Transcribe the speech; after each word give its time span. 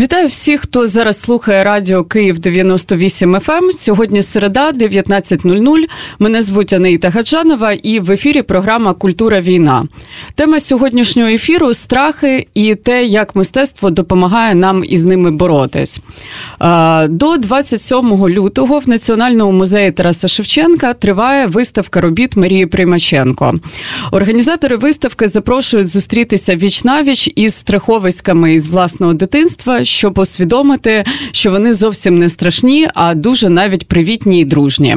Вітаю 0.00 0.28
всіх, 0.28 0.60
хто 0.60 0.86
зараз 0.86 1.20
слухає 1.20 1.64
радіо 1.64 2.04
Київ 2.04 2.38
98 2.38 3.36
FM. 3.36 3.58
Ем. 3.58 3.72
Сьогодні 3.72 4.22
середа, 4.22 4.72
19.00. 4.72 5.84
Мене 6.18 6.42
звуть 6.42 6.72
Анаїта 6.72 7.10
Гаджанова, 7.10 7.72
і 7.72 8.00
в 8.00 8.10
ефірі 8.10 8.42
програма 8.42 8.94
Культура 8.94 9.40
війна. 9.40 9.86
Тема 10.34 10.60
сьогоднішнього 10.60 11.28
ефіру 11.28 11.74
страхи 11.74 12.46
і 12.54 12.74
те, 12.74 13.04
як 13.04 13.36
мистецтво 13.36 13.90
допомагає 13.90 14.54
нам 14.54 14.84
із 14.84 15.04
ними 15.04 15.30
боротись. 15.30 16.00
До 17.08 17.36
27 17.36 18.28
лютого 18.28 18.78
в 18.78 18.88
Національному 18.88 19.52
музеї 19.52 19.92
Тараса 19.92 20.28
Шевченка 20.28 20.94
триває 20.94 21.46
виставка 21.46 22.00
робіт 22.00 22.36
Марії 22.36 22.66
Примаченко. 22.66 23.54
Організатори 24.10 24.76
виставки 24.76 25.28
запрошують 25.28 25.88
зустрітися 25.88 26.56
віч 26.56 26.84
навіч 26.84 27.30
із 27.34 27.54
страховиськами 27.54 28.54
із 28.54 28.66
власного 28.66 29.12
дитинства 29.12 29.84
щоб 29.90 30.18
усвідомити, 30.18 31.04
що 31.32 31.50
вони 31.50 31.74
зовсім 31.74 32.18
не 32.18 32.28
страшні, 32.28 32.88
а 32.94 33.14
дуже 33.14 33.48
навіть 33.48 33.88
привітні 33.88 34.40
і 34.40 34.44
дружні. 34.44 34.96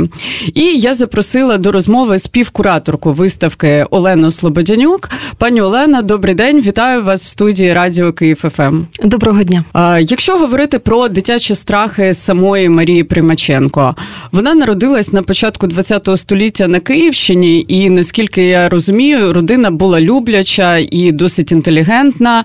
І 0.54 0.62
я 0.62 0.94
запросила 0.94 1.58
до 1.58 1.72
розмови 1.72 2.20
співкураторку 2.20 3.14
виставки 3.14 3.86
Олену 3.90 4.32
Слободянюк. 4.32 5.10
Пані 5.38 5.62
Олена, 5.62 6.02
добрий 6.02 6.36
день, 6.36 6.62
вітаю 6.62 7.04
вас 7.04 7.26
в 7.26 7.30
студії 7.30 7.74
Радіо 7.74 8.14
Київ 8.14 8.38
ФМ. 8.38 8.62
Ем. 8.62 8.88
Доброго 9.04 9.44
дня. 9.44 9.64
Якщо 10.00 10.38
говорити 10.38 10.80
про 10.80 11.08
дитячі 11.08 11.56
страхи 11.56 12.14
самої 12.14 12.70
Марії 12.70 13.04
Примаченко, 13.04 13.96
вона 14.32 14.54
народилась 14.56 15.14
на 15.14 15.24
початку 15.24 15.68
ХХ 15.68 16.18
століття 16.18 16.68
на 16.68 16.80
Київщині, 16.80 17.66
і 17.68 17.90
наскільки 17.90 18.46
я 18.46 18.70
розумію, 18.70 19.34
родина 19.34 19.72
була 19.72 20.02
любляча 20.02 20.78
і 20.78 21.12
досить 21.12 21.52
інтелігентна, 21.52 22.44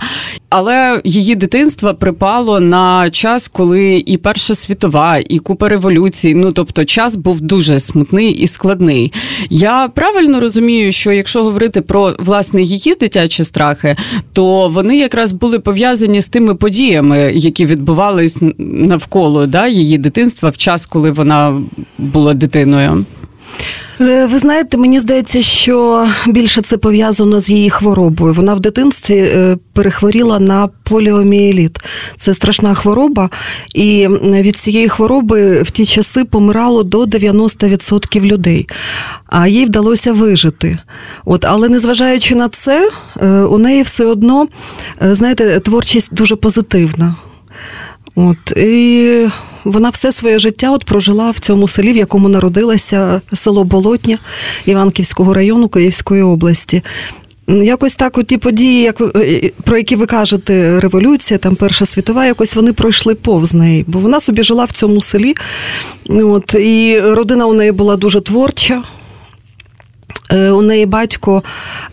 але 0.48 1.00
її 1.04 1.34
дитинство 1.34 1.94
припало 1.94 2.37
припало 2.38 2.60
на 2.60 3.10
час, 3.10 3.48
коли 3.48 4.02
і 4.06 4.16
Перша 4.16 4.54
світова, 4.54 5.18
і 5.28 5.38
купа 5.38 5.68
революцій. 5.68 6.34
Ну 6.34 6.52
тобто, 6.52 6.84
час 6.84 7.16
був 7.16 7.40
дуже 7.40 7.80
смутний 7.80 8.30
і 8.30 8.46
складний. 8.46 9.12
Я 9.50 9.88
правильно 9.88 10.40
розумію, 10.40 10.92
що 10.92 11.12
якщо 11.12 11.42
говорити 11.42 11.80
про 11.80 12.14
власне 12.18 12.62
її 12.62 12.94
дитячі 13.00 13.44
страхи, 13.44 13.96
то 14.32 14.68
вони 14.68 14.98
якраз 14.98 15.32
були 15.32 15.58
пов'язані 15.58 16.20
з 16.20 16.28
тими 16.28 16.54
подіями, 16.54 17.18
які 17.34 17.66
відбувались 17.66 18.38
навколо 18.58 19.46
да, 19.46 19.66
її 19.68 19.98
дитинства 19.98 20.50
в 20.50 20.56
час, 20.56 20.86
коли 20.86 21.10
вона 21.10 21.62
була 21.98 22.32
дитиною. 22.32 23.04
Е, 24.00 24.26
ви 24.26 24.38
знаєте, 24.38 24.76
мені 24.76 25.00
здається, 25.00 25.42
що 25.42 26.06
більше 26.26 26.62
це 26.62 26.76
пов'язано 26.76 27.40
з 27.40 27.50
її 27.50 27.70
хворобою. 27.70 28.32
Вона 28.32 28.54
в 28.54 28.60
дитинстві 28.60 29.16
е, 29.16 29.56
перехворіла 29.72 30.38
на 30.38 30.68
поліоміеліт. 30.82 31.78
Це 32.16 32.34
страшна 32.34 32.74
хвороба, 32.74 33.30
і 33.74 34.08
від 34.22 34.56
цієї 34.56 34.88
хвороби 34.88 35.62
в 35.62 35.70
ті 35.70 35.86
часи 35.86 36.24
помирало 36.24 36.82
до 36.82 37.04
90% 37.04 38.20
людей. 38.20 38.68
А 39.26 39.48
їй 39.48 39.64
вдалося 39.64 40.12
вижити. 40.12 40.78
От, 41.24 41.44
Але 41.44 41.68
незважаючи 41.68 42.34
на 42.34 42.48
це, 42.48 42.90
е, 43.22 43.28
у 43.28 43.58
неї 43.58 43.82
все 43.82 44.04
одно, 44.04 44.48
знаєте, 45.00 45.60
творчість 45.60 46.14
дуже 46.14 46.36
позитивна. 46.36 47.14
От, 48.14 48.50
І 48.56 49.28
вона 49.64 49.90
все 49.90 50.12
своє 50.12 50.38
життя 50.38 50.70
от 50.70 50.84
прожила 50.84 51.30
в 51.30 51.38
цьому 51.38 51.68
селі, 51.68 51.92
в 51.92 51.96
якому 51.96 52.28
народилася 52.28 53.20
село 53.32 53.64
Болотня 53.64 54.18
Іванківського 54.66 55.34
району 55.34 55.68
Київської 55.68 56.22
області. 56.22 56.82
Якось 57.48 57.94
так, 57.94 58.18
от 58.18 58.26
ті 58.26 58.36
події, 58.36 58.82
як 58.82 59.00
е, 59.00 59.50
про 59.64 59.76
які 59.76 59.96
ви 59.96 60.06
кажете, 60.06 60.80
революція, 60.80 61.38
там 61.38 61.56
Перша 61.56 61.86
світова, 61.86 62.26
якось 62.26 62.56
вони 62.56 62.72
пройшли 62.72 63.14
повз 63.14 63.54
неї, 63.54 63.84
бо 63.86 63.98
вона 63.98 64.20
собі 64.20 64.42
жила 64.42 64.64
в 64.64 64.72
цьому 64.72 65.00
селі. 65.00 65.34
От, 66.08 66.54
І 66.54 67.00
родина 67.00 67.46
у 67.46 67.54
неї 67.54 67.72
була 67.72 67.96
дуже 67.96 68.20
творча. 68.20 68.82
Е, 70.32 70.50
у 70.50 70.62
неї 70.62 70.86
батько 70.86 71.42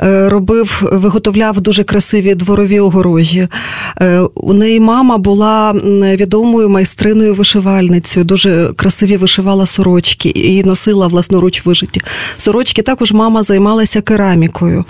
е, 0.03 0.29
робив, 0.29 0.83
виготовляв 0.91 1.61
дуже 1.61 1.83
красиві 1.83 2.35
дворові 2.35 2.79
огорожі. 2.79 3.47
Е, 4.01 4.19
у 4.35 4.53
неї 4.53 4.79
мама 4.79 5.17
була 5.17 5.71
відомою 6.15 6.69
майстриною 6.69 7.35
вишивальницею, 7.35 8.25
дуже 8.25 8.73
красиві 8.75 9.17
вишивала 9.17 9.65
сорочки 9.65 10.29
і 10.29 10.63
носила 10.63 11.07
власноруч 11.07 11.65
вижиті. 11.65 12.01
Сорочки 12.37 12.81
також 12.81 13.11
мама 13.11 13.43
займалася 13.43 14.01
керамікою. 14.01 14.85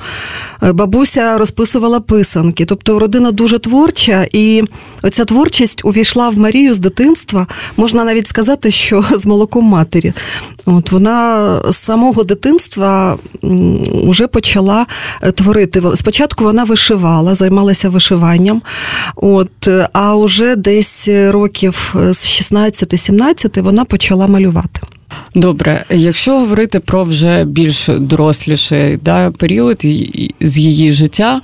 Бабуся 0.62 1.38
розписувала 1.38 2.00
писанки. 2.00 2.66
Тобто 2.66 3.00
родина 3.00 3.32
дуже 3.32 3.60
творча, 3.60 4.28
і 4.32 4.64
оця 5.02 5.26
творчість 5.26 5.86
увійшла 5.86 6.30
в 6.30 6.38
Марію 6.38 6.74
з 6.74 6.80
дитинства. 6.80 7.48
Можна 7.78 8.04
навіть 8.04 8.28
сказати, 8.28 8.72
що 8.72 9.06
з 9.16 9.26
молоком 9.26 9.66
матері. 9.66 10.14
От 10.66 10.92
Вона 10.92 11.60
з 11.72 11.78
самого 11.78 12.24
дитинства 12.24 13.18
вже 14.08 14.28
почала 14.28 14.86
е, 15.22 15.32
творити. 15.32 15.82
Спочатку 15.96 16.44
вона 16.44 16.64
вишивала, 16.64 17.36
займалася 17.36 17.90
вишиванням, 17.90 18.62
от, 19.16 19.68
а 19.94 20.16
вже 20.16 20.56
десь 20.56 21.10
років 21.10 21.96
з 21.96 22.52
16-17 22.52 23.62
вона 23.62 23.86
почала 23.86 24.28
малювати. 24.28 24.82
Добре, 25.36 25.86
якщо 25.90 26.40
говорити 26.40 26.80
про 26.80 27.04
вже 27.04 27.44
більш 27.46 27.88
доросліший 27.88 28.98
да, 28.98 29.32
період 29.32 29.82
з 30.42 30.58
її 30.58 30.92
життя. 30.92 31.42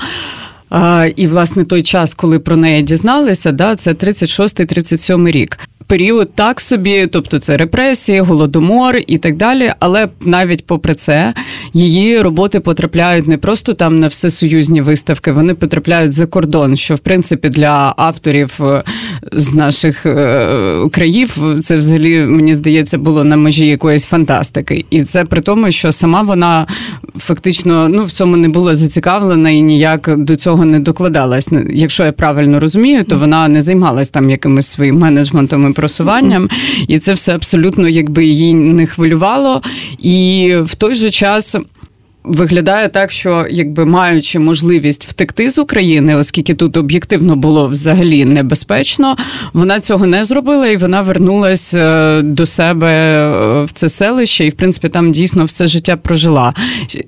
І, 1.16 1.28
власне, 1.28 1.64
той 1.64 1.84
час, 1.84 2.14
коли 2.14 2.40
про 2.40 2.58
неї 2.58 2.82
дізналися, 2.82 3.52
да, 3.52 3.76
це 3.76 3.94
36-37 3.94 5.32
рік 5.32 5.60
період 5.92 6.36
так 6.36 6.62
собі, 6.62 7.08
тобто 7.08 7.40
це 7.40 7.58
репресії, 7.58 8.20
голодомор 8.20 8.96
і 9.08 9.18
так 9.18 9.36
далі. 9.38 9.72
Але 9.80 10.08
навіть 10.22 10.66
попри 10.66 10.96
це 10.96 11.34
її 11.74 12.22
роботи 12.22 12.60
потрапляють 12.60 13.28
не 13.28 13.38
просто 13.38 13.74
там 13.74 14.00
на 14.00 14.08
всесоюзні 14.08 14.82
виставки, 14.82 15.32
вони 15.32 15.54
потрапляють 15.54 16.14
за 16.14 16.26
кордон. 16.26 16.76
Що 16.76 16.96
в 16.96 17.00
принципі 17.00 17.50
для 17.50 17.94
авторів 17.98 18.60
е, 18.62 18.84
з 19.32 19.54
наших 19.54 20.06
е, 20.06 20.48
країв 20.92 21.38
це 21.62 21.78
взагалі 21.78 22.22
мені 22.22 22.56
здається 22.56 22.98
було 22.98 23.24
на 23.24 23.38
межі 23.38 23.68
якоїсь 23.68 24.06
фантастики, 24.06 24.86
і 24.90 25.04
це 25.04 25.26
при 25.26 25.42
тому, 25.42 25.72
що 25.72 25.92
сама 25.92 26.22
вона 26.22 26.68
фактично 27.18 27.90
ну 27.90 28.04
в 28.04 28.12
цьому 28.12 28.38
не 28.38 28.50
була 28.50 28.76
зацікавлена 28.76 29.50
і 29.50 29.62
ніяк 29.62 30.16
до 30.18 30.36
цього 30.36 30.66
не 30.66 30.80
докладалась. 30.80 31.50
Якщо 31.70 32.04
я 32.04 32.12
правильно 32.12 32.60
розумію, 32.60 33.04
то 33.04 33.18
вона 33.18 33.48
не 33.48 33.62
займалась 33.62 34.10
там 34.10 34.30
якимось 34.30 34.68
своїм 34.68 34.98
менеджментом 34.98 35.72
і 35.72 35.74
просуванням, 35.82 36.50
і 36.88 37.00
це 37.00 37.14
все 37.14 37.36
абсолютно 37.36 37.90
якби 37.90 38.26
її 38.26 38.54
не 38.54 38.86
хвилювало. 38.86 39.62
І 40.00 40.54
в 40.62 40.76
той 40.76 40.96
же 40.96 41.12
час 41.12 41.56
Виглядає 42.24 42.90
так, 42.90 43.12
що 43.12 43.46
якби 43.50 43.86
маючи 43.86 44.40
можливість 44.40 45.06
втекти 45.06 45.50
з 45.50 45.58
України, 45.58 46.16
оскільки 46.16 46.54
тут 46.54 46.78
об'єктивно 46.78 47.36
було 47.36 47.68
взагалі 47.68 48.26
небезпечно, 48.26 49.16
вона 49.54 49.80
цього 49.80 50.06
не 50.06 50.26
зробила 50.26 50.68
і 50.68 50.78
вона 50.78 51.02
вернулась 51.02 51.74
е, 51.74 52.22
до 52.22 52.46
себе 52.46 52.92
е, 52.92 53.64
в 53.64 53.72
це 53.72 53.90
селище, 53.90 54.46
і 54.46 54.50
в 54.50 54.54
принципі 54.54 54.90
там 54.90 55.12
дійсно 55.12 55.46
все 55.46 55.68
життя 55.68 55.98
прожила. 55.98 56.54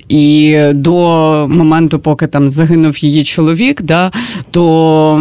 І 0.08 0.58
до 0.72 0.96
моменту, 1.48 1.98
поки 1.98 2.26
там 2.26 2.48
загинув 2.48 3.04
її 3.04 3.24
чоловік, 3.24 3.82
да, 3.82 4.12
то 4.50 5.20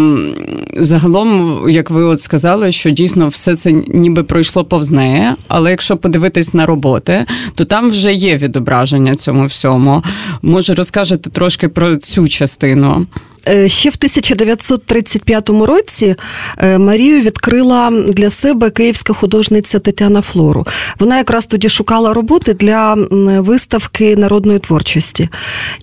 загалом, 0.77 1.59
як 1.69 1.89
ви 1.89 2.03
от 2.03 2.21
сказали, 2.21 2.71
що 2.71 2.89
дійсно 2.89 3.27
все 3.27 3.55
це 3.55 3.71
ніби 3.87 4.23
пройшло 4.23 4.65
повз 4.65 4.91
неї, 4.91 5.23
але 5.47 5.69
якщо 5.69 5.97
подивитись 5.97 6.53
на 6.53 6.65
роботи, 6.65 7.25
то 7.55 7.65
там 7.65 7.89
вже 7.89 8.13
є 8.13 8.37
відображення 8.37 9.15
цьому 9.15 9.45
всьому 9.45 9.82
цьому. 9.83 10.03
Може, 10.41 10.73
розкажете 10.73 11.29
трошки 11.29 11.69
про 11.69 11.95
цю 11.95 12.27
частину? 12.27 13.05
Е, 13.47 13.69
ще 13.69 13.89
в 13.89 13.94
1935 13.97 15.49
році 15.49 16.16
е, 16.57 16.77
Марію 16.77 17.21
відкрила 17.21 17.91
для 18.07 18.30
себе 18.30 18.69
київська 18.69 19.13
художниця 19.13 19.80
Тетяна 19.80 20.21
Флору. 20.21 20.65
Вона 21.00 21.18
якраз 21.18 21.45
тоді 21.45 21.69
шукала 21.69 22.13
роботи 22.13 22.53
для 22.53 22.94
виставки 23.39 24.15
народної 24.15 24.59
творчості. 24.59 25.30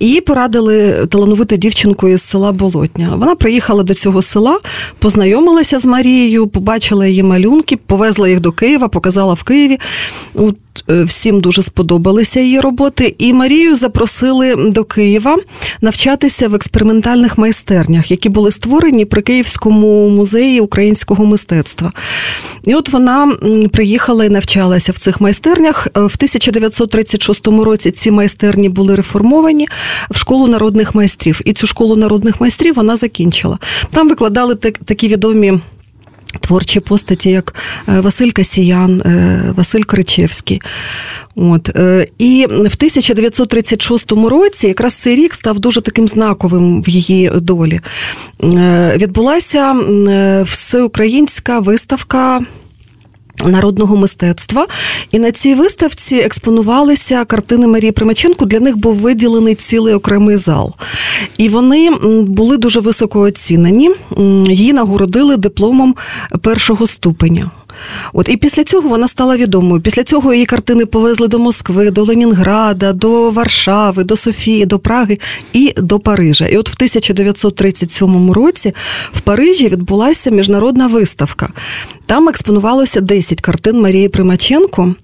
Її 0.00 0.20
порадили 0.20 1.06
талановити 1.06 1.56
дівчинку 1.56 2.08
із 2.08 2.22
села 2.22 2.52
Болотня. 2.52 3.12
Вона 3.16 3.34
приїхала 3.34 3.82
до 3.82 3.94
цього 3.94 4.22
села, 4.22 4.60
познайомилася 4.98 5.78
з 5.78 5.84
Марією, 5.84 6.46
побачила 6.46 7.06
її 7.06 7.22
малюнки, 7.22 7.76
повезла 7.76 8.28
їх 8.28 8.40
до 8.40 8.52
Києва, 8.52 8.88
показала 8.88 9.34
в 9.34 9.42
Києві. 9.42 9.78
Е, 10.90 11.04
всім 11.04 11.40
дуже 11.40 11.62
сподобалися 11.62 12.40
її 12.40 12.60
роботи, 12.60 13.14
і 13.18 13.32
Марію 13.32 13.74
запросили 13.74 14.54
до 14.56 14.84
Києва 14.84 15.36
навчатися 15.80 16.48
в 16.48 16.54
експериментальних 16.54 17.38
майстернях, 17.38 18.10
які 18.10 18.28
були 18.28 18.52
створені 18.52 19.04
при 19.04 19.22
Київському 19.22 20.08
музеї 20.08 20.60
українського 20.60 21.24
мистецтва. 21.24 21.92
І 22.64 22.74
от 22.74 22.88
вона 22.88 23.36
приїхала 23.72 24.24
і 24.24 24.28
навчалася 24.28 24.92
в 24.92 24.98
цих 24.98 25.20
майстернях. 25.20 25.86
Е, 25.86 25.90
в 26.00 26.14
1936 26.16 27.46
році 27.46 27.90
ці 27.90 28.10
майстерні 28.10 28.68
були 28.68 28.94
реформовані 28.94 29.68
в 30.10 30.18
школу 30.18 30.46
народних 30.46 30.94
майстрів. 30.94 31.40
І 31.44 31.52
цю 31.52 31.66
школу 31.66 31.96
народних 31.96 32.40
майстрів 32.40 32.74
вона 32.74 32.96
закінчила. 32.96 33.58
Там 33.90 34.08
викладали 34.08 34.54
такі 34.54 35.08
відомі 35.08 35.60
творчі 36.40 36.80
постаті, 36.80 37.30
як 37.30 37.54
е, 37.88 38.00
Василь 38.00 38.30
Касіян, 38.30 39.00
е, 39.00 39.42
Василь 39.56 39.82
Кричевський. 39.82 40.62
От. 41.36 41.68
І 42.18 42.46
в 42.50 42.74
1936 42.76 44.12
році 44.12 44.66
якраз 44.66 44.94
цей 44.94 45.16
рік 45.16 45.34
став 45.34 45.58
дуже 45.58 45.80
таким 45.80 46.08
знаковим 46.08 46.82
в 46.82 46.88
її 46.88 47.30
долі. 47.34 47.80
Відбулася 48.96 49.72
всеукраїнська 50.44 51.60
виставка 51.60 52.40
Народного 53.44 53.96
мистецтва, 53.96 54.66
і 55.10 55.18
на 55.18 55.30
цій 55.30 55.54
виставці 55.54 56.16
експонувалися 56.16 57.24
картини 57.24 57.66
Марії 57.66 57.92
Примаченко. 57.92 58.44
Для 58.44 58.60
них 58.60 58.76
був 58.76 58.94
виділений 58.94 59.54
цілий 59.54 59.94
окремий 59.94 60.36
зал. 60.36 60.74
І 61.38 61.48
вони 61.48 61.90
були 62.22 62.56
дуже 62.56 62.80
високо 62.80 63.20
оцінені. 63.20 63.90
Її 64.48 64.72
нагородили 64.72 65.36
дипломом 65.36 65.94
першого 66.42 66.86
ступеня. 66.86 67.50
От 68.12 68.28
і 68.28 68.36
після 68.36 68.64
цього 68.64 68.88
вона 68.88 69.08
стала 69.08 69.36
відомою. 69.36 69.80
Після 69.80 70.02
цього 70.02 70.34
її 70.34 70.46
картини 70.46 70.86
повезли 70.86 71.28
до 71.28 71.38
Москви, 71.38 71.90
до 71.90 72.04
Ленінграда, 72.04 72.92
до 72.92 73.30
Варшави, 73.30 74.04
до 74.04 74.16
Софії, 74.16 74.66
до 74.66 74.78
Праги 74.78 75.18
і 75.52 75.74
до 75.76 75.98
Парижа. 75.98 76.46
І 76.46 76.56
от 76.56 76.68
в 76.68 76.74
1937 76.76 78.32
році 78.32 78.72
в 79.12 79.20
Парижі 79.20 79.68
відбулася 79.68 80.30
міжнародна 80.30 80.86
виставка. 80.86 81.48
Там 82.06 82.28
експонувалося 82.28 83.00
10 83.00 83.40
картин 83.40 83.80
Марії 83.80 84.08
Примаченко. 84.08 84.94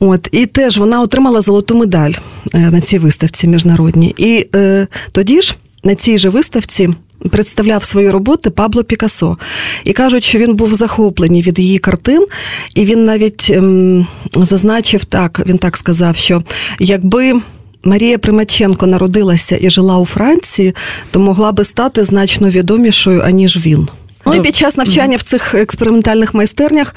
От, 0.00 0.28
І 0.32 0.46
теж 0.46 0.78
вона 0.78 1.00
отримала 1.00 1.40
золоту 1.40 1.74
медаль 1.74 2.12
е, 2.54 2.58
на 2.58 2.80
цій 2.80 2.98
виставці 2.98 3.48
міжнародній. 3.48 4.14
І 4.18 4.48
е, 4.54 4.86
тоді 5.12 5.42
ж 5.42 5.56
на 5.84 5.94
цій 5.94 6.18
же 6.18 6.28
виставці 6.28 6.90
представляв 7.30 7.84
свої 7.84 8.10
роботи 8.10 8.50
Пабло 8.50 8.84
Пікассо. 8.84 9.38
І 9.84 9.92
кажуть, 9.92 10.24
що 10.24 10.38
він 10.38 10.54
був 10.54 10.74
захоплений 10.74 11.42
від 11.42 11.58
її 11.58 11.78
картин, 11.78 12.26
і 12.74 12.84
він 12.84 13.04
навіть 13.04 13.50
ем, 13.50 14.06
зазначив 14.32 15.04
так, 15.04 15.42
він 15.46 15.58
так 15.58 15.76
сказав, 15.76 16.16
що 16.16 16.42
якби. 16.78 17.40
Марія 17.84 18.18
Примаченко 18.18 18.86
народилася 18.86 19.58
і 19.60 19.70
жила 19.70 19.98
у 19.98 20.06
Франції, 20.06 20.74
то 21.10 21.20
могла 21.20 21.52
би 21.52 21.64
стати 21.64 22.04
значно 22.04 22.50
відомішою, 22.50 23.22
аніж 23.24 23.66
він. 23.66 23.88
Ну, 24.26 24.34
і 24.34 24.40
під 24.40 24.56
час 24.56 24.76
навчання 24.76 25.16
в 25.16 25.22
цих 25.22 25.54
експериментальних 25.54 26.34
майстернях 26.34 26.94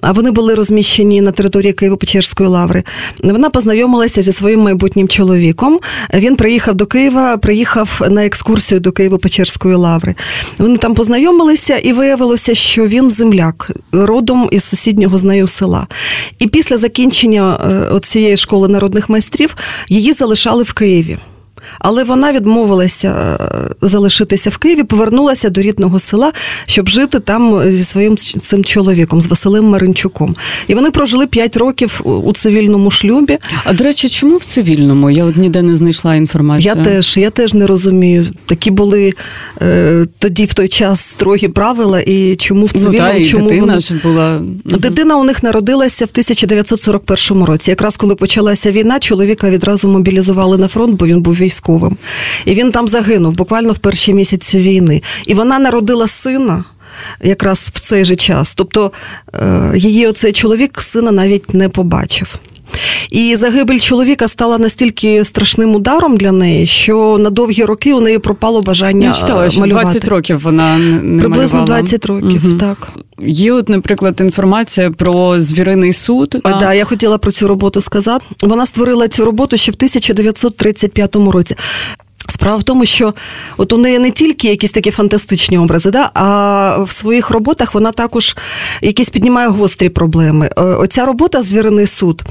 а 0.00 0.12
вони 0.12 0.30
були 0.30 0.54
розміщені 0.54 1.20
на 1.20 1.30
території 1.30 1.72
Києво-Печерської 1.72 2.48
лаври. 2.48 2.82
Вона 3.22 3.50
познайомилася 3.50 4.22
зі 4.22 4.32
своїм 4.32 4.60
майбутнім 4.60 5.08
чоловіком. 5.08 5.80
Він 6.14 6.36
приїхав 6.36 6.74
до 6.74 6.86
Києва, 6.86 7.36
приїхав 7.36 8.02
на 8.10 8.24
екскурсію 8.26 8.80
до 8.80 8.90
Києво-Печерської 8.90 9.76
лаври. 9.76 10.14
Вони 10.58 10.76
там 10.76 10.94
познайомилися, 10.94 11.76
і 11.76 11.92
виявилося, 11.92 12.54
що 12.54 12.86
він 12.86 13.10
земляк, 13.10 13.70
родом 13.92 14.48
із 14.52 14.64
сусіднього 14.64 15.18
з 15.18 15.24
нею 15.24 15.46
села. 15.46 15.86
І 16.38 16.46
після 16.46 16.76
закінчення 16.76 17.60
е, 17.96 18.00
цієї 18.00 18.36
школи 18.36 18.68
народних 18.68 19.08
майстрів 19.08 19.56
її 19.88 20.12
залишали 20.12 20.62
в 20.62 20.72
Києві. 20.72 21.18
Але 21.78 22.04
вона 22.04 22.32
відмовилася 22.32 23.38
е, 23.40 23.86
залишитися 23.86 24.50
в 24.50 24.56
Києві, 24.56 24.82
повернулася 24.82 25.50
до 25.50 25.60
рідного 25.62 25.98
села, 25.98 26.32
щоб 26.66 26.88
жити 26.88 27.20
там 27.20 27.70
зі 27.70 27.84
своїм 27.84 28.16
цим 28.16 28.64
чоловіком, 28.64 29.20
з 29.20 29.26
Василем 29.26 29.64
Маринчуком. 29.64 30.36
І 30.68 30.74
вони 30.74 30.90
прожили 30.90 31.26
5 31.26 31.56
років 31.56 32.00
у 32.04 32.32
цивільному 32.32 32.90
шлюбі. 32.90 33.38
А 33.64 33.72
до 33.72 33.84
речі, 33.84 34.08
чому 34.08 34.36
в 34.36 34.44
цивільному? 34.44 35.10
Я 35.10 35.24
от 35.24 35.36
ніде 35.36 35.62
не 35.62 35.76
знайшла 35.76 36.14
інформацію. 36.14 36.74
Я 36.76 36.84
теж, 36.84 37.16
я 37.16 37.30
теж 37.30 37.54
не 37.54 37.66
розумію. 37.66 38.26
Такі 38.46 38.70
були 38.70 39.12
е, 39.62 40.06
тоді 40.18 40.44
в 40.44 40.54
той 40.54 40.68
час 40.68 41.00
строгі 41.00 41.48
правила, 41.48 42.00
і 42.00 42.36
чому 42.36 42.66
в 42.66 42.72
цивільному 42.72 42.98
ну, 42.98 42.98
та, 42.98 43.12
і 43.12 43.26
чому 43.26 43.48
дитина 43.48 43.66
вони... 43.66 43.80
ж 43.80 43.94
була 44.02 44.40
дитина 44.64 45.16
у 45.16 45.24
них 45.24 45.42
народилася 45.42 46.04
в 46.04 46.08
1941 46.12 47.44
році. 47.44 47.70
Якраз 47.70 47.96
коли 47.96 48.14
почалася 48.14 48.72
війна, 48.72 48.98
чоловіка 48.98 49.50
відразу 49.50 49.88
мобілізували 49.88 50.58
на 50.58 50.68
фронт, 50.68 50.98
бо 50.98 51.06
він 51.06 51.20
був 51.22 51.34
військовий 51.34 51.55
військовим. 51.56 51.96
І 52.44 52.54
він 52.54 52.72
там 52.72 52.88
загинув 52.88 53.32
буквально 53.32 53.72
в 53.72 53.78
перші 53.78 54.14
місяці 54.14 54.58
війни. 54.58 55.02
І 55.26 55.34
вона 55.34 55.58
народила 55.58 56.06
сина. 56.06 56.64
Якраз 57.22 57.70
в 57.74 57.80
цей 57.80 58.04
же 58.04 58.16
час. 58.16 58.54
Тобто 58.54 58.92
е, 59.34 59.72
її 59.76 60.06
оцей 60.06 60.32
чоловік 60.32 60.80
сина 60.80 61.12
навіть 61.12 61.54
не 61.54 61.68
побачив. 61.68 62.38
І 63.10 63.36
загибель 63.36 63.78
чоловіка 63.78 64.28
стала 64.28 64.58
настільки 64.58 65.24
страшним 65.24 65.74
ударом 65.74 66.16
для 66.16 66.32
неї, 66.32 66.66
що 66.66 67.16
на 67.20 67.30
довгі 67.30 67.64
роки 67.64 67.94
у 67.94 68.00
неї 68.00 68.18
пропало 68.18 68.62
бажання. 68.62 69.06
Я 69.06 69.12
читала, 69.12 69.50
що 69.50 69.60
малювати. 69.60 69.84
20 69.84 70.08
років 70.08 70.40
вона 70.40 70.78
не 70.78 71.20
приблизно 71.20 71.58
малювала. 71.58 71.80
20 71.82 72.06
років. 72.06 72.42
Угу. 72.46 72.56
Так 72.56 72.88
є, 73.18 73.52
от, 73.52 73.68
наприклад, 73.68 74.20
інформація 74.20 74.90
про 74.90 75.40
звіриний 75.40 75.92
суд. 75.92 76.36
А 76.42 76.52
да, 76.52 76.74
я 76.74 76.84
хотіла 76.84 77.18
про 77.18 77.32
цю 77.32 77.48
роботу 77.48 77.80
сказати. 77.80 78.24
Вона 78.42 78.66
створила 78.66 79.08
цю 79.08 79.24
роботу 79.24 79.56
ще 79.56 79.72
в 79.72 79.74
1935 79.74 81.16
році. 81.16 81.56
Справа 82.28 82.56
в 82.56 82.62
тому, 82.62 82.86
що 82.86 83.14
от 83.56 83.72
у 83.72 83.78
неї 83.78 83.98
не 83.98 84.10
тільки 84.10 84.48
якісь 84.48 84.70
такі 84.70 84.90
фантастичні 84.90 85.58
образи, 85.58 85.90
да, 85.90 86.10
а 86.14 86.78
в 86.82 86.90
своїх 86.90 87.30
роботах 87.30 87.74
вона 87.74 87.92
також 87.92 88.36
якісь 88.82 89.10
піднімає 89.10 89.48
гострі 89.48 89.88
проблеми. 89.88 90.50
Е, 90.56 90.62
оця 90.62 91.06
робота 91.06 91.42
Звірений 91.42 91.86
суд 91.86 92.24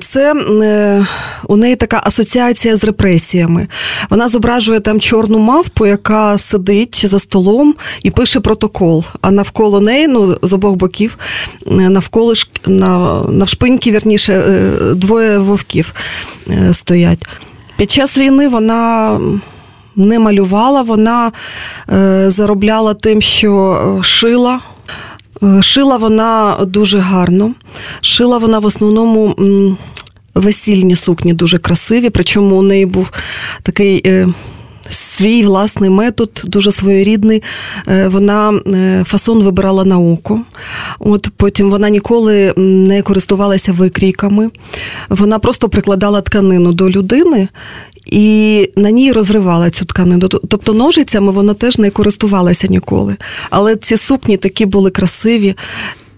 це 0.00 0.34
е, 0.34 1.06
у 1.48 1.56
неї 1.56 1.76
така 1.76 2.00
асоціація 2.04 2.76
з 2.76 2.84
репресіями. 2.84 3.68
Вона 4.10 4.28
зображує 4.28 4.80
там 4.80 5.00
чорну 5.00 5.38
мавпу, 5.38 5.86
яка 5.86 6.38
сидить 6.38 7.06
за 7.06 7.18
столом 7.18 7.74
і 8.02 8.10
пише 8.10 8.40
протокол. 8.40 9.04
А 9.20 9.30
навколо 9.30 9.80
неї, 9.80 10.08
ну 10.08 10.38
з 10.42 10.52
обох 10.52 10.74
боків, 10.74 11.18
е, 11.66 11.70
навколо 11.70 12.34
навшпиньки, 13.28 13.90
вірніше, 13.90 14.42
двоє 14.94 15.38
вовків 15.38 15.94
стоять. 16.72 17.26
Під 17.76 17.90
час 17.90 18.18
війни 18.18 18.48
вона 18.48 19.20
не 19.96 20.18
малювала, 20.18 20.82
вона 20.82 21.32
е, 21.92 22.30
заробляла 22.30 22.94
тим, 22.94 23.22
що 23.22 23.52
е, 23.98 24.02
шила. 24.02 24.60
Е, 25.42 25.62
шила 25.62 25.96
вона 25.96 26.56
дуже 26.66 26.98
гарно. 26.98 27.54
Шила 28.00 28.38
вона 28.38 28.58
в 28.58 28.64
основному 28.64 29.34
весільні 30.34 30.96
сукні 30.96 31.32
дуже 31.32 31.58
красиві, 31.58 32.10
причому 32.10 32.56
у 32.56 32.62
неї 32.62 32.86
був 32.86 33.10
такий 33.62 34.26
свій 34.88 35.44
власний 35.44 35.90
метод, 35.90 36.42
дуже 36.44 36.70
своєрідний. 36.70 37.42
Е, 37.88 38.08
вона 38.08 38.52
е, 38.52 39.04
фасон 39.06 39.42
вибирала 39.42 39.84
на 39.84 39.98
око. 39.98 40.40
От 40.98 41.28
Потім 41.36 41.70
вона 41.70 41.90
ніколи 41.90 42.54
не 42.56 43.02
користувалася 43.02 43.72
викрійками. 43.72 44.50
Вона 45.08 45.38
просто 45.38 45.68
прикладала 45.68 46.20
тканину 46.20 46.72
до 46.72 46.90
людини. 46.90 47.48
І 48.06 48.70
на 48.76 48.90
ній 48.90 49.12
розривала 49.12 49.70
цю 49.70 49.84
тканину. 49.84 50.28
Тобто 50.28 50.72
ножицями 50.72 51.32
вона 51.32 51.54
теж 51.54 51.78
не 51.78 51.90
користувалася 51.90 52.66
ніколи. 52.66 53.16
Але 53.50 53.76
ці 53.76 53.96
сукні 53.96 54.36
такі 54.36 54.66
були 54.66 54.90
красиві, 54.90 55.54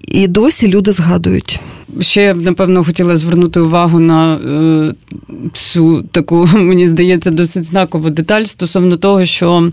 і 0.06 0.28
досі 0.28 0.68
люди 0.68 0.92
згадують. 0.92 1.60
Ще 2.00 2.22
я 2.22 2.34
б 2.34 2.42
напевно 2.42 2.84
хотіла 2.84 3.16
звернути 3.16 3.60
увагу 3.60 3.98
на 3.98 4.34
е, 4.34 4.94
цю 5.52 6.02
таку, 6.02 6.48
мені 6.54 6.88
здається, 6.88 7.30
досить 7.30 7.64
знакову 7.64 8.10
деталь 8.10 8.44
стосовно 8.44 8.96
того, 8.96 9.24
що 9.24 9.70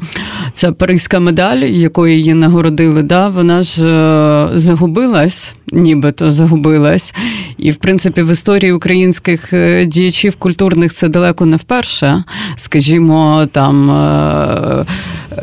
ця 0.54 0.72
паризька 0.72 1.20
медаль, 1.20 1.58
якою 1.58 2.16
її 2.16 2.34
нагородили, 2.34 3.04
да, 3.04 3.28
вона 3.28 3.64
ж 3.64 3.88
е, 3.88 4.50
загубилась, 4.54 5.56
нібито 5.72 6.32
загубилась. 6.32 7.14
І, 7.58 7.72
в 7.72 7.76
принципі, 7.76 8.22
в 8.22 8.32
історії 8.32 8.72
українських 8.72 9.54
е, 9.54 9.86
діячів 9.86 10.36
культурних 10.36 10.94
це 10.94 11.08
далеко 11.08 11.46
не 11.46 11.58
вперше. 11.58 12.24
Скажімо, 12.56 13.48
там 13.52 13.90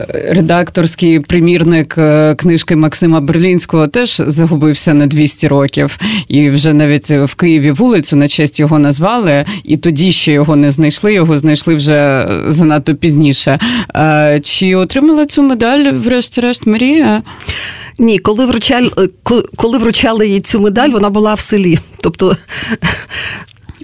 редакторський 0.09 1.21
примірник 1.21 1.95
е, 1.99 2.35
книжки 2.35 2.77
Максима 2.77 3.21
Берлінського 3.21 3.89
теж 3.89 4.23
загубився 4.27 4.95
на 4.95 5.07
200 5.07 5.49
років. 5.49 5.99
І 6.29 6.51
вже 6.51 6.73
навіть 6.73 7.11
в 7.11 7.35
Києві 7.35 7.71
вулицю 7.71 8.17
на 8.17 8.29
честь 8.29 8.61
його 8.61 8.79
назвали, 8.79 9.45
і 9.65 9.77
тоді 9.77 10.13
ще 10.13 10.33
його 10.33 10.57
не 10.57 10.71
знайшли. 10.71 11.15
Його 11.15 11.39
знайшли 11.39 11.75
вже 11.75 12.29
занадто 12.49 12.95
пізніше. 12.95 13.59
Чи 14.43 14.75
отримала 14.75 15.27
цю 15.27 15.43
медаль, 15.43 15.93
врешті-решт, 15.93 16.67
Марія? 16.67 17.23
Ні, 17.99 18.19
коли 18.19 18.47
вручали, 18.47 18.91
коли 19.57 19.79
вручали 19.79 20.29
їй 20.29 20.41
цю 20.41 20.61
медаль, 20.61 20.91
вона 20.91 21.11
була 21.11 21.35
в 21.35 21.41
селі. 21.41 21.79
Тобто 22.01 22.37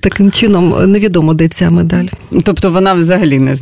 таким 0.08 0.30
чином 0.30 0.74
невідомо, 0.86 1.34
де 1.34 1.48
ця 1.48 1.70
медаль. 1.70 2.06
Тобто 2.44 2.70
вона 2.70 2.94
взагалі 2.94 3.38
не 3.38 3.56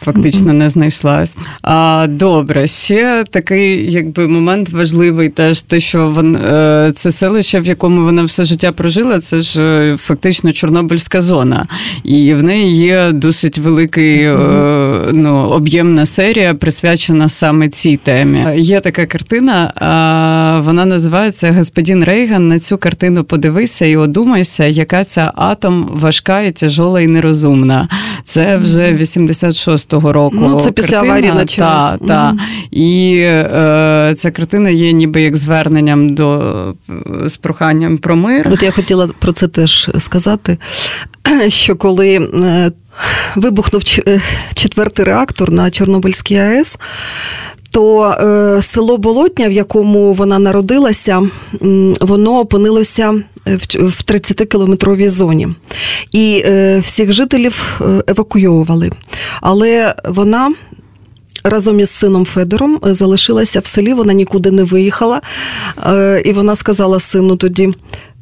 фактично 0.00 0.52
не 0.52 0.70
знайшлась. 0.70 1.36
А 1.62 2.06
добре, 2.08 2.66
ще 2.66 3.24
такий 3.30 3.92
якби 3.92 4.26
момент 4.26 4.68
важливий, 4.68 5.28
теж 5.28 5.62
те, 5.62 5.80
що 5.80 6.10
вон, 6.10 6.36
е, 6.36 6.92
це 6.94 7.12
селище, 7.12 7.60
в 7.60 7.66
якому 7.66 8.04
вона 8.04 8.24
все 8.24 8.44
життя 8.44 8.72
прожила, 8.72 9.20
це 9.20 9.40
ж 9.40 9.62
е, 9.62 9.96
фактично 9.96 10.52
Чорнобильська 10.52 11.22
зона. 11.22 11.66
І 12.04 12.34
в 12.34 12.42
неї 12.42 12.76
є 12.76 13.12
досить 13.12 13.58
великий 13.58 14.28
ну, 15.12 15.48
об'ємна 15.50 16.06
серія, 16.06 16.54
присвячена 16.54 17.28
саме 17.28 17.68
цій 17.68 17.96
темі. 17.96 18.44
Є 18.56 18.80
така 18.80 19.06
картина, 19.06 19.72
вона 20.64 20.84
називається 20.84 21.52
Господин 21.52 22.04
Рейган. 22.04 22.48
На 22.48 22.58
цю 22.58 22.78
картину 22.78 23.24
подивися 23.24 23.86
і 23.86 23.96
одумайся, 23.96 24.64
яка 24.64 25.04
ця 25.04 25.32
атом 25.36 25.77
важка 25.84 26.40
і 26.40 26.52
тяжола 26.52 27.00
і 27.00 27.06
нерозумна. 27.06 27.88
Це 28.24 28.56
вже 28.56 28.92
86-го 28.92 30.12
року. 30.12 30.36
Ну, 30.40 30.60
Це 30.60 30.70
після 30.70 30.96
аварії 30.96 31.32
на 31.32 31.46
час. 31.46 31.90
Та, 31.90 31.98
та. 32.06 32.36
І 32.70 33.20
е, 33.24 34.14
ця 34.18 34.30
картина 34.30 34.70
є 34.70 34.92
ніби 34.92 35.22
як 35.22 35.36
зверненням 35.36 36.08
до 36.08 36.74
з 37.24 37.36
проханням 37.36 37.98
про 37.98 38.16
мир. 38.16 38.48
От 38.52 38.62
я 38.62 38.70
хотіла 38.70 39.08
про 39.18 39.32
це 39.32 39.48
теж 39.48 39.90
сказати, 39.98 40.58
що 41.48 41.76
коли 41.76 42.16
е, 42.16 42.72
вибухнув 43.36 43.82
е, 44.06 44.20
четвертий 44.54 45.04
реактор 45.04 45.50
на 45.50 45.70
Чорнобильській 45.70 46.36
АЕС 46.36 46.78
то 47.70 48.10
е, 48.10 48.62
село 48.62 48.98
Болотня, 48.98 49.48
в 49.48 49.52
якому 49.52 50.12
вона 50.12 50.38
народилася, 50.38 51.22
воно 52.00 52.38
опинилося 52.38 53.10
в 53.74 54.02
30-кілометровій 54.06 55.08
зоні. 55.08 55.48
І 56.12 56.42
е, 56.46 56.78
всіх 56.78 57.12
жителів 57.12 57.80
е, 57.80 58.02
евакуйовували. 58.06 58.90
Але 59.40 59.94
вона. 60.04 60.54
Разом 61.44 61.80
із 61.80 61.90
сином 61.90 62.24
Федором 62.24 62.78
залишилася 62.82 63.60
в 63.60 63.66
селі, 63.66 63.94
вона 63.94 64.12
нікуди 64.12 64.50
не 64.50 64.64
виїхала. 64.64 65.20
І 66.24 66.32
вона 66.32 66.56
сказала 66.56 67.00
сину 67.00 67.36
тоді: 67.36 67.74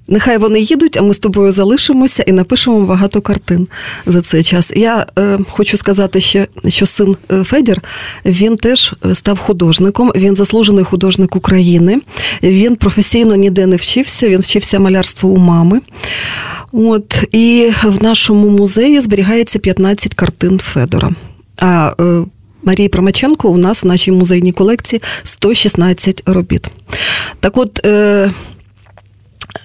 Нехай 0.08 0.38
вони 0.38 0.60
їдуть, 0.60 0.96
а 0.96 1.02
ми 1.02 1.14
з 1.14 1.18
тобою 1.18 1.52
залишимося 1.52 2.22
і 2.26 2.32
напишемо 2.32 2.80
багато 2.80 3.20
картин 3.20 3.68
за 4.06 4.22
цей 4.22 4.44
час. 4.44 4.72
Я 4.76 5.06
е, 5.18 5.38
хочу 5.50 5.76
сказати 5.76 6.20
ще, 6.20 6.46
що 6.68 6.86
син 6.86 7.16
е, 7.32 7.44
Федір 7.44 7.82
він 8.24 8.56
теж 8.56 8.94
став 9.14 9.38
художником. 9.38 10.12
Він 10.16 10.36
заслужений 10.36 10.84
художник 10.84 11.36
України. 11.36 12.00
Він 12.42 12.76
професійно 12.76 13.36
ніде 13.36 13.66
не 13.66 13.76
вчився. 13.76 14.28
Він 14.28 14.40
вчився 14.40 14.80
малярству 14.80 15.30
у 15.30 15.36
мами. 15.36 15.80
От 16.72 17.24
і 17.32 17.70
в 17.84 18.02
нашому 18.02 18.50
музеї 18.50 19.00
зберігається 19.00 19.58
15 19.58 20.14
картин 20.14 20.58
Федора. 20.58 21.10
А 21.58 21.92
е, 22.00 22.24
Марії 22.62 22.88
Промаченко 22.88 23.48
у 23.48 23.56
нас 23.56 23.84
в 23.84 23.86
нашій 23.86 24.12
музейній 24.12 24.52
колекції 24.52 25.02
116 25.22 26.22
робіт. 26.26 26.70
Так 27.40 27.56
от. 27.56 27.86
Е, 27.86 28.30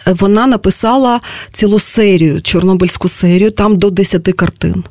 вона 0.05 0.48
написала 0.48 1.22
цілу 1.53 1.79
серію, 1.79 2.41
Чорнобильську 2.41 3.08
серію, 3.08 3.51
там 3.51 3.77
до 3.77 3.89
10 3.89 4.34
картин. 4.36 4.84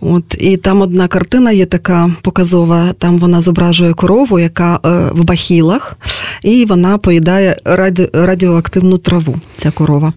От 0.00 0.36
І 0.38 0.56
там 0.56 0.80
одна 0.80 1.08
картина 1.08 1.52
є 1.52 1.66
така 1.66 2.10
показова, 2.22 2.92
там 2.98 3.18
вона 3.18 3.40
зображує 3.40 3.94
корову, 3.94 4.38
яка 4.38 4.80
е, 4.84 4.88
в 5.12 5.24
бахілах, 5.24 5.96
і 6.44 6.64
вона 6.64 6.98
поїдає 6.98 7.56
раді, 7.64 8.08
радіоактивну 8.12 8.98
траву, 8.98 9.36
ця 9.56 9.70
корова. 9.70 10.12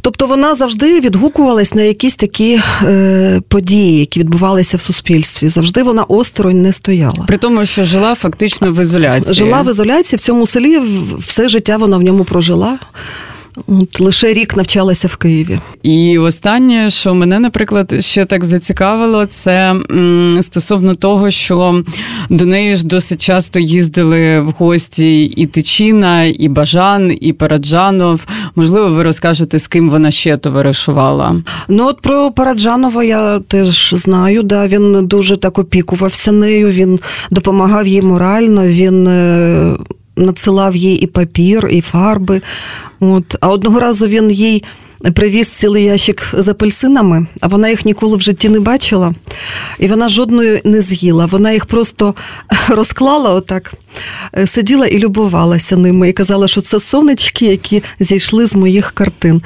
Тобто 0.00 0.26
вона 0.26 0.54
завжди 0.54 1.00
відгукувалась 1.00 1.74
на 1.74 1.82
якісь 1.82 2.16
такі 2.16 2.60
е, 2.82 3.40
події, 3.48 3.98
які 3.98 4.20
відбувалися 4.20 4.76
в 4.76 4.80
суспільстві. 4.80 5.48
Завжди 5.48 5.82
вона 5.82 6.02
осторонь 6.02 6.62
не 6.62 6.72
стояла. 6.72 7.24
При 7.28 7.36
тому, 7.36 7.64
що 7.64 7.84
жила 7.84 8.14
фактично 8.14 8.72
в 8.72 8.82
ізоляції. 8.82 9.34
Жила 9.34 9.62
в 9.62 9.70
ізоляції 9.70 10.16
в 10.16 10.20
цьому 10.20 10.46
селі, 10.46 10.80
все 11.18 11.48
життя 11.48 11.76
вона 11.76 11.96
в 11.96 12.02
ньому 12.02 12.24
прожила. 12.24 12.78
От 13.66 14.00
Лише 14.00 14.32
рік 14.32 14.56
навчалася 14.56 15.08
в 15.08 15.16
Києві. 15.16 15.60
І 15.82 16.18
останнє, 16.18 16.90
що 16.90 17.14
мене, 17.14 17.38
наприклад, 17.38 17.94
ще 18.00 18.24
так 18.24 18.44
зацікавило, 18.44 19.26
це 19.26 19.74
стосовно 20.40 20.94
того, 20.94 21.30
що 21.30 21.84
до 22.30 22.46
неї 22.46 22.74
ж 22.74 22.86
досить 22.86 23.22
часто 23.22 23.58
їздили 23.58 24.40
в 24.40 24.50
гості 24.50 25.24
і 25.24 25.46
Тичина, 25.46 26.24
і 26.24 26.48
Бажан, 26.48 27.16
і 27.20 27.32
Параджанов. 27.32 28.26
Можливо, 28.56 28.88
ви 28.88 29.02
розкажете, 29.02 29.58
з 29.58 29.66
ким 29.66 29.90
вона 29.90 30.10
ще 30.10 30.36
товаришувала? 30.36 31.42
Ну, 31.68 31.86
от 31.86 32.00
про 32.00 32.30
Параджанова 32.30 33.04
я 33.04 33.38
теж 33.38 33.94
знаю. 33.96 34.42
Да, 34.42 34.66
Він 34.66 35.06
дуже 35.06 35.36
так 35.36 35.58
опікувався 35.58 36.32
нею, 36.32 36.68
він 36.68 36.98
допомагав 37.30 37.86
їй 37.86 38.02
морально, 38.02 38.66
він. 38.66 39.08
Надсилав 40.16 40.76
їй 40.76 40.96
і 40.96 41.06
папір, 41.06 41.68
і 41.70 41.80
фарби. 41.80 42.42
От. 43.00 43.36
А 43.40 43.48
одного 43.48 43.80
разу 43.80 44.06
він 44.06 44.30
їй 44.30 44.64
привіз 45.14 45.48
цілий 45.48 45.84
ящик 45.84 46.34
з 46.38 46.48
апельсинами, 46.48 47.26
а 47.40 47.46
вона 47.46 47.68
їх 47.68 47.84
ніколи 47.84 48.16
в 48.16 48.20
житті 48.20 48.48
не 48.48 48.60
бачила. 48.60 49.14
І 49.78 49.88
вона 49.88 50.08
жодної 50.08 50.60
не 50.64 50.82
з'їла. 50.82 51.26
Вона 51.26 51.52
їх 51.52 51.66
просто 51.66 52.14
розклала 52.68 53.34
отак, 53.34 53.74
е, 54.38 54.46
сиділа 54.46 54.86
і 54.86 54.98
любувалася 54.98 55.76
ними. 55.76 56.08
І 56.08 56.12
казала, 56.12 56.48
що 56.48 56.60
це 56.60 56.80
сонечки, 56.80 57.46
які 57.46 57.82
зійшли 58.00 58.46
з 58.46 58.54
моїх 58.54 58.92
картин. 58.92 59.42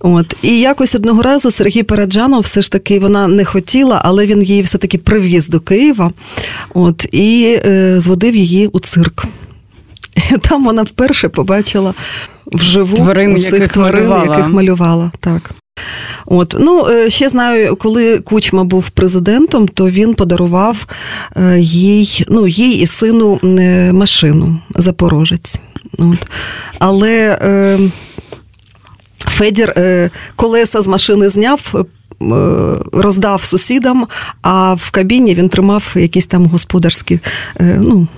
От 0.00 0.36
і 0.42 0.60
якось 0.60 0.94
одного 0.94 1.22
разу 1.22 1.50
Сергій 1.50 1.82
Параджанов 1.82 2.40
все 2.40 2.62
ж 2.62 2.72
таки 2.72 2.98
вона 2.98 3.28
не 3.28 3.44
хотіла, 3.44 4.00
але 4.04 4.26
він 4.26 4.42
її 4.42 4.62
все 4.62 4.78
таки 4.78 4.98
привіз 4.98 5.48
до 5.48 5.60
Києва. 5.60 6.12
От 6.74 7.06
і 7.12 7.58
е, 7.64 8.00
зводив 8.00 8.36
її 8.36 8.66
у 8.66 8.80
цирк. 8.80 9.24
Там 10.48 10.64
вона 10.64 10.82
вперше 10.82 11.28
побачила 11.28 11.94
вживу 12.46 12.96
тварин, 12.96 13.36
яких 13.36 13.68
тварин, 13.68 14.08
малювала. 14.08 14.36
яких 14.36 14.52
малювала. 14.52 15.12
Так. 15.20 15.50
От. 16.26 16.56
Ну, 16.58 16.88
е, 16.88 17.10
Ще 17.10 17.28
знаю, 17.28 17.76
коли 17.76 18.18
Кучма 18.18 18.64
був 18.64 18.90
президентом, 18.90 19.68
то 19.68 19.90
він 19.90 20.14
подарував 20.14 20.86
е, 21.36 21.58
їй 21.60 22.24
ну, 22.28 22.48
їй 22.48 22.80
і 22.80 22.86
сину 22.86 23.40
е, 23.42 23.92
машину 23.92 24.60
Запорожець. 24.74 25.60
От. 25.98 26.30
Але 26.78 27.38
е, 27.42 27.78
Федір 29.18 29.70
е, 29.76 30.10
колеса 30.36 30.82
з 30.82 30.86
машини 30.86 31.28
зняв. 31.28 31.84
Роздав 32.92 33.44
сусідам, 33.44 34.06
а 34.42 34.74
в 34.74 34.90
кабіні 34.90 35.34
він 35.34 35.48
тримав 35.48 35.92
якісь 35.94 36.26
там 36.26 36.46
господарські 36.46 37.20
ну, 37.60 38.08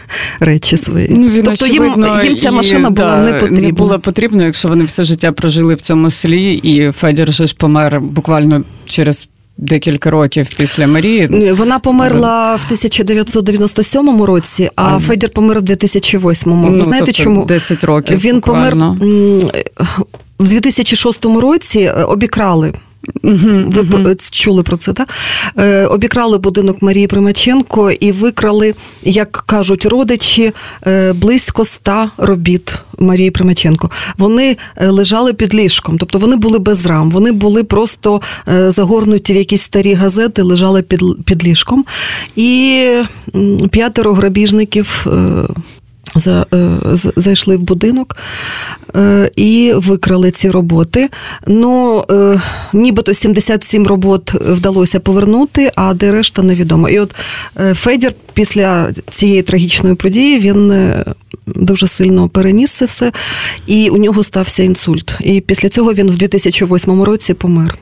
речі 0.40 0.76
свої. 0.76 1.08
Ну, 1.10 1.28
він, 1.28 1.42
тобто 1.42 1.66
їм, 1.66 2.06
їм 2.24 2.38
ця 2.38 2.50
машина 2.50 2.88
і, 2.88 2.90
була 2.90 3.16
да, 3.16 3.22
не 3.22 3.32
потрібна. 3.32 3.60
Не 3.60 3.72
була 3.72 3.98
потрібна, 3.98 4.44
якщо 4.44 4.68
вони 4.68 4.84
все 4.84 5.04
життя 5.04 5.32
прожили 5.32 5.74
в 5.74 5.80
цьому 5.80 6.10
селі, 6.10 6.54
і 6.54 6.90
Федір 6.90 7.32
же 7.32 7.46
ж 7.46 7.54
помер 7.58 8.00
буквально 8.00 8.64
через. 8.86 9.28
Декілька 9.56 10.10
років 10.10 10.48
після 10.56 10.86
Марії. 10.86 11.52
Вона 11.52 11.78
померла 11.78 12.56
в 12.56 12.60
1997 12.64 14.22
році, 14.22 14.70
а, 14.76 14.96
а 14.96 14.98
Федір 14.98 15.30
помер 15.30 15.58
в 15.58 15.62
2008. 15.62 16.62
Ви 16.62 16.70
ну, 16.70 16.84
знаєте 16.84 17.06
тобто 17.06 17.22
чому? 17.22 17.44
10 17.44 17.84
років. 17.84 18.18
Він 18.18 18.34
буквально. 18.34 18.96
помер 18.98 19.52
в 20.42 20.48
2006 20.48 21.24
році 21.24 21.80
е, 21.80 21.92
обікрали 21.92 22.72
ви 23.22 23.82
uh 23.82 24.30
чули 24.30 24.62
про 24.62 24.76
це, 24.76 24.92
так? 24.92 25.08
Е, 25.58 25.86
Обікрали 25.86 26.38
будинок 26.38 26.82
Марії 26.82 27.06
Примаченко 27.06 27.90
і 27.90 28.12
викрали, 28.12 28.74
як 29.02 29.44
кажуть 29.46 29.86
родичі, 29.86 30.52
е, 30.86 31.12
близько 31.12 31.62
ста 31.62 32.10
робіт 32.16 32.74
Марії 32.98 33.30
Примаченко. 33.30 33.90
Вони 34.18 34.56
е, 34.76 34.88
лежали 34.88 35.32
під 35.32 35.54
ліжком, 35.54 35.98
тобто 35.98 36.18
вони 36.18 36.36
були 36.36 36.58
без 36.58 36.86
рам, 36.86 37.10
вони 37.10 37.32
були 37.32 37.64
просто 37.64 38.20
загорнуті 38.68 39.32
в 39.32 39.36
якісь 39.36 39.62
старі 39.62 39.94
газети, 39.94 40.42
лежали 40.42 40.82
під, 40.82 41.00
під 41.24 41.44
ліжком. 41.44 41.84
І 42.36 42.86
п'ятеро 43.70 44.12
грабіжників 44.14 45.06
е, 45.06 45.48
Зайшли 47.16 47.56
в 47.56 47.60
будинок 47.60 48.16
е, 48.96 49.30
і 49.36 49.72
викрали 49.76 50.30
ці 50.30 50.50
роботи. 50.50 51.08
Ну, 51.46 52.04
е, 52.10 52.40
нібито 52.72 53.14
77 53.14 53.86
робот 53.86 54.34
вдалося 54.34 55.00
повернути, 55.00 55.72
а 55.76 55.94
де 55.94 56.12
решта 56.12 56.42
невідомо. 56.42 56.88
І 56.88 56.98
от 56.98 57.14
Федір 57.74 58.12
після 58.32 58.92
цієї 59.10 59.42
трагічної 59.42 59.94
події 59.94 60.38
він 60.38 60.92
дуже 61.46 61.86
сильно 61.86 62.28
переніс 62.28 62.70
це 62.70 62.84
все, 62.84 63.12
і 63.66 63.88
у 63.88 63.96
нього 63.96 64.22
стався 64.22 64.62
інсульт. 64.62 65.14
І 65.20 65.40
після 65.40 65.68
цього 65.68 65.94
він 65.94 66.10
в 66.10 66.16
2008 66.16 67.02
році 67.02 67.34
помер. 67.34 67.78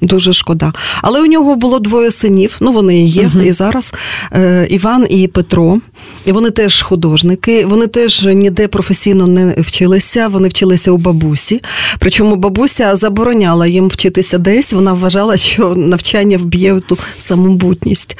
Дуже 0.00 0.32
шкода. 0.32 0.72
Але 1.02 1.22
у 1.22 1.26
нього 1.26 1.54
було 1.54 1.78
двоє 1.78 2.10
синів, 2.10 2.56
ну 2.60 2.72
вони 2.72 2.98
і 2.98 3.06
є 3.06 3.22
uh-huh. 3.22 3.42
і 3.42 3.52
зараз 3.52 3.94
е, 4.32 4.66
Іван 4.70 5.06
і 5.10 5.28
Петро. 5.28 5.80
І 6.26 6.32
Вони 6.32 6.50
теж 6.50 6.82
художники, 6.82 7.66
вони 7.66 7.86
теж 7.86 8.24
ніде 8.24 8.68
професійно 8.68 9.26
не 9.26 9.54
вчилися, 9.58 10.28
вони 10.28 10.48
вчилися 10.48 10.90
у 10.90 10.96
бабусі. 10.96 11.60
Причому 11.98 12.36
бабуся 12.36 12.96
забороняла 12.96 13.66
їм 13.66 13.88
вчитися 13.88 14.38
десь, 14.38 14.72
вона 14.72 14.92
вважала, 14.92 15.36
що 15.36 15.74
навчання 15.74 16.38
вб'є 16.38 16.80
ту 16.80 16.98
самобутність. 17.18 18.18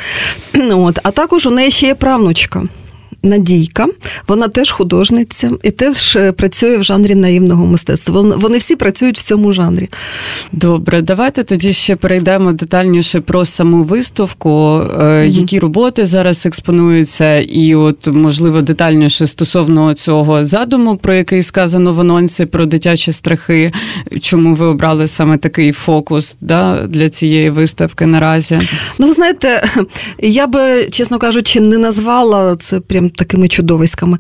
От. 0.71 0.99
А 1.03 1.11
також 1.11 1.47
у 1.47 1.51
неї 1.51 1.71
ще 1.71 1.87
є 1.87 1.95
правнучка. 1.95 2.63
Надійка, 3.23 3.87
вона 4.29 4.49
теж 4.49 4.71
художниця 4.71 5.51
і 5.63 5.71
теж 5.71 6.17
е, 6.17 6.33
працює 6.33 6.77
в 6.77 6.85
жанрі 6.85 7.15
наївного 7.15 7.67
мистецтва. 7.67 8.23
Вони 8.37 8.59
всі 8.59 8.77
працюють 8.77 9.19
в 9.19 9.23
цьому 9.23 9.53
жанрі. 9.53 9.89
Добре, 10.53 11.03
давайте 11.03 11.45
тоді 11.45 11.73
ще 11.73 11.97
перейдемо 11.97 12.53
детальніше 12.53 13.21
про 13.21 13.45
саму 13.45 13.85
виставку, 13.85 14.49
mm 14.49 15.19
які 15.29 15.59
роботи 15.59 16.07
зараз 16.07 16.47
експонуються, 16.47 17.41
і, 17.41 17.75
от, 17.75 18.07
можливо, 18.07 18.63
детальніше 18.63 19.27
стосовно 19.27 19.95
цього 19.95 20.47
задуму, 20.47 20.97
про 20.97 21.15
який 21.15 21.43
сказано 21.43 21.95
в 21.95 22.01
анонсі 22.01 22.47
про 22.47 22.67
дитячі 22.67 23.13
страхи. 23.13 23.73
Чому 24.21 24.55
ви 24.55 24.67
обрали 24.67 25.07
саме 25.07 25.37
такий 25.37 25.73
фокус 25.73 26.37
да, 26.41 26.87
для 26.87 27.09
цієї 27.09 27.51
виставки 27.51 28.07
наразі? 28.07 28.59
Ну, 28.99 29.07
ви 29.07 29.13
знаєте, 29.13 29.69
я 30.19 30.47
би, 30.47 30.89
чесно 30.91 31.19
кажучи, 31.19 31.61
не 31.61 31.79
назвала 31.79 32.57
це 32.57 32.81
прям 32.81 33.08
такими 33.09 33.49
чудовиськами. 33.49 34.19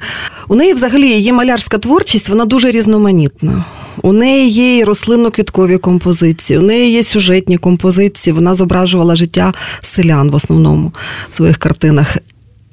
У 0.48 0.54
неї 0.54 0.74
взагалі 0.74 1.08
є 1.08 1.32
малярська 1.32 1.78
творчість, 1.78 2.28
вона 2.28 2.44
дуже 2.44 2.70
різноманітна. 2.70 3.64
У 4.02 4.12
неї 4.12 4.50
є 4.50 4.78
і 4.78 4.84
рослинно-квіткові 4.84 5.78
композиції, 5.78 6.58
у 6.58 6.62
неї 6.62 6.92
є 6.92 7.02
сюжетні 7.02 7.58
композиції. 7.58 8.34
Вона 8.34 8.54
зображувала 8.54 9.16
життя 9.16 9.52
селян 9.80 10.30
в 10.30 10.34
основному 10.34 10.92
в 11.30 11.36
своїх 11.36 11.56
картинах. 11.56 12.16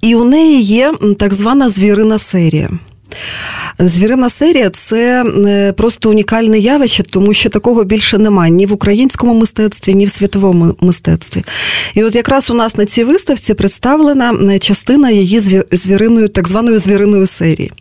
І 0.01 0.15
у 0.15 0.24
неї 0.24 0.62
є 0.62 0.93
так 1.19 1.34
звана 1.34 1.69
звірина 1.69 2.19
серія. 2.19 2.69
Звірина 3.79 4.29
серія 4.29 4.69
це 4.69 5.24
е, 5.24 5.72
просто 5.72 6.10
унікальне 6.10 6.60
явище, 6.60 7.03
тому 7.03 7.34
що 7.34 7.50
такого 7.50 7.84
більше 7.84 8.17
немає 8.17 8.51
ні 8.51 8.65
в 8.65 8.74
українському 8.74 9.34
мистецтві, 9.34 9.93
ні 9.93 10.05
в 10.05 10.10
світовому 10.10 10.75
мистецтві. 10.81 11.43
І 11.93 12.03
от 12.03 12.15
якраз 12.15 12.50
у 12.50 12.53
нас 12.53 12.77
на 12.77 12.86
цій 12.86 13.03
виставці 13.03 13.53
представлена 13.53 14.34
е, 14.34 14.60
частина 14.60 15.10
її 15.10 15.65
звіриною, 15.72 16.27
так 16.27 16.48
званої 16.48 16.77
звіриною 16.77 17.25
серії. 17.25 17.72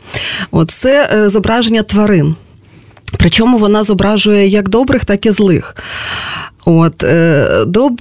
От 0.50 0.70
Це 0.70 1.10
е, 1.14 1.28
зображення 1.30 1.82
тварин. 1.82 2.34
Причому 3.18 3.58
вона 3.58 3.82
зображує 3.82 4.48
як 4.48 4.68
добрих, 4.68 5.04
так 5.04 5.26
і 5.26 5.30
злих. 5.30 5.76
От 6.64 7.02
е, 7.02 7.48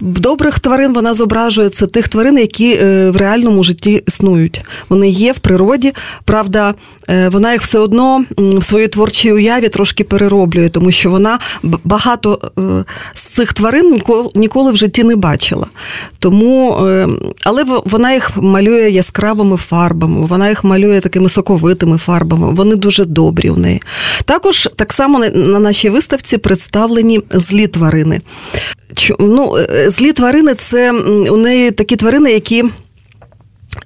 добрих 0.01 0.59
тварин 0.59 0.93
вона 0.93 1.13
зображує 1.13 1.69
це 1.69 1.85
тих 1.87 2.07
тварин, 2.07 2.37
які 2.37 2.75
в 2.83 3.15
реальному 3.15 3.63
житті 3.63 4.03
існують. 4.07 4.61
Вони 4.89 5.09
є 5.09 5.31
в 5.31 5.39
природі. 5.39 5.93
Правда, 6.25 6.73
вона 7.07 7.53
їх 7.53 7.61
все 7.61 7.79
одно 7.79 8.25
в 8.37 8.63
своїй 8.63 8.87
творчій 8.87 9.33
уяві 9.33 9.69
трошки 9.69 10.03
перероблює, 10.03 10.69
тому 10.69 10.91
що 10.91 11.09
вона 11.09 11.39
багато 11.63 12.51
з 13.13 13.21
цих 13.21 13.53
тварин 13.53 14.01
ніколи 14.35 14.71
в 14.71 14.75
житті 14.75 15.03
не 15.03 15.15
бачила. 15.15 15.67
Тому, 16.19 16.71
але 17.43 17.65
вона 17.85 18.13
їх 18.13 18.37
малює 18.37 18.89
яскравими 18.89 19.57
фарбами, 19.57 20.25
вона 20.25 20.49
їх 20.49 20.63
малює 20.63 20.99
такими 20.99 21.29
соковитими 21.29 21.97
фарбами. 21.97 22.53
Вони 22.53 22.75
дуже 22.75 23.05
добрі 23.05 23.49
у 23.49 23.55
неї. 23.55 23.81
Також 24.25 24.69
так 24.75 24.93
само 24.93 25.19
на 25.19 25.59
нашій 25.59 25.89
виставці 25.89 26.37
представлені 26.37 27.21
злі 27.31 27.67
тварини. 27.67 28.21
Ну, 29.19 29.57
е, 29.57 29.89
Злі 29.89 30.13
тварини 30.13 30.53
це 30.53 30.91
у 31.31 31.37
неї 31.37 31.71
такі 31.71 31.95
тварини, 31.95 32.31
які 32.31 32.63
Е, 32.63 32.69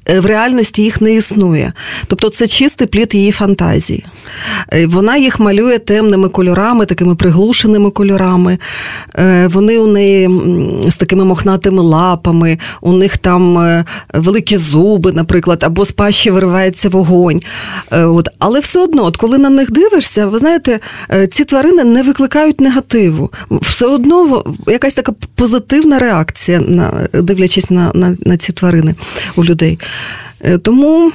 в 0.06 0.26
реальності 0.26 0.84
їх 0.84 1.02
не 1.02 1.14
існує. 1.14 1.74
Тобто 2.08 2.30
це 2.30 2.48
чистий 2.48 2.88
плід 2.88 3.16
її 3.16 3.32
фантазії. 3.32 4.06
Е, 4.74 4.88
вона 4.88 5.18
їх 5.18 5.40
малює 5.40 5.78
темними 5.80 6.30
кольорами, 6.30 6.86
такими 6.86 7.16
приглушеними 7.16 7.92
кольорами. 7.92 8.58
Е, 9.16 9.48
вони 9.48 9.78
у 9.80 9.88
неї 9.88 10.30
з 10.88 10.96
такими 10.96 11.26
мохнатими 11.26 11.82
лапами, 11.82 12.58
у 12.82 12.94
них 12.94 13.18
там 13.18 13.84
великі 14.14 14.58
зуби, 14.58 15.12
наприклад, 15.12 15.64
або 15.64 15.86
з 15.86 15.92
пащі 15.92 16.32
виривається 16.32 16.90
вогонь. 16.90 17.42
От. 17.92 18.30
Але 18.40 18.60
все 18.60 18.80
одно, 18.80 19.04
от 19.04 19.18
коли 19.18 19.38
на 19.38 19.50
них 19.50 19.72
дивишся, 19.72 20.26
ви 20.26 20.40
знаєте, 20.40 20.80
ці 21.32 21.46
тварини 21.46 21.84
не 21.84 22.04
викликають 22.04 22.62
негативу. 22.62 23.32
Все 23.52 23.86
одно 23.86 24.44
якась 24.68 24.96
така 24.96 25.14
позитивна 25.36 26.00
реакція, 26.00 26.64
дивлячись 27.14 27.70
на, 27.70 27.92
на, 27.94 28.18
на 28.26 28.38
ці 28.38 28.54
тварини 28.54 28.96
у 29.36 29.44
людей. 29.44 29.80
Е, 30.42 30.58
тому 30.58 31.12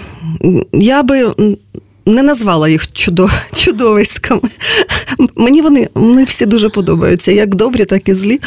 я 0.72 1.02
би 1.02 1.34
не 2.06 2.22
назвала 2.22 2.68
їх 2.68 2.92
чудо, 2.92 3.28
чудовиськами. 3.64 4.40
Мені 5.36 5.62
вони 5.62 5.88
вони 5.94 6.24
всі 6.24 6.46
дуже 6.46 6.68
подобаються, 6.68 7.32
як 7.32 7.54
добрі, 7.54 7.84
так 7.84 8.08
і 8.08 8.14
злі. 8.14 8.40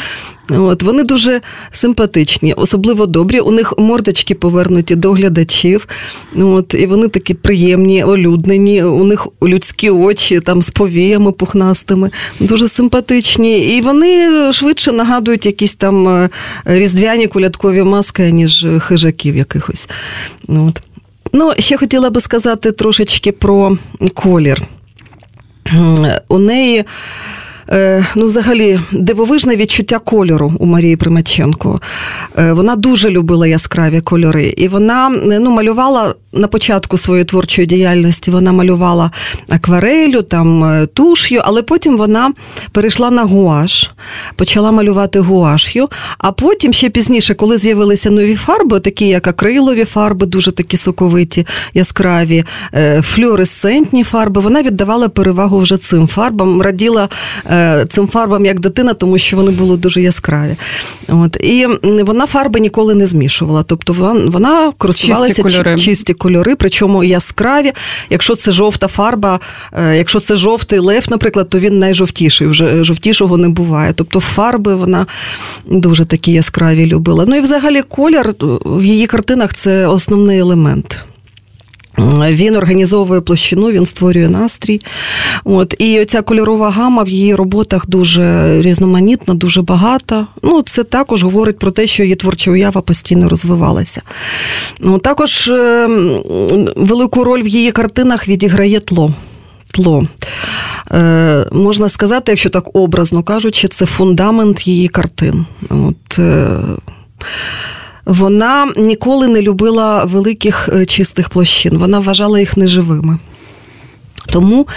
От, 0.50 0.82
Вони 0.82 1.02
дуже 1.04 1.40
симпатичні, 1.70 2.52
особливо 2.52 3.06
добрі. 3.06 3.40
У 3.40 3.50
них 3.50 3.74
мордочки 3.78 4.34
повернуті 4.34 4.94
до 4.94 5.12
глядачів. 5.12 5.88
От, 6.36 6.74
І 6.74 6.86
вони 6.86 7.08
такі 7.08 7.34
приємні, 7.34 8.04
олюднені, 8.04 8.82
у 8.82 9.04
них 9.04 9.28
людські 9.42 9.90
очі 9.90 10.40
там 10.40 10.62
з 10.62 10.70
повіями 10.70 11.32
пухнастими, 11.32 12.10
дуже 12.40 12.68
симпатичні. 12.68 13.58
І 13.58 13.80
вони 13.80 14.30
швидше 14.52 14.92
нагадують 14.92 15.46
якісь 15.46 15.74
там 15.74 16.08
е, 16.08 16.30
різдвяні 16.64 17.26
куляткові 17.26 17.82
маски, 17.82 18.30
ніж 18.30 18.66
хижаків 18.80 19.36
якихось. 19.36 19.88
От. 20.48 20.82
Ну, 21.32 21.52
ще 21.58 21.76
хотіла 21.76 22.10
би 22.10 22.20
сказати 22.20 22.72
трошечки 22.72 23.32
про 23.32 23.78
колір. 24.14 24.62
У 26.28 26.38
неї 26.38 26.84
ну, 28.14 28.26
взагалі, 28.26 28.80
дивовижне 28.92 29.56
відчуття 29.56 29.98
кольору 29.98 30.52
у 30.58 30.66
Марії 30.66 30.96
Примаченко. 30.96 31.80
Е, 32.38 32.52
вона 32.52 32.76
дуже 32.76 33.10
любила 33.10 33.46
яскраві 33.46 34.00
кольори, 34.00 34.54
і 34.56 34.68
вона 34.68 35.08
ну, 35.40 35.50
малювала 35.50 36.14
на 36.32 36.48
початку 36.48 36.98
своєї 36.98 37.24
творчої 37.24 37.66
діяльності. 37.66 38.30
Вона 38.30 38.52
малювала 38.52 39.10
акварелю, 39.48 40.22
там 40.22 40.64
е, 40.64 40.86
туш'ю, 40.86 41.40
але 41.44 41.62
потім 41.62 41.96
вона 41.96 42.32
перейшла 42.72 43.10
на 43.10 43.22
гуаш, 43.22 43.90
почала 44.36 44.72
малювати 44.72 45.20
гуаш'ю. 45.20 45.88
А 46.18 46.32
потім 46.32 46.72
ще 46.72 46.88
пізніше, 46.88 47.34
коли 47.34 47.58
з'явилися 47.58 48.10
нові 48.10 48.34
фарби, 48.34 48.80
такі 48.80 49.08
як 49.08 49.26
акрилові 49.26 49.84
фарби, 49.84 50.26
дуже 50.26 50.52
такі 50.52 50.76
соковиті, 50.76 51.46
яскраві, 51.74 52.44
флюоресцентні 53.02 54.04
фарби, 54.04 54.40
вона 54.40 54.62
віддавала 54.62 55.08
перевагу 55.08 55.58
вже 55.58 55.76
цим 55.76 56.06
фарбам, 56.08 56.62
раділа. 56.62 57.08
Е, 57.56 57.84
цим 57.88 58.08
фарбам 58.08 58.46
як 58.46 58.60
дитина, 58.60 58.94
тому 58.94 59.18
що 59.18 59.36
вони 59.36 59.50
були 59.50 59.76
дуже 59.76 60.02
яскраві. 60.02 60.56
От. 61.08 61.36
І 61.36 61.66
вона 61.82 62.26
фарби 62.26 62.60
ніколи 62.60 62.94
не 62.94 63.06
змішувала. 63.06 63.62
Тобто 63.62 63.92
вона 64.26 64.72
користувалася 64.78 65.34
чисті 65.34 65.42
кольори. 65.42 65.78
чисті 65.78 66.14
кольори, 66.14 66.56
причому 66.56 67.04
яскраві. 67.04 67.72
Якщо 68.10 68.34
це 68.34 68.52
жовта 68.52 68.88
фарба, 68.88 69.40
е, 69.72 69.96
якщо 69.96 70.20
це 70.20 70.36
жовтий 70.36 70.78
лев, 70.78 71.04
наприклад, 71.08 71.48
то 71.48 71.58
він 71.58 71.78
найжовтіший, 71.78 72.46
вже 72.46 72.84
жовтішого 72.84 73.36
не 73.36 73.48
буває. 73.48 73.92
Тобто 73.92 74.20
фарби 74.20 74.74
вона 74.74 75.06
дуже 75.66 76.04
такі 76.04 76.32
яскраві 76.32 76.86
любила. 76.86 77.24
Ну 77.28 77.36
і 77.36 77.40
взагалі 77.40 77.82
колір 77.82 78.34
в 78.64 78.84
її 78.84 79.06
картинах 79.06 79.54
це 79.54 79.86
основний 79.86 80.38
елемент. 80.38 81.04
Він 82.28 82.56
організовує 82.56 83.20
площину, 83.20 83.70
він 83.70 83.86
створює 83.86 84.28
настрій. 84.28 84.80
От 85.44 85.74
І 85.78 86.04
ця 86.04 86.22
кольорова 86.22 86.70
гама 86.70 87.02
в 87.02 87.08
її 87.08 87.34
роботах 87.34 87.88
дуже 87.88 88.56
різноманітна, 88.62 89.34
дуже 89.34 89.62
багата. 89.62 90.26
Ну, 90.42 90.62
Це 90.62 90.84
також 90.84 91.22
говорить 91.22 91.58
про 91.58 91.70
те, 91.70 91.86
що 91.86 92.02
її 92.02 92.14
творча 92.14 92.50
уява 92.50 92.80
постійно 92.80 93.28
розвивалася. 93.28 94.02
Ну, 94.80 94.98
Також 94.98 95.48
е, 95.48 95.86
велику 96.76 97.24
роль 97.24 97.42
в 97.42 97.48
її 97.48 97.72
картинах 97.72 98.28
відіграє 98.28 98.80
тло. 98.80 99.14
Тло. 99.70 100.08
Е, 100.92 101.46
Можна 101.52 101.88
сказати, 101.88 102.32
якщо 102.32 102.50
так 102.50 102.76
образно 102.76 103.22
кажучи, 103.22 103.68
це 103.68 103.86
фундамент 103.86 104.66
її 104.66 104.88
картин. 104.88 105.46
От, 105.70 106.18
е, 106.18 106.46
вона 108.06 108.72
ніколи 108.76 109.28
не 109.28 109.42
любила 109.42 110.04
великих 110.04 110.68
е, 110.72 110.86
чистих 110.86 111.28
площин, 111.28 111.78
вона 111.78 111.98
вважала 111.98 112.40
їх 112.40 112.56
неживими. 112.56 113.18
Тому 114.26 114.68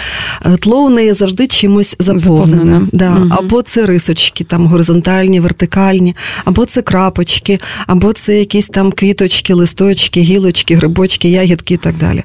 е, 0.46 0.56
тло 0.56 0.78
у 0.78 0.90
неї 0.90 1.12
завжди 1.12 1.46
чимось 1.46 1.96
заповнене. 1.98 2.80
Да. 2.92 3.10
Угу. 3.10 3.26
Або 3.30 3.62
це 3.62 3.86
рисочки, 3.86 4.44
там 4.44 4.66
горизонтальні, 4.66 5.40
вертикальні, 5.40 6.16
або 6.44 6.66
це 6.66 6.82
крапочки, 6.82 7.58
або 7.86 8.12
це 8.12 8.38
якісь 8.38 8.68
там 8.68 8.92
квіточки, 8.92 9.54
листочки, 9.54 10.20
гілочки, 10.20 10.74
грибочки, 10.74 11.30
ягідки 11.30 11.74
і 11.74 11.76
так 11.76 11.96
далі. 11.96 12.22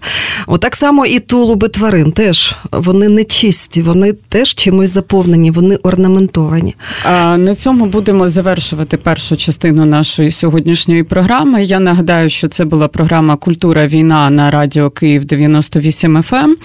От 0.48 0.62
так 0.62 0.76
само 0.76 1.06
і 1.06 1.20
тулуби 1.20 1.68
тварин 1.68 2.12
теж 2.12 2.56
вони 2.72 3.10
не 3.10 3.24
чисті, 3.24 3.82
вони 3.82 4.14
теж 4.14 4.54
чимось 4.56 4.90
заповнені, 4.90 5.52
вони 5.52 5.76
орнаментовані. 5.76 6.76
А 7.04 7.38
на 7.38 7.56
цьому 7.56 7.86
будемо 7.86 8.30
завершувати 8.30 8.98
першу 8.98 9.38
частину 9.38 9.86
нашої 9.86 10.32
сьогоднішньої 10.32 11.04
програми. 11.04 11.64
Я 11.64 11.80
нагадаю, 11.80 12.30
що 12.30 12.48
це 12.48 12.66
була 12.66 12.88
програма 12.88 13.36
Культура 13.36 13.88
війна 13.88 14.30
на 14.30 14.52
радіо 14.52 14.90
Київ 14.90 15.26
98 15.26 16.18
FM. 16.18 16.36
Ем». 16.36 16.58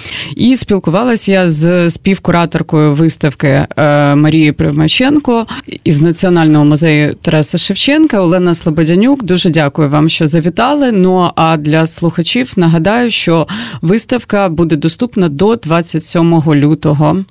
І 0.51 0.57
спілкувалася 0.57 1.33
я 1.33 1.49
з 1.49 1.91
співкураторкою 1.91 2.95
виставки 2.95 3.67
Марії 3.77 4.17
Марією 4.17 4.55
Примаченко 4.55 5.47
із 5.85 6.03
Національного 6.03 6.65
музею 6.65 7.15
Тараса 7.15 7.59
Шевченка 7.59 8.21
Олена 8.21 8.55
Слободянюк. 8.55 9.23
Дуже 9.23 9.51
дякую 9.51 9.91
вам, 9.91 10.09
що 10.09 10.27
завітали. 10.27 10.93
Ну 10.93 11.31
а 11.35 11.57
для 11.57 11.87
слухачів 11.87 12.53
нагадаю, 12.57 13.11
що 13.11 13.47
виставка 13.83 14.49
буде 14.49 14.77
доступна 14.77 15.29
до 15.29 15.57
27 15.57 16.55
лютого. 16.55 17.25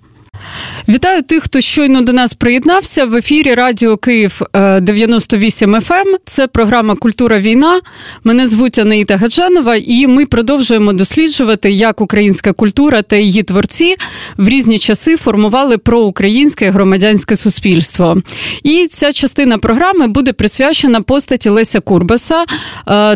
Вітаю 0.88 1.22
тих, 1.22 1.44
хто 1.44 1.62
щойно 1.62 2.02
до 2.02 2.14
нас 2.14 2.34
приєднався 2.34 3.06
в 3.06 3.16
ефірі 3.16 3.54
Радіо 3.54 3.98
Київ 3.98 4.42
98 4.82 5.76
FM. 5.76 5.94
Ем. 5.94 6.16
Це 6.26 6.48
програма 6.48 6.96
Культура 6.96 7.40
війна. 7.40 7.82
Мене 8.24 8.48
звуть 8.48 8.80
Анаїта 8.80 9.18
Гаджанова, 9.18 9.76
і 9.76 10.08
ми 10.08 10.26
продовжуємо 10.26 10.94
досліджувати, 10.94 11.72
як 11.72 12.02
українська 12.02 12.54
культура 12.54 13.02
та 13.02 13.16
її 13.16 13.44
творці 13.44 13.96
в 14.38 14.48
різні 14.48 14.80
часи 14.80 15.18
формували 15.18 15.78
проукраїнське 15.78 16.70
громадянське 16.70 17.36
суспільство. 17.36 18.18
І 18.64 18.88
ця 18.92 19.14
частина 19.14 19.58
програми 19.58 20.08
буде 20.08 20.34
присвячена 20.34 21.02
постаті 21.02 21.50
Леся 21.50 21.80
Курбаса. 21.80 22.46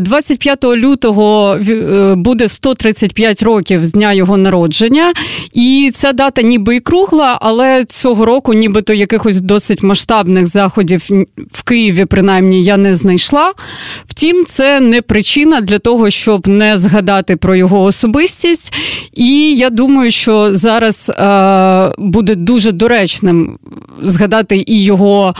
25 0.02 0.64
е, 0.64 0.68
лютого 0.68 1.56
е, 1.70 2.16
буде 2.16 2.48
135 2.48 3.44
років 3.44 3.84
з 3.84 3.92
дня 3.92 4.14
його 4.14 4.38
народження, 4.38 5.14
і 5.54 5.92
ця 5.94 6.12
дата 6.12 6.42
ніби 6.42 6.76
і 6.76 6.80
кругла, 6.80 7.23
але 7.42 7.64
але 7.64 7.86
цього 7.86 8.26
року, 8.26 8.54
нібито 8.54 8.94
якихось 8.94 9.42
досить 9.42 9.84
масштабних 9.84 10.48
заходів 10.48 11.10
в 11.52 11.64
Києві, 11.64 12.06
принаймні, 12.06 12.64
я 12.64 12.78
не 12.78 12.96
знайшла. 12.96 13.54
Втім, 14.08 14.46
це 14.46 14.80
не 14.80 15.02
причина 15.02 15.62
для 15.62 15.80
того, 15.80 16.10
щоб 16.10 16.48
не 16.48 16.78
згадати 16.78 17.36
про 17.36 17.56
його 17.56 17.84
особистість. 17.84 18.74
І 19.14 19.56
я 19.56 19.70
думаю, 19.70 20.12
що 20.12 20.56
зараз 20.56 21.10
е, 21.10 21.92
буде 21.98 22.36
дуже 22.36 22.72
доречним 22.72 23.58
згадати 24.02 24.64
і 24.68 24.84
його. 24.84 25.36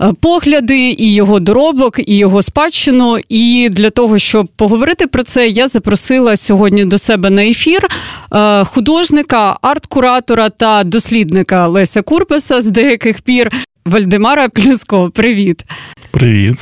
Е, 0.00 0.12
погляди, 0.20 0.94
і 0.98 1.14
його 1.14 1.40
доробок, 1.40 2.00
і 2.06 2.16
його 2.16 2.42
спадщину. 2.42 3.18
І 3.28 3.68
для 3.72 3.90
того, 3.90 4.18
щоб 4.18 4.48
поговорити 4.56 5.06
про 5.06 5.22
це, 5.22 5.48
я 5.48 5.68
запросила 5.68 6.36
сьогодні 6.36 6.84
до 6.84 6.98
себе 6.98 7.30
на 7.30 7.44
ефір 7.44 7.88
е, 8.34 8.64
художника, 8.64 9.56
арт-куратора 9.62 10.50
та 10.56 10.84
дослідника 10.84 11.66
Леся 11.66 12.02
Курпеса 12.02 12.62
з 12.62 12.66
деяких 12.66 13.20
пір 13.20 13.52
Вальдемара 13.86 14.48
Плюско. 14.48 15.10
Привіт. 15.10 15.64
Привіт. 16.10 16.56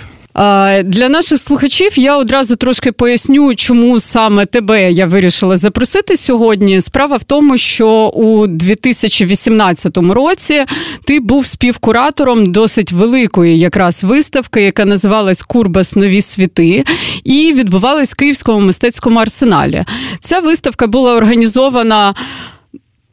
Для 0.84 1.08
наших 1.08 1.38
слухачів 1.38 1.98
я 1.98 2.16
одразу 2.16 2.56
трошки 2.56 2.92
поясню, 2.92 3.54
чому 3.54 4.00
саме 4.00 4.46
тебе 4.46 4.92
я 4.92 5.06
вирішила 5.06 5.56
запросити 5.56 6.16
сьогодні. 6.16 6.80
Справа 6.80 7.16
в 7.16 7.24
тому, 7.24 7.56
що 7.58 7.88
у 8.08 8.46
2018 8.46 9.96
році 9.96 10.64
ти 11.04 11.20
був 11.20 11.46
співкуратором 11.46 12.52
досить 12.52 12.92
великої 12.92 13.58
якраз 13.58 14.04
виставки, 14.04 14.62
яка 14.62 14.84
називалась 14.84 15.42
Курбас 15.42 15.96
Нові 15.96 16.20
світи, 16.20 16.84
і 17.24 17.52
відбувалась 17.52 18.12
в 18.12 18.16
Київському 18.16 18.60
мистецькому 18.60 19.18
арсеналі. 19.18 19.84
Ця 20.20 20.40
виставка 20.40 20.86
була 20.86 21.14
організована. 21.14 22.14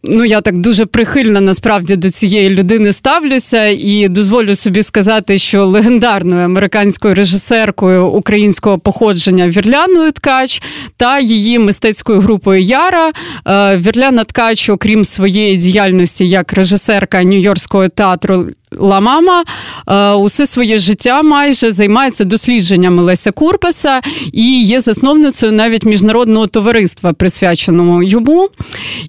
Ну, 0.05 0.25
я 0.25 0.41
так 0.41 0.57
дуже 0.57 0.85
прихильно 0.85 1.41
насправді 1.41 1.95
до 1.95 2.09
цієї 2.09 2.49
людини 2.49 2.93
ставлюся 2.93 3.65
і 3.65 4.07
дозволю 4.09 4.55
собі 4.55 4.83
сказати, 4.83 5.37
що 5.37 5.65
легендарною 5.65 6.45
американською 6.45 7.15
режисеркою 7.15 8.07
українського 8.07 8.79
походження 8.79 9.49
Вірляною 9.49 10.11
Ткач 10.11 10.61
та 10.97 11.19
її 11.19 11.59
мистецькою 11.59 12.19
групою 12.19 12.61
Яра 12.61 13.11
е, 13.47 13.77
Вірляна 13.77 14.23
Ткач, 14.23 14.69
окрім 14.69 15.05
своєї 15.05 15.57
діяльності 15.57 16.27
як 16.27 16.53
режисерка 16.53 17.17
Нью-Йоркського 17.23 17.89
театру 17.89 18.45
Мама 18.79 19.43
е, 19.87 20.11
усе 20.11 20.45
своє 20.45 20.79
життя 20.79 21.21
майже 21.21 21.71
займається 21.71 22.23
дослідженнями 22.23 23.03
Леся 23.03 23.31
Курпеса 23.31 24.01
і 24.33 24.63
є 24.63 24.81
засновницею 24.81 25.51
навіть 25.51 25.85
міжнародного 25.85 26.47
товариства, 26.47 27.13
присвяченого 27.13 28.03
йому. 28.03 28.49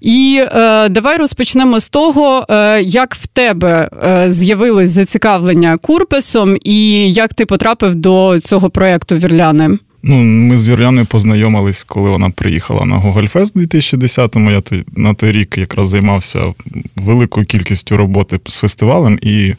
І 0.00 0.42
е, 0.42 0.88
давай 0.88 1.16
розпочнемо 1.18 1.80
з 1.80 1.88
того, 1.88 2.46
е, 2.50 2.82
як 2.82 3.14
в 3.14 3.26
тебе 3.26 3.88
е, 4.06 4.30
з'явилось 4.30 4.90
зацікавлення 4.90 5.76
Курпесом, 5.76 6.56
і 6.64 7.12
як 7.12 7.34
ти 7.34 7.46
потрапив 7.46 7.94
до 7.94 8.40
цього 8.40 8.70
проєкту 8.70 9.16
Вірляни. 9.16 9.78
Ну, 10.06 10.16
ми 10.16 10.56
з 10.56 10.68
Вір'яною 10.68 11.06
познайомились, 11.06 11.84
коли 11.84 12.10
вона 12.10 12.30
приїхала 12.30 12.84
на 12.84 12.96
Гогольфест 12.96 13.56
у 13.56 13.60
2010-му. 13.60 14.50
Я 14.50 14.62
на 14.96 15.14
той 15.14 15.32
рік 15.32 15.58
якраз 15.58 15.88
займався 15.88 16.54
великою 16.96 17.46
кількістю 17.46 17.96
роботи 17.96 18.40
з 18.48 18.58
фестивалем, 18.58 19.18
і 19.22 19.54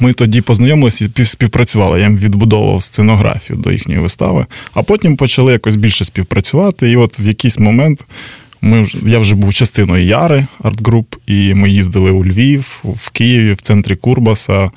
ми 0.00 0.12
тоді 0.12 0.40
познайомилися 0.40 1.10
і 1.16 1.24
співпрацювали. 1.24 2.00
Я 2.00 2.06
їм 2.06 2.18
відбудовував 2.18 2.82
сценографію 2.82 3.58
до 3.58 3.72
їхньої 3.72 4.00
вистави, 4.00 4.46
а 4.74 4.82
потім 4.82 5.16
почали 5.16 5.52
якось 5.52 5.76
більше 5.76 6.04
співпрацювати. 6.04 6.90
І 6.90 6.96
от 6.96 7.20
в 7.20 7.26
якийсь 7.26 7.58
момент 7.58 8.04
ми 8.62 8.82
вже, 8.82 8.98
я 9.06 9.18
вже 9.18 9.34
був 9.34 9.54
частиною 9.54 10.04
Яри 10.04 10.46
арт-груп, 10.62 11.16
і 11.26 11.54
ми 11.54 11.70
їздили 11.70 12.10
у 12.10 12.24
Львів, 12.24 12.80
в 12.84 13.10
Києві, 13.10 13.52
в 13.52 13.60
центрі 13.60 13.96
Курбаса 13.96 14.70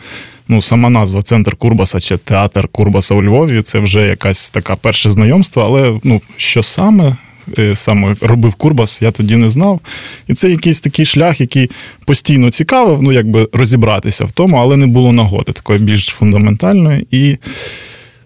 ну, 0.52 0.62
сама 0.62 0.90
назва 0.90 1.22
Центр 1.22 1.56
Курбаса 1.56 2.00
чи 2.00 2.18
театр 2.18 2.68
Курбаса 2.68 3.16
у 3.16 3.24
Львові 3.24 3.62
це 3.62 3.80
вже 3.80 4.08
якась 4.08 4.50
така 4.50 4.76
перше 4.76 5.12
знайомство, 5.12 5.64
але 5.64 6.00
ну, 6.04 6.22
що 6.38 6.64
саме. 6.64 7.16
Е, 7.58 7.76
саме 7.76 8.16
робив 8.22 8.56
Курбас, 8.56 9.02
я 9.02 9.12
тоді 9.12 9.36
не 9.36 9.50
знав. 9.50 9.80
І 10.28 10.34
це 10.34 10.50
якийсь 10.50 10.80
такий 10.80 11.06
шлях, 11.06 11.42
який 11.42 11.70
постійно 12.06 12.52
цікавив, 12.52 13.02
ну 13.02 13.12
якби 13.12 13.50
розібратися 13.54 14.26
в 14.26 14.32
тому, 14.32 14.58
але 14.58 14.78
не 14.78 14.88
було 14.88 15.12
нагоди 15.12 15.52
такої 15.52 15.80
більш 15.80 16.08
фундаментальної. 16.08 17.08
І 17.12 17.38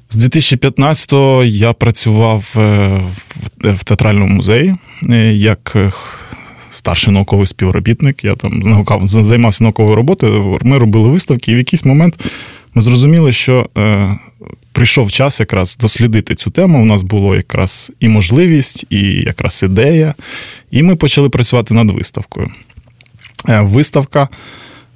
з 0.10 0.26
2015-го 0.26 1.44
я 1.44 1.74
працював 1.74 2.54
е, 2.58 3.02
в 3.64 3.84
театральному 3.84 4.36
музеї 4.36 4.74
е, 5.10 5.34
як 5.34 5.78
старший 6.70 7.14
науковий 7.14 7.48
співробітник. 7.48 8.24
Я 8.24 8.36
там 8.36 9.08
займався 9.08 9.64
науковою 9.64 9.96
роботою. 9.96 10.60
Ми 10.62 10.78
робили 10.78 11.10
виставки, 11.10 11.52
і 11.52 11.56
в 11.56 11.58
якийсь 11.58 11.86
момент 11.86 12.26
ми 12.74 12.82
зрозуміли, 12.82 13.34
що 13.34 13.70
е, 13.78 14.18
прийшов 14.72 15.12
час 15.12 15.40
якраз 15.40 15.78
дослідити 15.78 16.36
цю 16.36 16.52
тему. 16.52 16.82
У 16.82 16.86
нас 16.86 17.04
було 17.04 17.36
якраз 17.36 17.92
і 18.00 18.10
можливість, 18.10 18.86
і 18.90 19.02
якраз 19.02 19.64
ідея. 19.64 20.16
І 20.72 20.84
ми 20.84 20.96
почали 20.96 21.30
працювати 21.30 21.74
над 21.74 21.92
виставкою. 21.92 22.52
Е, 23.50 23.62
виставка. 23.62 24.30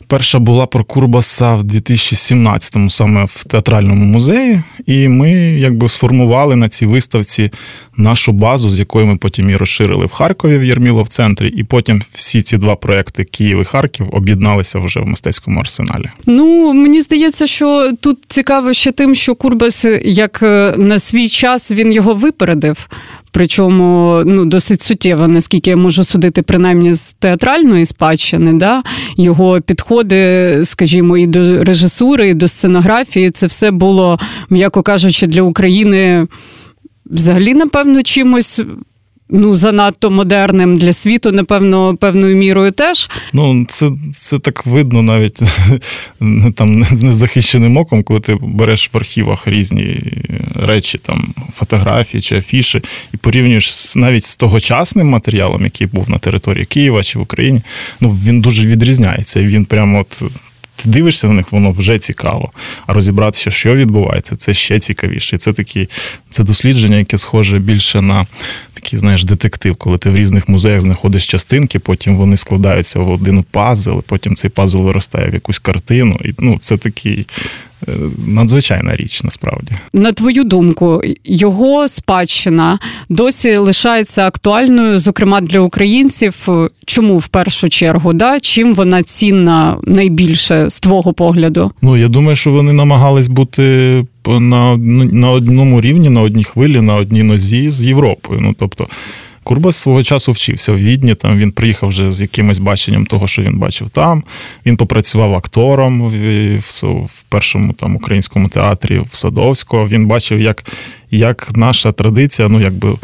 Перша 0.10 0.40
була 0.40 0.66
про 0.66 0.84
Курбаса 0.84 1.56
в 1.56 1.64
2017-му, 1.64 2.90
саме 2.90 3.26
в 3.26 3.44
театральному 3.44 4.06
музеї, 4.06 4.62
і 4.86 5.08
ми 5.08 5.32
якби 5.40 5.90
сформували 5.90 6.56
на 6.56 6.70
цій 6.70 6.86
виставці 6.86 7.52
нашу 7.98 8.32
базу, 8.32 8.70
з 8.70 8.80
якою 8.80 9.06
ми 9.06 9.18
потім 9.18 9.50
і 9.50 9.56
розширили 9.56 10.06
в 10.06 10.12
Харкові 10.12 10.58
в 10.58 10.64
Єрмілов 10.64 11.08
центрі, 11.08 11.48
і 11.48 11.64
потім 11.64 12.02
всі 12.12 12.42
ці 12.42 12.58
два 12.58 12.76
проекти 12.76 13.24
Київ 13.24 13.62
і 13.62 13.64
Харків 13.64 14.10
об'єдналися 14.12 14.80
вже 14.80 15.00
в 15.00 15.08
мистецькому 15.08 15.60
арсеналі. 15.60 16.10
Ну 16.28 16.74
мені 16.74 17.02
здається, 17.02 17.48
що 17.48 17.92
тут 18.02 18.20
цікаво 18.28 18.74
ще 18.74 18.92
тим, 18.92 19.16
що 19.16 19.36
Курбас, 19.36 19.86
як 20.04 20.40
е, 20.44 20.74
на 20.78 21.00
свій 21.00 21.30
час, 21.30 21.72
він 21.72 21.92
його 21.92 22.14
випередив. 22.14 22.90
Причому 23.32 24.22
ну, 24.26 24.46
досить 24.46 24.82
суттєво, 24.82 25.28
наскільки 25.28 25.70
я 25.70 25.78
можу 25.78 26.04
судити, 26.04 26.42
принаймні 26.42 26.94
з 26.94 27.14
театральної 27.14 27.86
спадщини, 27.86 28.54
да? 28.54 28.84
його 29.18 29.62
підходи, 29.62 30.62
скажімо, 30.64 31.18
і 31.18 31.28
до 31.28 31.64
режисури, 31.64 32.30
і 32.30 32.34
до 32.34 32.48
сценографії, 32.48 33.32
це 33.32 33.48
все 33.48 33.72
було, 33.72 34.20
м'яко 34.50 34.82
кажучи, 34.82 35.28
для 35.28 35.42
України 35.42 36.28
взагалі, 37.06 37.54
напевно, 37.54 38.04
чимось 38.04 38.62
ну 39.30 39.56
занадто 39.56 40.10
модерним 40.10 40.78
для 40.78 40.94
світу, 40.94 41.32
напевно, 41.32 41.96
певною 41.96 42.38
мірою 42.38 42.72
теж. 42.72 43.10
Ну, 43.34 43.66
це 43.70 43.92
це 44.16 44.40
так 44.40 44.66
видно 44.66 45.02
навіть 45.02 45.40
там 46.56 46.84
з 46.84 47.04
незахищеним 47.04 47.78
оком, 47.78 48.04
коли 48.04 48.20
ти 48.20 48.38
береш 48.42 48.90
в 48.94 48.98
архівах 48.98 49.48
різні 49.48 50.00
речі, 50.56 50.98
там 50.98 51.34
фотографії 51.54 52.22
чи 52.22 52.38
афіші, 52.38 52.82
і 53.14 53.18
порівнюєш 53.18 53.96
навіть 53.96 54.26
з 54.26 54.38
тогочасним 54.38 55.08
матеріалом, 55.08 55.64
який 55.64 55.88
був 55.88 56.10
на 56.10 56.18
території 56.18 56.66
Києва 56.66 57.04
чи 57.04 57.20
в 57.20 57.22
Україні. 57.22 57.62
Ну 58.02 58.10
він 58.10 58.42
дуже 58.42 58.68
відрізняється. 58.68 59.42
Він 59.42 59.66
прямо 59.66 60.00
от 60.00 60.24
ти 60.84 60.90
дивишся 60.90 61.28
на 61.28 61.34
них, 61.34 61.52
воно 61.52 61.72
вже 61.72 62.00
цікаво. 62.00 62.52
А 62.88 62.94
розібратися, 62.94 63.52
що 63.52 63.76
відбувається, 63.76 64.36
це 64.36 64.54
ще 64.54 64.80
цікавіше. 64.80 65.36
І 65.36 65.40
це 65.40 65.54
такі 65.54 65.90
це 66.30 66.44
дослідження, 66.44 66.98
яке 66.98 67.18
схоже 67.18 67.60
більше 67.60 68.02
на 68.02 68.26
такий, 68.74 69.00
знаєш, 69.00 69.24
детектив, 69.24 69.76
коли 69.76 69.98
ти 69.98 70.10
в 70.10 70.16
різних 70.16 70.50
музеях 70.50 70.82
знаходиш 70.82 71.28
частинки, 71.28 71.80
потім 71.80 72.16
вони 72.16 72.38
складаються 72.38 73.00
в 73.00 73.12
один 73.12 73.44
пазл, 73.52 74.00
потім 74.08 74.36
цей 74.36 74.50
пазл 74.50 74.82
виростає 74.82 75.30
в 75.30 75.34
якусь 75.34 75.60
картину. 75.60 76.20
І 76.26 76.34
ну, 76.40 76.58
це 76.62 76.78
такий 76.78 77.26
надзвичайна 78.28 78.96
річ 78.96 79.24
насправді. 79.24 79.72
На 79.94 80.12
твою 80.12 80.44
думку, 80.44 81.02
його 81.24 81.88
спадщина 81.88 82.80
досі 83.10 83.56
лишається 83.58 84.28
актуальною, 84.28 84.98
зокрема 84.98 85.42
для 85.42 85.60
українців. 85.60 86.48
Чому 86.86 87.18
в 87.18 87.28
першу 87.28 87.70
чергу? 87.70 88.14
Да? 88.14 88.40
Чим 88.40 88.76
вона 88.76 89.04
цінна 89.04 89.78
найбільше 89.84 90.70
з 90.70 90.80
твого 90.80 91.14
погляду? 91.14 91.72
Ну 91.82 91.98
я 91.98 92.08
думаю, 92.08 92.36
що 92.36 92.52
вони 92.52 92.74
намагались 92.74 93.28
бути 93.28 94.06
на, 94.28 94.78
на 94.78 95.32
одному 95.32 95.82
рівні, 95.82 96.10
на 96.10 96.22
одній 96.22 96.44
хвилі, 96.44 96.82
на 96.82 96.96
одній 96.96 97.24
нозі 97.24 97.72
з 97.72 97.86
Європою. 97.86 98.42
Ну 98.42 98.56
тобто. 98.60 98.88
Курбас 99.50 99.78
свого 99.78 100.04
часу 100.04 100.32
вчився 100.32 100.72
в 100.72 100.78
Відні. 100.78 101.16
Там 101.16 101.38
він 101.38 101.52
приїхав 101.52 101.90
вже 101.90 102.12
з 102.12 102.22
якимось 102.22 102.60
баченням 102.60 103.06
того, 103.06 103.28
що 103.28 103.42
він 103.42 103.58
бачив 103.58 103.90
там. 103.90 104.24
Він 104.66 104.78
попрацював 104.78 105.36
актором 105.36 106.02
в, 106.02 106.58
в, 106.58 106.84
в 107.06 107.24
першому 107.30 107.74
там 107.74 107.96
українському 107.96 108.50
театрі 108.50 109.00
в 109.00 109.16
Садовського. 109.16 109.88
Він 109.88 110.08
бачив, 110.08 110.40
як 110.40 110.66
як 111.12 111.50
наша 111.56 111.92
традиція, 111.92 112.48
ну 112.48 112.62
якби 112.62 112.96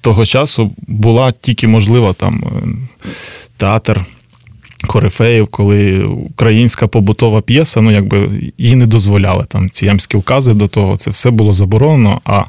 того 0.00 0.26
часу 0.26 0.72
була 0.86 1.32
тільки 1.32 1.68
можлива 1.68 2.12
там 2.12 2.44
е, 2.44 2.68
театр. 3.56 4.04
Корифеїв, 4.86 5.46
коли 5.46 6.04
українська 6.04 6.86
побутова 6.86 7.40
п'єса, 7.40 7.80
ну 7.80 7.90
якби 7.90 8.30
їй 8.58 8.76
не 8.76 8.86
дозволяли 8.86 9.44
там 9.48 9.70
ці 9.70 9.86
ямські 9.86 10.16
укази 10.16 10.54
до 10.54 10.68
того, 10.68 10.96
це 10.96 11.10
все 11.10 11.30
було 11.30 11.52
заборонено. 11.52 12.20
А 12.24 12.44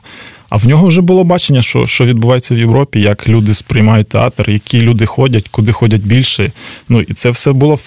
а 0.50 0.58
в 0.58 0.66
нього 0.66 0.88
вже 0.88 1.02
було 1.02 1.24
бачення, 1.24 1.62
що 1.62 1.88
що 1.88 2.06
відбувається 2.06 2.56
в 2.56 2.58
Європі, 2.58 3.02
як 3.02 3.30
люди 3.30 3.54
сприймають 3.54 4.10
театр, 4.10 4.50
які 4.50 4.82
люди 4.82 5.06
ходять, 5.06 5.48
куди 5.52 5.72
ходять 5.72 6.02
більше. 6.02 6.52
Ну 6.90 7.02
і 7.02 7.14
це 7.14 7.30
все 7.30 7.52
було 7.52 7.76
в 7.76 7.80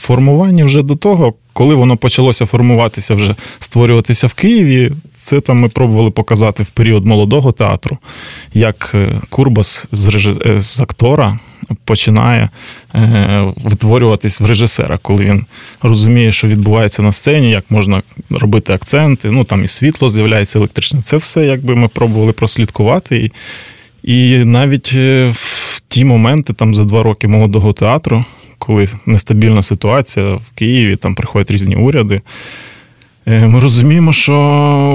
формуванні 0.00 0.64
вже 0.64 0.82
до 0.82 0.96
того, 0.96 1.34
коли 1.52 1.74
воно 1.74 1.96
почалося 1.96 2.46
формуватися, 2.46 3.14
вже 3.14 3.34
створюватися 3.58 4.26
в 4.26 4.34
Києві. 4.34 4.92
Це 5.16 5.40
там 5.40 5.58
ми 5.58 5.68
пробували 5.68 6.10
показати 6.10 6.62
в 6.62 6.66
період 6.66 7.06
молодого 7.06 7.52
театру, 7.52 7.98
як 8.54 8.90
е, 8.94 9.20
Курбас 9.30 9.86
з. 9.92 10.26
Е, 10.46 10.60
з 10.60 10.80
актора 10.80 11.38
починає 11.84 12.48
е, 12.94 13.52
витворюватись 13.56 14.40
в 14.40 14.46
режисера, 14.46 14.98
коли 15.02 15.24
він 15.24 15.44
розуміє, 15.82 16.32
що 16.32 16.48
відбувається 16.48 17.02
на 17.02 17.12
сцені, 17.12 17.50
як 17.50 17.64
можна 17.70 18.02
робити 18.30 18.72
акценти. 18.72 19.30
Ну 19.30 19.44
там 19.44 19.64
і 19.64 19.68
світло 19.68 20.10
з'являється 20.10 20.58
електричне. 20.58 21.02
Це 21.02 21.16
все 21.16 21.46
якби 21.46 21.74
ми 21.74 21.88
пробували 21.88 22.32
прослідкувати. 22.32 23.16
І, 23.18 23.30
і 24.02 24.44
навіть 24.44 24.92
е, 24.94 25.30
в 25.34 25.80
ті 25.88 26.04
моменти, 26.04 26.52
там 26.52 26.74
за 26.74 26.84
два 26.84 27.02
роки 27.02 27.28
молодого 27.28 27.72
театру, 27.72 28.24
коли 28.58 28.88
нестабільна 29.06 29.62
ситуація 29.62 30.34
в 30.34 30.50
Києві, 30.54 30.96
там 30.96 31.14
приходять 31.14 31.50
різні 31.50 31.76
уряди. 31.76 32.20
Е, 33.30 33.46
ми 33.46 33.60
розуміємо, 33.60 34.12
що 34.12 34.34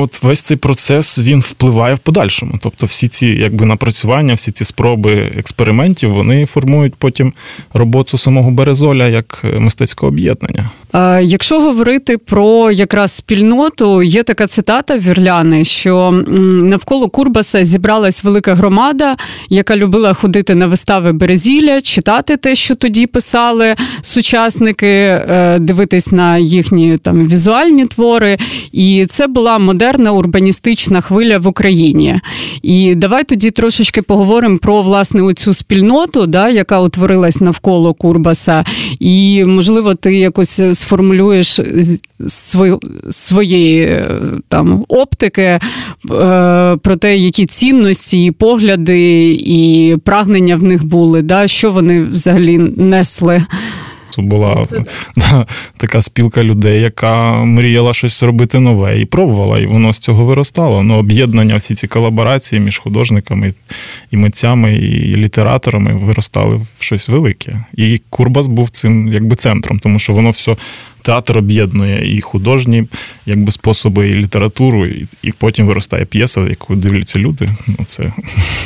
от 0.01 0.23
весь 0.23 0.41
цей 0.41 0.57
процес 0.57 1.19
він 1.19 1.39
впливає 1.39 1.95
в 1.95 1.99
подальшому. 1.99 2.59
Тобто, 2.61 2.85
всі 2.85 3.07
ці 3.07 3.27
якби 3.27 3.65
напрацювання, 3.65 4.33
всі 4.33 4.51
ці 4.51 4.65
спроби 4.65 5.31
експериментів, 5.37 6.13
вони 6.13 6.45
формують 6.45 6.95
потім 6.95 7.33
роботу 7.73 8.17
самого 8.17 8.51
Березоля 8.51 9.07
як 9.07 9.45
мистецького 9.59 10.11
об'єднання. 10.11 10.69
Якщо 11.21 11.59
говорити 11.59 12.17
про 12.17 12.71
якраз 12.71 13.11
спільноту, 13.11 14.03
є 14.03 14.23
така 14.23 14.47
цитата 14.47 14.97
Вірляни, 14.97 15.65
що 15.65 16.23
навколо 16.63 17.09
Курбаса 17.09 17.65
зібралась 17.65 18.23
велика 18.23 18.53
громада, 18.53 19.15
яка 19.49 19.77
любила 19.77 20.13
ходити 20.13 20.55
на 20.55 20.67
вистави 20.67 21.11
Березілля, 21.11 21.81
читати 21.81 22.37
те, 22.37 22.55
що 22.55 22.75
тоді 22.75 23.07
писали 23.07 23.75
сучасники, 24.01 24.87
е, 24.87 25.57
дивитись 25.59 26.11
на 26.11 26.37
їхні 26.37 26.97
там 26.97 27.27
візуальні 27.27 27.85
твори. 27.85 28.37
І 28.71 29.05
це 29.09 29.27
була 29.27 29.59
модерна 29.59 30.11
урбаністична 30.11 31.01
хвиля 31.01 31.37
в 31.37 31.47
Україні. 31.47 32.19
І 32.61 32.95
давай 32.95 33.23
тоді 33.23 33.51
трошечки 33.51 34.01
поговоримо 34.01 34.57
про 34.57 34.81
власне 34.81 35.21
оцю 35.21 35.53
спільноту, 35.53 36.27
да, 36.27 36.49
яка 36.49 36.79
утворилась 36.79 37.41
навколо 37.41 37.93
Курбаса. 37.93 38.65
І 38.99 39.43
можливо, 39.45 39.95
ти 39.95 40.15
якось 40.15 40.61
сформулюєш 40.83 41.59
свої, 42.27 42.77
своєї 43.09 43.83
е, 43.83 44.21
там 44.47 44.85
оптики 44.87 45.41
е, 45.41 45.59
про 46.81 46.95
те, 46.99 47.17
які 47.17 47.45
цінності, 47.45 48.25
і 48.25 48.31
погляди, 48.31 49.31
і 49.31 49.97
прагнення 50.05 50.55
в 50.55 50.63
них 50.63 50.85
були, 50.85 51.21
да, 51.21 51.47
що 51.47 51.71
вони 51.71 52.03
взагалі 52.03 52.57
несли. 52.77 53.45
Це 54.13 54.21
була 54.21 54.65
да, 55.15 55.45
така 55.77 56.01
спілка 56.01 56.43
людей, 56.43 56.81
яка 56.81 57.33
мріяла 57.43 57.93
щось 57.93 58.23
робити 58.23 58.59
нове 58.59 59.01
і 59.01 59.05
пробувала, 59.05 59.59
і 59.59 59.65
воно 59.65 59.93
з 59.93 59.99
цього 59.99 60.25
виростало. 60.25 60.83
Ну, 60.83 60.97
об'єднання, 60.97 61.55
всі 61.55 61.75
ці 61.75 61.87
колаборації 61.87 62.61
між 62.61 62.77
художниками 62.77 63.53
і 64.11 64.17
митцями, 64.17 64.75
і 64.75 65.15
літераторами 65.15 65.93
виростали 65.93 66.55
в 66.55 66.67
щось 66.79 67.09
велике. 67.09 67.65
І 67.73 68.01
Курбас 68.09 68.47
був 68.47 68.69
цим 68.69 69.07
якби 69.13 69.35
центром, 69.35 69.79
тому 69.79 69.99
що 69.99 70.13
воно 70.13 70.29
все 70.29 70.55
театр 71.03 71.37
об'єднує 71.37 72.17
і 72.17 72.21
художні 72.21 72.87
якби 73.25 73.51
способи, 73.51 74.09
і 74.09 74.15
літературу, 74.15 74.85
і 74.85 75.07
і 75.23 75.31
потім 75.31 75.65
виростає 75.65 76.05
п'єса, 76.05 76.41
яку 76.41 76.75
дивляться 76.75 77.19
люди. 77.19 77.49
Ну 77.67 77.77
це 77.85 78.13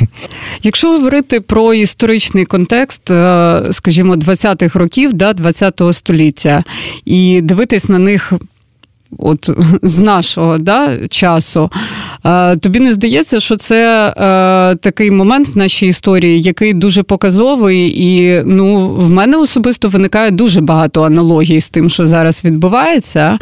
якщо 0.62 0.90
говорити 0.90 1.40
про 1.40 1.74
історичний 1.74 2.44
контекст, 2.44 3.10
е, 3.10 3.62
скажімо, 3.70 4.14
20-х 4.14 4.78
років, 4.78 5.12
да, 5.12 5.32
20-го 5.32 5.92
століття, 5.92 6.64
і 7.04 7.40
дивитись 7.40 7.88
на 7.88 7.98
них 7.98 8.32
от 9.18 9.50
з 9.82 9.98
нашого 9.98 10.58
да, 10.58 11.06
часу. 11.08 11.70
Тобі 12.60 12.80
не 12.80 12.92
здається, 12.92 13.40
що 13.40 13.56
це 13.56 14.12
такий 14.80 15.10
момент 15.10 15.48
в 15.48 15.56
нашій 15.56 15.86
історії, 15.86 16.42
який 16.42 16.72
дуже 16.72 17.02
показовий, 17.02 18.04
і 18.04 18.42
ну, 18.44 18.88
в 18.88 19.10
мене 19.10 19.36
особисто 19.36 19.88
виникає 19.88 20.30
дуже 20.30 20.60
багато 20.60 21.02
аналогій 21.02 21.60
з 21.60 21.68
тим, 21.68 21.90
що 21.90 22.06
зараз 22.06 22.44
відбувається. 22.44 23.38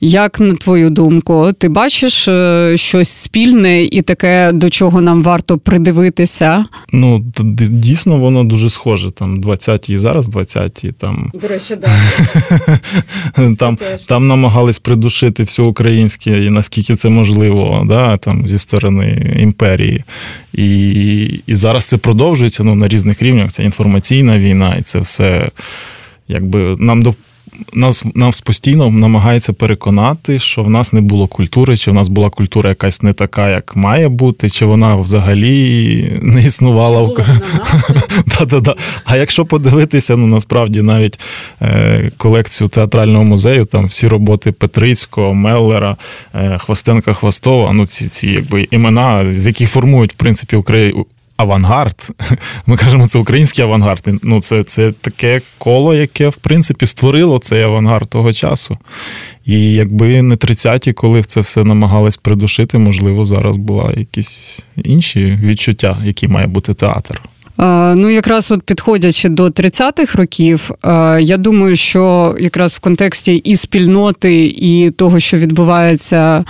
Як 0.00 0.40
на 0.40 0.54
твою 0.54 0.90
думку, 0.90 1.52
ти 1.58 1.68
бачиш 1.68 2.28
е, 2.28 2.72
щось 2.76 3.08
спільне 3.08 3.82
і 3.82 4.02
таке, 4.02 4.52
до 4.52 4.70
чого 4.70 5.00
нам 5.00 5.22
варто 5.22 5.58
придивитися? 5.58 6.64
Ну, 6.92 7.24
дійсно, 7.70 8.18
воно 8.18 8.44
дуже 8.44 8.70
схоже. 8.70 9.10
Там 9.10 9.40
20-ті 9.40 9.92
і 9.92 9.98
зараз 9.98 10.28
20-ті. 10.28 10.92
Там... 10.92 11.30
До 11.42 11.48
речі, 11.48 11.76
да. 11.76 11.90
там, 13.58 13.78
там 14.08 14.26
намагались 14.26 14.78
придушити 14.78 15.42
все 15.42 15.62
українське, 15.62 16.44
і 16.44 16.50
наскільки 16.50 16.96
це 16.96 17.08
можливо, 17.08 17.84
да, 17.88 18.16
там, 18.16 18.48
зі 18.48 18.58
сторони 18.58 19.36
імперії. 19.40 20.04
І 20.52 20.76
і 21.46 21.54
зараз 21.54 21.84
це 21.84 21.96
продовжується 21.96 22.64
ну, 22.64 22.74
на 22.74 22.88
різних 22.88 23.22
рівнях. 23.22 23.52
Це 23.52 23.64
інформаційна 23.64 24.38
війна, 24.38 24.76
і 24.78 24.82
це 24.82 24.98
все 24.98 25.50
якби 26.28 26.76
нам 26.78 27.02
нас 27.74 28.04
нас 28.14 28.40
постійно 28.40 28.90
намагається 28.90 29.52
переконати, 29.52 30.38
що 30.38 30.62
в 30.62 30.70
нас 30.70 30.92
не 30.92 31.00
було 31.00 31.26
культури, 31.26 31.76
чи 31.76 31.90
в 31.90 31.94
нас 31.94 32.08
була 32.08 32.30
культура 32.30 32.68
якась 32.68 33.02
не 33.02 33.12
така, 33.12 33.50
як 33.50 33.76
має 33.76 34.08
бути, 34.08 34.50
чи 34.50 34.66
вона 34.66 34.96
взагалі 34.96 36.18
не 36.22 36.42
існувала 36.42 37.02
в-да-да. 37.02 38.74
А 39.04 39.16
якщо 39.16 39.44
подивитися, 39.44 40.16
ну 40.16 40.26
насправді 40.26 40.82
навіть 40.82 41.20
е, 41.62 42.10
колекцію 42.16 42.68
театрального 42.68 43.24
музею, 43.24 43.64
там 43.64 43.86
всі 43.86 44.06
роботи 44.06 44.52
Петрицького, 44.52 45.34
Меллера, 45.34 45.96
е, 46.34 46.58
Хвостенка 46.58 47.12
Хвостова, 47.12 47.72
ну 47.72 47.86
ці 47.86 48.08
ці 48.08 48.28
якби 48.28 48.68
імена, 48.70 49.34
з 49.34 49.46
яких 49.46 49.70
формують 49.70 50.12
в 50.12 50.16
принципі 50.16 50.56
авангард. 51.36 52.10
Ми 52.66 52.76
кажемо, 52.76 53.08
це 53.08 53.18
український 53.18 53.64
авангард. 53.64 54.08
Ну, 54.22 54.40
Це 54.40 54.64
це 54.64 54.92
таке 54.92 55.40
коло, 55.58 55.94
яке, 55.94 56.28
в 56.28 56.36
принципі, 56.36 56.86
створило 56.86 57.38
цей 57.38 57.62
авангард 57.62 58.08
того 58.08 58.32
часу. 58.32 58.78
І 59.44 59.72
якби 59.72 60.22
не 60.22 60.34
30-ті, 60.34 60.92
коли 60.92 61.22
це 61.22 61.40
все 61.40 61.64
намагались 61.64 62.16
придушити, 62.16 62.78
можливо, 62.78 63.24
зараз 63.24 63.56
були 63.56 63.94
якісь 63.96 64.64
інші 64.76 65.38
відчуття, 65.42 65.98
які 66.04 66.28
має 66.28 66.46
бути 66.46 66.74
театр. 66.74 67.22
Ну, 67.58 68.10
якраз 68.10 68.50
от 68.50 68.62
підходячи 68.62 69.28
до 69.28 69.46
30-х 69.46 70.18
років, 70.18 70.70
я 71.20 71.36
думаю, 71.36 71.76
що 71.76 72.34
якраз 72.40 72.72
в 72.72 72.78
контексті 72.78 73.34
і 73.34 73.56
спільноти, 73.56 74.44
і 74.46 74.90
того, 74.90 75.20
що 75.20 75.36
відбувається, 75.36 76.44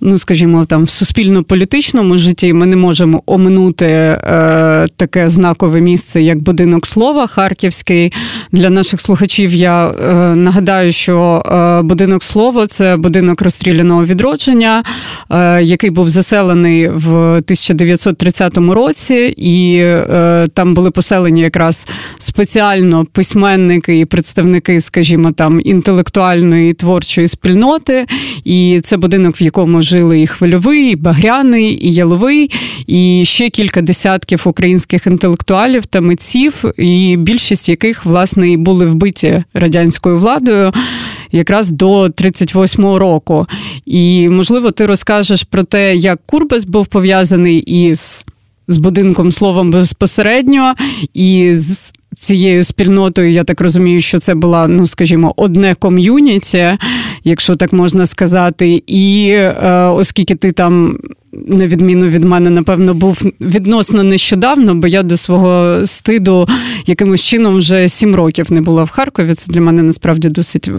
ну 0.00 0.18
скажімо, 0.18 0.64
там 0.64 0.84
в 0.84 0.88
суспільно-політичному 0.88 2.18
житті, 2.18 2.52
ми 2.52 2.66
не 2.66 2.76
можемо 2.76 3.22
оминути 3.26 3.86
е, 3.86 4.18
таке 4.96 5.28
знакове 5.28 5.80
місце, 5.80 6.22
як 6.22 6.38
будинок 6.38 6.86
слова 6.86 7.26
Харківський. 7.26 8.12
Для 8.52 8.70
наших 8.70 9.00
слухачів 9.00 9.54
я 9.54 9.88
е, 9.88 10.14
нагадаю, 10.34 10.92
що 10.92 11.42
е, 11.46 11.82
будинок 11.82 12.22
слова 12.22 12.66
це 12.66 12.96
будинок 12.96 13.42
розстріляного 13.42 14.04
відродження, 14.04 14.82
який 15.60 15.90
був 15.90 16.08
заселений 16.08 16.88
в 16.88 17.14
1930 17.14 18.56
році. 18.56 19.34
і 19.36 19.84
там 20.54 20.74
були 20.74 20.90
поселені 20.90 21.40
якраз 21.40 21.86
спеціально 22.18 23.04
письменники 23.12 23.98
і 23.98 24.04
представники, 24.04 24.80
скажімо, 24.80 25.32
там 25.32 25.60
інтелектуальної 25.64 26.74
творчої 26.74 27.28
спільноти. 27.28 28.06
І 28.44 28.80
це 28.82 28.96
будинок, 28.96 29.40
в 29.40 29.42
якому 29.42 29.82
жили 29.82 30.20
і 30.20 30.26
хвильовий, 30.26 30.92
і 30.92 30.96
багряний, 30.96 31.86
і 31.86 31.92
яловий, 31.92 32.50
і 32.86 33.22
ще 33.26 33.50
кілька 33.50 33.80
десятків 33.80 34.42
українських 34.44 35.06
інтелектуалів 35.06 35.86
та 35.86 36.00
митців, 36.00 36.64
і 36.78 37.16
більшість 37.18 37.68
яких 37.68 38.04
власне 38.04 38.50
і 38.50 38.56
були 38.56 38.86
вбиті 38.86 39.44
радянською 39.54 40.16
владою. 40.16 40.72
Якраз 41.32 41.70
до 41.70 42.02
38-го 42.06 42.98
року, 42.98 43.46
і 43.86 44.28
можливо, 44.28 44.70
ти 44.70 44.86
розкажеш 44.86 45.42
про 45.42 45.62
те, 45.62 45.96
як 45.96 46.20
Курбас 46.26 46.64
був 46.64 46.86
пов'язаний 46.86 47.58
із 47.58 48.24
з 48.68 48.78
будинком 48.78 49.32
словом 49.32 49.70
безпосередньо 49.70 50.74
і 51.14 51.54
з. 51.54 51.92
Цією 52.18 52.64
спільнотою, 52.64 53.30
я 53.30 53.44
так 53.44 53.60
розумію, 53.60 54.00
що 54.00 54.18
це 54.18 54.34
була, 54.34 54.68
ну 54.68 54.86
скажімо, 54.86 55.34
одне 55.36 55.74
ком'юніті, 55.74 56.78
якщо 57.24 57.54
так 57.54 57.72
можна 57.72 58.06
сказати. 58.06 58.82
І 58.86 59.28
е, 59.30 59.88
оскільки 59.88 60.34
ти 60.34 60.52
там, 60.52 60.98
на 61.32 61.66
відміну 61.66 62.06
від 62.06 62.24
мене, 62.24 62.50
напевно, 62.50 62.94
був 62.94 63.22
відносно 63.40 64.02
нещодавно, 64.02 64.74
бо 64.74 64.86
я 64.86 65.02
до 65.02 65.16
свого 65.16 65.86
стиду 65.86 66.48
якимось 66.86 67.24
чином 67.24 67.56
вже 67.56 67.88
сім 67.88 68.14
років 68.14 68.52
не 68.52 68.60
була 68.60 68.84
в 68.84 68.90
Харкові. 68.90 69.34
Це 69.34 69.52
для 69.52 69.60
мене 69.60 69.82
насправді 69.82 70.28
досить 70.28 70.70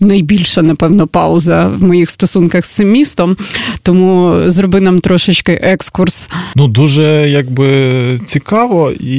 найбільша, 0.00 0.62
напевно, 0.62 1.06
пауза 1.06 1.68
в 1.68 1.84
моїх 1.84 2.10
стосунках 2.10 2.66
з 2.66 2.70
цим 2.70 2.90
містом. 2.90 3.36
Тому 3.82 4.34
зроби 4.46 4.80
нам 4.80 4.98
трошечки 4.98 5.52
екскурс. 5.62 6.30
Ну, 6.56 6.68
дуже 6.68 7.30
якби 7.30 8.20
цікаво, 8.26 8.92
і 9.00 9.16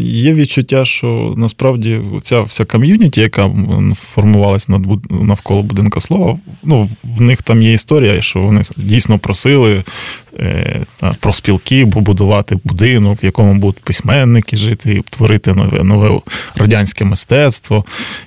є 0.00 0.34
відчуття, 0.34 0.84
що 0.84 1.34
насправді 1.36 2.00
ця 2.22 2.40
вся 2.40 2.64
ком'юніті, 2.64 3.20
яка 3.20 3.50
формувалася 3.94 4.80
навколо 5.10 5.62
будинка 5.62 6.00
слова, 6.00 6.38
ну, 6.64 6.88
в 7.04 7.20
них 7.20 7.42
там 7.42 7.62
є 7.62 7.72
історія, 7.72 8.22
що 8.22 8.40
вони 8.40 8.62
дійсно 8.76 9.18
просили 9.18 9.84
про 11.20 11.32
спілки, 11.32 11.86
побудувати 11.86 12.56
будинок, 12.64 13.22
в 13.22 13.24
якому 13.24 13.54
будуть 13.54 13.82
письменники 13.84 14.56
жити, 14.56 15.02
творити 15.10 15.52
нове 15.52 15.84
нове 15.84 16.20
радянське 16.54 17.04
мистецтво. 17.04 17.84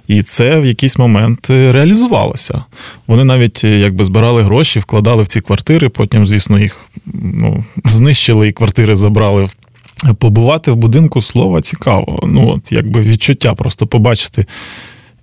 І 0.08 0.24
це 0.24 0.60
в 0.60 0.66
якийсь 0.66 0.98
момент 0.98 1.50
е, 1.50 1.72
реалізувалося. 1.72 2.63
Вони 3.08 3.24
навіть 3.24 3.62
е, 3.63 3.80
якби 3.80 4.06
збирали 4.06 4.44
гроші, 4.44 4.80
вкладали 4.80 5.24
в 5.24 5.28
ці 5.28 5.42
квартири, 5.42 5.89
потім, 5.89 6.28
звісно, 6.28 6.60
їх 6.60 6.78
ну, 7.13 7.66
знищили 7.86 8.48
і 8.48 8.52
квартири 8.52 8.96
забрали. 8.96 9.48
Побувати 10.20 10.72
в 10.72 10.76
будинку 10.76 11.22
слова 11.22 11.62
цікаво. 11.62 12.20
Ну, 12.28 12.50
от 12.50 12.72
якби 12.72 13.02
відчуття 13.02 13.54
просто 13.54 13.88
побачити 13.88 14.46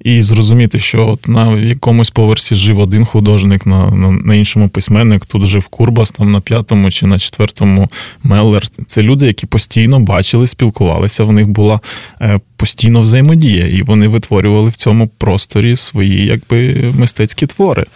і 0.05 0.23
зрозуміти, 0.23 0.79
що 0.79 1.09
от 1.09 1.29
на 1.29 1.59
якомусь 1.59 2.11
поверсі 2.11 2.55
жив 2.55 2.79
один 2.79 3.05
художник, 3.05 3.67
на 3.67 3.91
на, 3.91 4.11
на 4.11 4.35
іншому 4.35 4.69
письменник, 4.69 5.27
тут 5.27 5.47
жив 5.47 5.69
Курбас, 5.69 6.11
там 6.11 6.31
на 6.31 6.41
п'ятому 6.41 6.91
чи 6.91 7.07
на 7.07 7.19
четвертому 7.19 7.89
Меллер. 8.23 8.63
Це 8.87 9.03
люди, 9.03 9.27
які 9.27 9.47
постійно 9.47 10.01
бачили, 10.01 10.47
спілкувалися. 10.47 11.25
В 11.25 11.33
них 11.33 11.49
була 11.49 11.81
е, 12.21 12.41
постійно 12.57 13.01
взаємодія, 13.01 13.67
і 13.67 13.83
вони 13.83 14.09
витворювали 14.09 14.69
в 14.69 14.77
цьому 14.77 15.09
просторі 15.19 15.77
свої 15.77 16.27
якби 16.27 16.75
мистецькі 16.99 17.47
твори. 17.47 17.87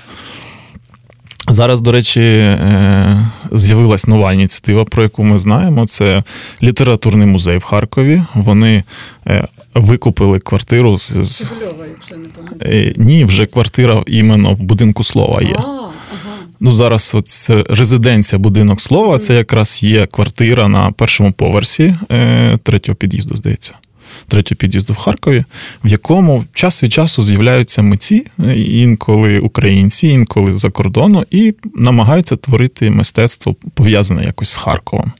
Зараз, 1.54 1.80
до 1.80 1.92
речі, 1.92 2.20
е, 2.20 3.26
з'явилась 3.52 4.06
нова 4.06 4.32
ініціатива, 4.32 4.84
про 4.84 5.02
яку 5.02 5.24
ми 5.24 5.38
знаємо. 5.38 5.86
Це 5.86 6.22
літературний 6.62 7.26
музей 7.26 7.58
в 7.58 7.62
Харкові. 7.62 8.22
Вони 8.34 8.84
е, 9.26 9.48
викупили 9.74 10.38
квартиру 10.40 10.98
з. 10.98 11.02
з... 11.02 11.52
якщо 11.88 12.16
не 12.16 12.24
пам'ятаю. 12.24 12.94
Ні, 12.96 13.24
вже 13.24 13.46
квартира 13.46 14.02
іменно 14.06 14.54
в 14.54 14.60
будинку 14.60 15.04
слова 15.04 15.42
є. 15.42 15.56
Ну, 16.60 16.72
зараз 16.72 17.14
от 17.14 17.28
це 17.28 17.64
резиденція 17.68 18.38
будинок 18.38 18.80
слова. 18.80 19.18
Це 19.18 19.34
якраз 19.34 19.82
є 19.82 20.06
квартира 20.06 20.68
на 20.68 20.92
першому 20.92 21.32
поверсі 21.32 21.94
е, 22.10 22.58
третього 22.62 22.96
під'їзду, 22.96 23.36
здається. 23.36 23.72
Третього 24.28 24.56
під'їзду 24.56 24.92
в 24.92 24.96
Харкові, 24.96 25.44
в 25.84 25.88
якому 25.88 26.44
час 26.54 26.82
від 26.82 26.92
часу 26.92 27.22
з'являються 27.22 27.82
митці, 27.82 28.26
інколи 28.66 29.38
українці, 29.38 30.08
інколи 30.08 30.52
за 30.52 30.70
кордону, 30.70 31.24
і 31.30 31.54
намагаються 31.74 32.36
творити 32.36 32.90
мистецтво 32.90 33.56
пов'язане 33.74 34.24
якось 34.24 34.48
з 34.48 34.56
Харковом. 34.56 35.12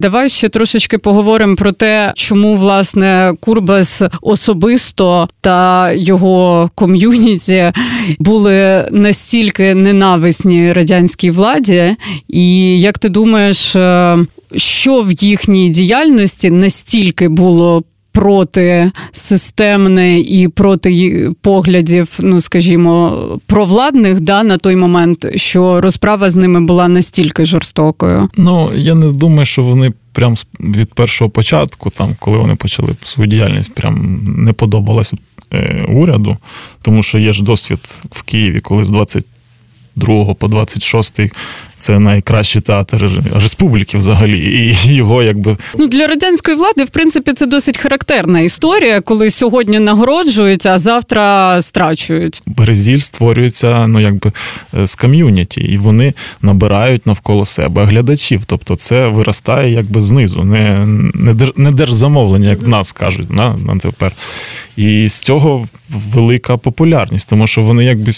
Давай 0.00 0.28
ще 0.28 0.48
трошечки 0.48 0.98
поговоримо 0.98 1.56
про 1.56 1.72
те, 1.72 2.12
чому 2.16 2.56
власне 2.56 3.32
Курбас 3.40 4.02
особисто 4.22 5.28
та 5.40 5.92
його 5.92 6.70
ком'юніті 6.74 7.72
були 8.18 8.88
настільки 8.90 9.74
ненависні 9.74 10.72
радянській 10.72 11.30
владі, 11.30 11.96
і 12.28 12.80
як 12.80 12.98
ти 12.98 13.08
думаєш, 13.08 13.76
е, 13.76 14.18
що 14.56 15.02
в 15.02 15.12
їхній 15.12 15.68
діяльності 15.68 16.50
настільки 16.50 17.28
було 17.28 17.82
проти 18.12 18.92
системне 19.12 20.18
і 20.18 20.48
проти 20.48 21.30
поглядів, 21.40 22.18
ну 22.20 22.40
скажімо, 22.40 23.18
провладних 23.46 24.20
да, 24.20 24.42
на 24.42 24.56
той 24.56 24.76
момент, 24.76 25.26
що 25.34 25.80
розправа 25.80 26.30
з 26.30 26.36
ними 26.36 26.60
була 26.60 26.88
настільки 26.88 27.44
жорстокою. 27.44 28.28
Ну 28.36 28.70
я 28.74 28.94
не 28.94 29.10
думаю, 29.10 29.44
що 29.44 29.62
вони 29.62 29.92
прям 30.12 30.34
від 30.60 30.94
першого 30.94 31.30
початку, 31.30 31.90
там 31.90 32.16
коли 32.18 32.38
вони 32.38 32.54
почали 32.54 32.88
свою 33.02 33.30
діяльність, 33.30 33.74
прям 33.74 34.20
не 34.36 34.52
подобалось 34.52 35.12
е, 35.52 35.86
уряду, 35.88 36.36
тому 36.82 37.02
що 37.02 37.18
є 37.18 37.32
ж 37.32 37.44
досвід 37.44 37.78
в 38.10 38.22
Києві, 38.22 38.60
коли 38.60 38.84
з 38.84 38.90
20 38.90 39.26
2 39.96 40.34
по 40.34 40.48
26 40.48 41.20
це 41.80 41.98
найкращий 41.98 42.62
театр 42.62 43.10
республіки 43.34 43.98
взагалі. 43.98 44.38
І 44.86 44.94
його 44.94 45.22
якби 45.22 45.56
ну 45.78 45.86
для 45.86 46.06
радянської 46.06 46.56
влади, 46.56 46.84
в 46.84 46.90
принципі, 46.90 47.32
це 47.32 47.46
досить 47.46 47.78
характерна 47.78 48.40
історія, 48.40 49.00
коли 49.00 49.30
сьогодні 49.30 49.78
нагороджують, 49.78 50.66
а 50.66 50.78
завтра 50.78 51.56
страчують. 51.62 52.42
Березіль 52.46 52.98
створюється 52.98 53.86
ну 53.86 54.00
якби 54.00 54.32
е, 54.78 54.86
з 54.86 54.94
ком'юніті, 54.94 55.60
і 55.60 55.78
вони 55.78 56.14
набирають 56.42 57.06
навколо 57.06 57.44
себе 57.44 57.84
глядачів. 57.84 58.42
Тобто 58.46 58.76
це 58.76 59.08
виростає 59.08 59.72
якби 59.72 60.00
знизу, 60.00 60.44
не 60.44 60.86
не, 61.56 61.70
держзамовлення, 61.70 62.50
як 62.50 62.62
в 62.62 62.68
нас 62.68 62.92
кажуть 62.92 63.30
на, 63.30 63.56
на 63.56 63.78
тепер. 63.78 64.12
І 64.76 65.08
з 65.08 65.18
цього 65.18 65.68
велика 65.90 66.56
популярність, 66.56 67.28
тому 67.28 67.46
що 67.46 67.62
вони 67.62 67.84
якби 67.84 68.12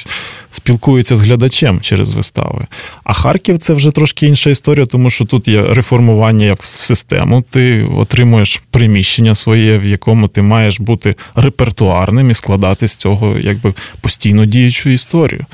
спілкуються 0.51 1.17
з 1.17 1.21
глядачем 1.21 1.81
через 1.81 2.13
вистави. 2.13 2.67
А 3.05 3.13
Харків 3.13 3.52
це 3.59 3.73
вже 3.73 3.91
трошки 3.91 4.27
інша 4.27 4.51
історія, 4.51 4.87
тому 4.87 5.11
що 5.11 5.25
тут 5.25 5.49
є 5.49 5.63
реформування 5.63 6.47
як 6.47 6.63
в 6.63 6.65
систему. 6.65 7.45
Ти 7.51 7.85
отримуєш 7.97 8.63
приміщення 8.71 9.35
своє, 9.35 9.79
в 9.79 9.85
якому 9.85 10.29
ти 10.29 10.43
маєш 10.43 10.81
бути 10.81 11.15
репертуарним 11.35 12.31
і 12.31 12.35
складати 12.35 12.89
з 12.89 12.97
цього 12.97 13.39
якби 13.39 13.75
постійно 14.01 14.47
діючу 14.47 14.91
історію. 14.91 15.45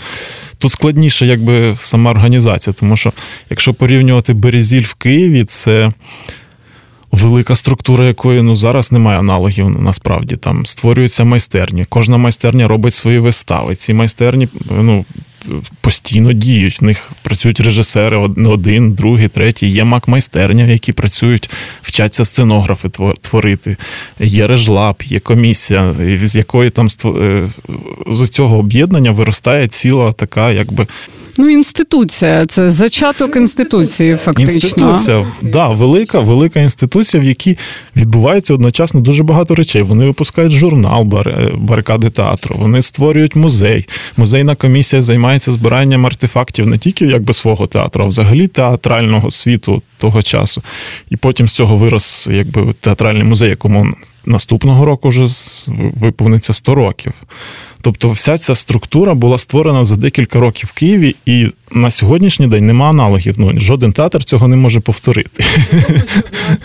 Тут 0.58 0.72
складніше, 0.72 1.26
якби 1.26 1.76
сама 1.80 2.10
організація, 2.10 2.74
тому 2.80 2.96
що 2.96 3.12
якщо 3.50 3.74
порівнювати 3.74 4.32
Березіль 4.32 4.82
в 4.82 4.94
Києві, 4.94 5.44
це 5.44 5.90
велика 7.12 7.54
структура, 7.54 8.06
якої 8.06 8.42
ну 8.42 8.56
зараз 8.56 8.92
немає 8.92 9.18
аналогів. 9.18 9.68
Насправді 9.80 10.36
там 10.36 10.66
створюються 10.66 11.24
майстерні. 11.24 11.86
Кожна 11.88 12.16
майстерня 12.16 12.68
робить 12.68 12.94
свої 12.94 13.18
вистави. 13.18 13.74
Ці 13.74 13.94
майстерні 13.94 14.48
ну 14.70 15.04
постійно 15.80 16.32
діють. 16.32 16.80
В 16.80 16.84
них 16.84 17.10
працюють 17.22 17.60
режисери 17.60 18.16
один, 18.46 18.92
другий, 18.92 19.28
третій. 19.28 19.66
Є 19.66 19.84
мак-майстерня, 19.84 20.64
які 20.64 20.92
працюють, 20.92 21.50
вчаться 21.82 22.24
сценографи 22.24 22.88
творити. 23.20 23.76
Є 24.20 24.46
режлаб, 24.46 25.02
є 25.04 25.20
комісія, 25.20 25.94
з 26.22 26.36
якої 26.36 26.70
там 26.70 26.88
е, 27.04 27.48
з 28.10 28.28
цього 28.28 28.58
об'єднання 28.58 29.10
виростає 29.10 29.68
ціла 29.68 30.12
така, 30.12 30.50
якби. 30.50 30.86
Ну, 31.40 31.48
інституція, 31.50 32.46
це 32.46 32.70
зачаток 32.70 33.36
інституції, 33.36 34.16
фактично. 34.16 34.54
Інституція, 34.54 35.26
да, 35.42 35.68
велика, 35.68 36.20
велика 36.20 36.60
інституція, 36.60 37.22
в 37.22 37.24
якій 37.24 37.58
відбувається 37.96 38.54
одночасно 38.54 39.00
дуже 39.00 39.22
багато 39.22 39.54
речей. 39.54 39.82
Вони 39.82 40.04
випускають 40.04 40.52
журнал 40.52 41.04
барикади 41.54 42.10
театру, 42.10 42.56
вони 42.58 42.82
створюють 42.82 43.36
музей. 43.36 43.88
Музейна 44.16 44.54
комісія 44.54 45.02
займається 45.02 45.27
збиранням 45.36 46.06
артефактів 46.06 46.66
не 46.66 46.78
тільки 46.78 47.06
якби 47.06 47.32
свого 47.32 47.66
театру, 47.66 48.04
а 48.04 48.06
взагалі 48.06 48.46
театрального 48.46 49.30
світу 49.30 49.82
того 49.98 50.22
часу. 50.22 50.62
І 51.10 51.16
потім 51.16 51.48
з 51.48 51.52
цього 51.52 51.76
вирос 51.76 52.28
якби 52.30 52.72
театральний 52.80 53.24
музей, 53.24 53.50
якому 53.50 53.86
наступного 54.26 54.84
року 54.84 55.08
вже 55.08 55.26
виповниться 55.96 56.52
100 56.52 56.74
років. 56.74 57.12
Тобто, 57.82 58.08
вся 58.08 58.38
ця 58.38 58.54
структура 58.54 59.14
була 59.14 59.38
створена 59.38 59.84
за 59.84 59.96
декілька 59.96 60.40
років 60.40 60.70
в 60.74 60.78
Києві, 60.78 61.16
і 61.26 61.46
на 61.72 61.90
сьогоднішній 61.90 62.46
день 62.46 62.66
нема 62.66 62.88
аналогів. 62.88 63.34
Ну 63.38 63.52
жоден 63.56 63.92
театр 63.92 64.24
цього 64.24 64.48
не 64.48 64.56
може 64.56 64.80
повторити. 64.80 65.44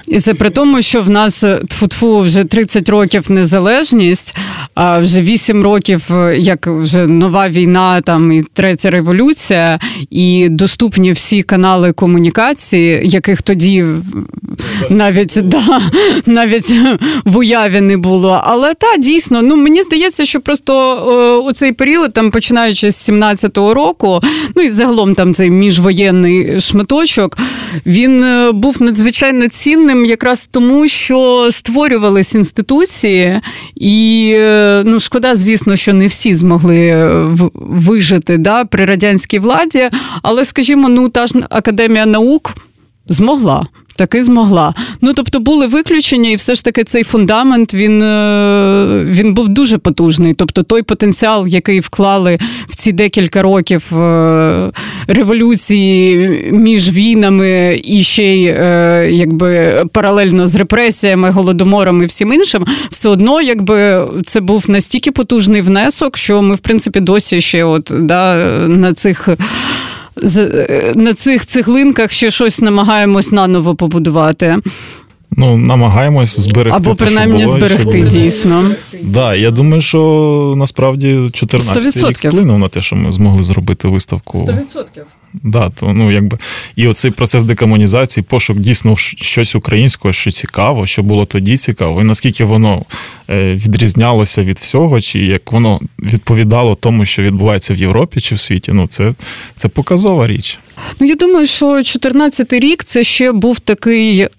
І 0.08 0.20
це 0.20 0.34
при 0.34 0.50
тому, 0.50 0.82
що 0.82 1.02
в 1.02 1.10
нас 1.10 1.44
тфу-тфу, 1.44 2.22
вже 2.22 2.44
30 2.44 2.90
років 2.90 3.32
незалежність, 3.32 4.36
а 4.76 5.00
вже 5.00 5.22
8 5.22 5.64
років, 5.64 6.12
як 6.38 6.68
вже 6.68 7.08
нова 7.08 7.50
війна, 7.50 8.02
там 8.02 8.32
і 8.32 8.44
третя 8.54 8.90
революція, 8.90 9.80
і 10.10 10.50
доступні 10.50 11.12
всі 11.12 11.44
канали 11.44 11.92
комунікації, 11.92 13.02
яких 13.04 13.42
тоді 13.42 13.86
навіть 14.90 15.40
да, 15.44 15.82
навіть 16.26 16.74
в 17.26 17.38
уяві 17.38 17.82
не 17.82 17.98
було. 17.98 18.42
Але 18.44 18.74
та 18.74 18.98
дійсно, 18.98 19.42
ну 19.42 19.56
мені 19.56 19.82
здається, 19.84 20.26
що 20.26 20.42
просто 20.42 21.03
у 21.46 21.52
цей 21.52 21.72
період, 21.72 22.14
там 22.14 22.32
починаючи 22.32 22.92
з 22.92 23.10
17-го 23.10 23.74
року, 23.74 24.22
ну 24.56 24.64
і 24.64 24.70
загалом 24.70 25.16
там 25.16 25.34
цей 25.34 25.50
міжвоєнний 25.50 26.60
шматочок, 26.60 27.38
він 27.86 28.24
е, 28.24 28.52
був 28.52 28.82
надзвичайно 28.82 29.48
цінним 29.48 30.06
якраз 30.06 30.48
тому, 30.52 30.88
що 30.88 31.50
створювались 31.52 32.36
інституції, 32.36 33.40
і 33.76 34.30
е, 34.36 34.84
ну 34.86 35.00
шкода, 35.00 35.36
звісно, 35.36 35.76
що 35.76 35.94
не 35.94 36.08
всі 36.08 36.36
змогли 36.36 36.78
е, 36.78 37.28
вижити 37.54 38.38
да, 38.38 38.66
при 38.66 38.86
радянській 38.86 39.40
владі, 39.40 39.90
але 40.22 40.46
скажімо, 40.46 40.90
ну 40.90 41.10
та 41.10 41.28
ж 41.28 41.40
академія 41.50 42.06
наук 42.06 42.54
змогла 43.08 43.66
таки 43.96 44.24
змогла. 44.24 44.74
Ну 45.02 45.14
тобто 45.14 45.40
були 45.40 45.68
виключення, 45.68 46.30
і 46.30 46.36
все 46.36 46.56
ж 46.56 46.64
таки 46.64 46.84
цей 46.84 47.04
фундамент 47.04 47.74
він 47.74 48.02
е, 48.02 49.04
він 49.06 49.34
був 49.34 49.50
дуже 49.50 49.78
потужний. 49.78 50.34
Тобто 50.34 50.64
той 50.64 50.84
потенціал, 50.84 51.48
який 51.48 51.80
вклали 51.80 52.40
в 52.68 52.76
ці 52.76 52.92
декілька 52.92 53.42
років 53.42 53.98
е, 53.98 54.72
революції 55.08 56.30
між 56.52 56.92
війнами 56.92 57.82
і 57.84 58.04
ще 58.04 58.24
й 58.24 58.46
е, 58.46 59.10
якби 59.12 59.84
паралельно 59.92 60.48
з 60.48 60.56
репресіями, 60.56 61.30
голодомором 61.30 62.04
і 62.04 62.06
всім 62.06 62.34
іншим, 62.34 62.66
все 62.90 63.10
одно, 63.10 63.42
якби 63.42 64.08
це 64.26 64.40
був 64.42 64.70
настільки 64.70 65.12
потужний 65.12 65.62
внесок, 65.62 66.18
що 66.18 66.42
ми 66.42 66.56
в 66.56 66.60
принципі 66.60 67.00
досі 67.00 67.42
ще 67.42 67.64
от 67.64 67.92
да, 68.00 68.36
на 68.68 68.94
цих. 68.94 69.30
Е, 70.24 70.94
на 70.96 71.14
цих 71.14 71.46
цеглинках 71.46 72.12
ще 72.12 72.32
щось 72.32 72.62
намагаємось 72.62 73.32
наново 73.32 73.76
побудувати. 73.76 74.58
Ну, 75.38 75.58
намагаємось 75.58 76.40
зберегти. 76.40 76.78
Або 76.78 76.96
принаймні 76.96 77.34
те, 77.34 77.40
що 77.40 77.48
було, 77.48 77.58
зберегти 77.60 78.00
що 78.00 78.08
дійсно. 78.10 78.64
Так, 78.92 79.02
да, 79.04 79.36
я 79.36 79.52
думаю, 79.52 79.82
що 79.82 80.54
насправді 80.58 81.30
14 81.34 82.10
рік 82.10 82.26
вплинув 82.26 82.60
на 82.60 82.70
те, 82.70 82.82
що 82.82 82.96
ми 82.96 83.12
змогли 83.12 83.44
зробити 83.44 83.88
виставку. 83.88 84.38
100%. 84.38 84.86
Да, 85.34 85.70
то, 85.70 85.94
ну, 85.94 86.12
якби, 86.12 86.38
І 86.76 86.88
оцей 86.88 87.12
процес 87.12 87.44
декомунізації, 87.44 88.24
пошук 88.30 88.60
дійсно 88.60 88.96
щось 88.96 89.56
українського, 89.56 90.14
що 90.14 90.32
цікаво, 90.32 90.86
що 90.86 91.04
було 91.04 91.26
тоді 91.26 91.58
цікаво, 91.58 92.02
і 92.02 92.04
наскільки 92.04 92.44
воно 92.44 92.86
е, 93.30 93.54
відрізнялося 93.54 94.44
від 94.44 94.60
всього, 94.60 95.02
чи 95.02 95.20
як 95.20 95.52
воно 95.52 95.80
відповідало 96.00 96.76
тому, 96.76 97.06
що 97.06 97.22
відбувається 97.22 97.74
в 97.74 97.78
Європі 97.78 98.20
чи 98.20 98.36
в 98.36 98.40
світі, 98.40 98.72
ну 98.74 98.88
це, 98.88 99.14
це 99.56 99.68
показова 99.68 100.28
річ. 100.28 100.60
Ну, 101.00 101.08
я 101.08 101.16
думаю, 101.16 101.46
що 101.46 101.66
14-й 101.66 102.60
рік 102.60 102.84
це 102.84 103.04
ще 103.04 103.32
був 103.32 103.60
такий 103.60 104.20
е, 104.20 104.30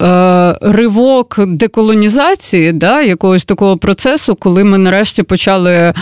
ривок 0.61 1.41
деколонізації, 1.47 2.73
да, 2.73 3.03
якогось 3.03 3.45
такого 3.45 3.77
процесу, 3.77 4.35
коли 4.35 4.65
ми 4.65 4.79
нарешті 4.79 5.23
почали 5.23 5.95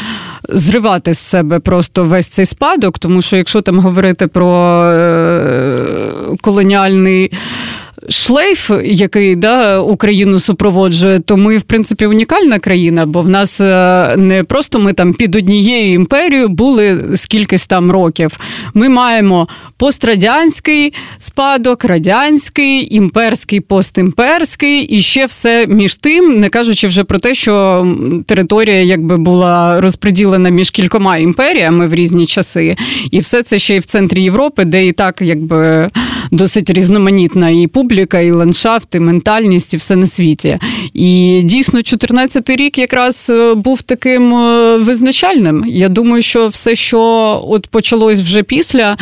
зривати 0.49 1.15
з 1.15 1.19
себе 1.19 1.59
просто 1.59 2.05
весь 2.05 2.27
цей 2.27 2.47
спадок, 2.47 2.99
тому 2.99 3.23
що 3.23 3.37
якщо 3.37 3.63
там 3.63 3.79
говорити 3.79 4.27
про 4.27 4.83
е, 4.85 5.79
колоніальний 6.41 7.33
шлейф, 8.09 8.71
який 8.85 9.37
да, 9.37 9.81
Україну 9.81 10.41
супроводжує, 10.41 11.21
то 11.21 11.37
ми, 11.37 11.59
в 11.59 11.63
принципі, 11.63 12.07
унікальна 12.07 12.59
країна, 12.59 13.07
бо 13.07 13.23
в 13.23 13.29
нас 13.29 13.61
е, 13.61 14.15
не 14.17 14.45
просто 14.45 14.79
ми 14.79 14.93
там 14.93 15.15
під 15.15 15.37
однією 15.37 15.95
імперією 15.95 16.49
були 16.49 17.01
скількись 17.15 17.67
там 17.67 17.91
років. 17.91 18.37
Ми 18.75 18.89
маємо 18.89 19.49
пострадянський 19.77 20.93
спадок, 21.19 21.85
радянський, 21.85 22.97
імперський, 22.97 23.61
постімперський 23.61 24.83
і 24.83 25.01
ще 25.01 25.27
все 25.27 25.67
між 25.69 25.97
тим, 25.97 26.41
не 26.41 26.49
кажучи 26.49 26.87
вже 26.87 27.05
про 27.05 27.19
те, 27.19 27.35
що 27.35 27.87
територія 28.27 28.83
якби 28.83 29.17
була 29.17 29.81
розподілена 29.81 30.49
між 30.49 30.71
кількома 30.71 31.17
імперіями 31.17 31.87
в 31.87 31.95
різні 31.95 32.27
часи, 32.27 32.77
і 33.11 33.21
все 33.21 33.43
це 33.43 33.59
ще 33.59 33.77
й 33.77 33.79
в 33.79 33.85
центрі 33.85 34.23
Європи, 34.23 34.65
де 34.65 34.87
і 34.87 34.93
так 34.93 35.23
якби 35.23 35.89
досить 36.33 36.71
різноманітна 36.71 37.51
і 37.51 37.67
публіка 37.67 38.21
і 38.21 38.31
ландшафт, 38.31 38.95
і 38.95 39.01
ментальність, 39.01 39.75
і 39.75 39.77
все 39.77 39.97
на 39.97 40.07
світі. 40.07 40.59
І 40.95 41.41
дійсно, 41.45 41.81
14-й 41.81 42.57
рік 42.57 42.79
якраз 42.79 43.31
е, 43.31 43.55
був 43.55 43.83
таким 43.83 44.35
е, 44.35 44.77
визначальним. 44.77 45.65
Я 45.69 45.89
думаю, 45.89 46.23
що 46.23 46.49
все, 46.49 46.75
що 46.75 47.01
от 47.49 47.67
почалось 47.67 48.21
вже 48.21 48.43
після. 48.43 48.97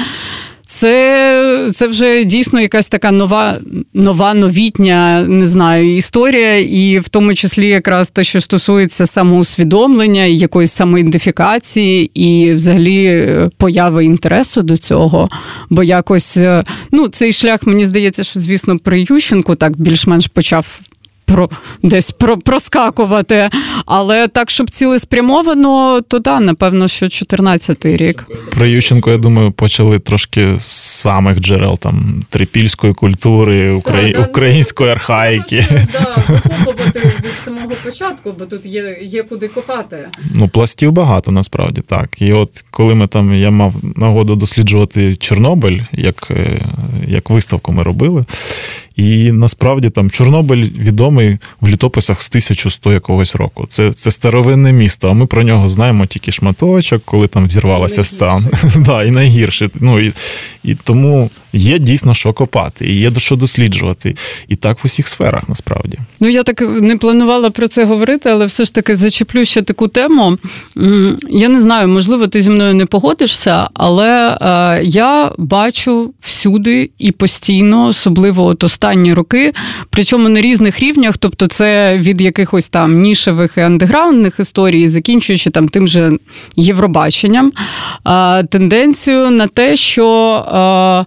Це 0.71 1.69
це 1.75 1.87
вже 1.87 2.25
дійсно 2.25 2.61
якась 2.61 2.89
така 2.89 3.11
нова, 3.11 3.59
нова, 3.95 4.35
новітня, 4.35 5.23
не 5.29 5.47
знаю, 5.47 5.97
історія, 5.97 6.59
і 6.59 6.99
в 6.99 7.09
тому 7.09 7.35
числі 7.35 7.69
якраз 7.69 8.11
те, 8.11 8.25
що 8.25 8.41
стосується 8.41 9.07
самоусвідомлення, 9.07 10.25
якоїсь 10.25 10.73
самоідентифікації, 10.73 12.11
і 12.15 12.55
взагалі 12.55 13.05
е, 13.05 13.51
появи 13.57 14.05
інтересу 14.05 14.63
до 14.63 14.77
цього. 14.77 15.29
Бо 15.71 15.83
якось 15.83 16.37
е, 16.37 16.63
ну, 16.93 17.09
цей 17.09 17.33
шлях, 17.33 17.67
мені 17.67 17.87
здається, 17.87 18.25
що 18.25 18.41
звісно 18.41 18.79
при 18.79 19.07
Ющенку 19.11 19.55
так 19.55 19.81
більш-менш 19.81 20.27
почав 20.27 20.81
про 21.33 21.49
десь 21.83 22.13
про 22.13 22.39
проскакувати. 22.39 23.51
Але 23.87 24.29
так, 24.29 24.51
щоб 24.51 24.71
цілеспрямовано, 24.71 26.01
то 26.01 26.19
да, 26.19 26.41
напевно, 26.41 26.89
що 26.89 27.07
14-й 27.07 27.97
рік. 27.97 28.27
Про 28.51 28.67
Ющенко, 28.67 29.11
я 29.11 29.17
думаю, 29.17 29.53
почали 29.53 29.99
трошки 29.99 30.59
з 30.59 30.67
самих 31.01 31.41
джерел 31.41 31.79
там 31.79 32.25
трипільської 32.31 32.93
культури, 32.93 33.73
украї... 33.73 34.13
так, 34.13 34.29
української 34.29 34.91
архаїки. 34.91 35.67
Да, 35.93 36.17
викопувати 36.29 36.99
від 36.99 37.33
самого 37.45 37.73
початку, 37.85 38.35
бо 38.39 38.47
тут 38.47 38.67
є 38.67 38.99
є 39.03 39.23
куди 39.23 39.49
копати. 39.49 40.09
Ну, 40.35 40.49
пластів 40.49 40.93
багато 40.93 41.31
насправді 41.31 41.81
так. 41.81 42.23
І 42.23 42.33
от 42.33 42.65
коли 42.71 42.95
ми 42.95 43.07
там 43.07 43.35
я 43.35 43.51
мав 43.51 43.75
нагоду 43.97 44.37
досліджувати 44.37 45.17
Чорнобиль, 45.17 45.81
як, 45.93 46.29
е, 46.31 46.61
як 47.09 47.31
виставку 47.31 47.73
ми 47.73 47.83
робили. 47.83 48.25
І 49.01 49.33
насправді 49.33 49.91
там 49.91 50.11
Чорнобиль 50.11 50.65
відомий 50.79 51.39
в 51.61 51.69
літописах 51.69 52.23
з 52.23 52.29
1100 52.29 52.93
якогось 52.93 53.37
року. 53.37 53.65
Це 53.69 53.93
це 53.93 54.11
старовинне 54.11 54.73
місто, 54.73 55.09
а 55.11 55.13
ми 55.13 55.27
про 55.27 55.43
нього 55.43 55.69
знаємо 55.69 56.07
тільки 56.07 56.33
шматочок, 56.33 57.03
коли 57.05 57.29
там 57.29 57.47
взірвалася 57.47 58.05
стан. 58.05 58.47
да, 58.77 59.05
І 59.05 59.11
найгірше. 59.11 59.71
Ну, 59.75 60.01
і, 60.01 60.13
І 60.65 60.75
тому 60.75 61.31
є 61.53 61.79
дійсно 61.79 62.15
що 62.15 62.33
копати, 62.33 62.87
і 62.87 62.99
є 62.99 63.11
до 63.11 63.21
що 63.21 63.37
досліджувати. 63.37 64.17
І 64.49 64.57
так 64.57 64.79
в 64.79 64.87
усіх 64.87 65.09
сферах 65.09 65.49
насправді. 65.49 65.99
Ну 66.21 66.29
я 66.29 66.43
так 66.43 66.61
не 66.61 66.97
планувала 66.97 67.51
про 67.51 67.69
це 67.69 67.85
говорити, 67.85 68.29
але 68.29 68.47
все 68.47 68.65
ж 68.65 68.75
таки 68.75 68.97
зачеплю 68.97 69.45
ще 69.45 69.63
таку 69.63 69.89
тему. 69.89 70.39
Я 71.31 71.49
не 71.49 71.61
знаю, 71.61 71.89
можливо, 71.89 72.27
ти 72.27 72.43
зі 72.43 72.51
мною 72.51 72.75
не 72.75 72.87
погодишся, 72.87 73.69
але 73.75 74.39
е, 74.41 74.81
я 74.85 75.33
бачу 75.39 76.15
всюди 76.21 76.91
і 76.99 77.13
постійно, 77.13 77.87
особливо 77.87 78.45
от 78.45 78.65
останні 78.65 79.15
роки, 79.15 79.53
причому 79.91 80.29
на 80.29 80.41
різних 80.41 80.81
рівнях, 80.81 81.19
тобто 81.19 81.47
це 81.47 81.99
від 81.99 82.21
якихось 82.21 82.69
там 82.69 83.01
нішевих 83.01 83.55
і 83.57 83.61
андеграундних 83.61 84.41
історій, 84.41 84.89
закінчуючи 84.89 85.51
там 85.51 85.69
тим 85.69 85.89
же 85.89 86.13
Євробаченням, 86.57 87.53
е, 88.07 88.45
тенденцію 88.45 89.31
на 89.31 89.47
те, 89.47 89.77
що. 89.77 91.07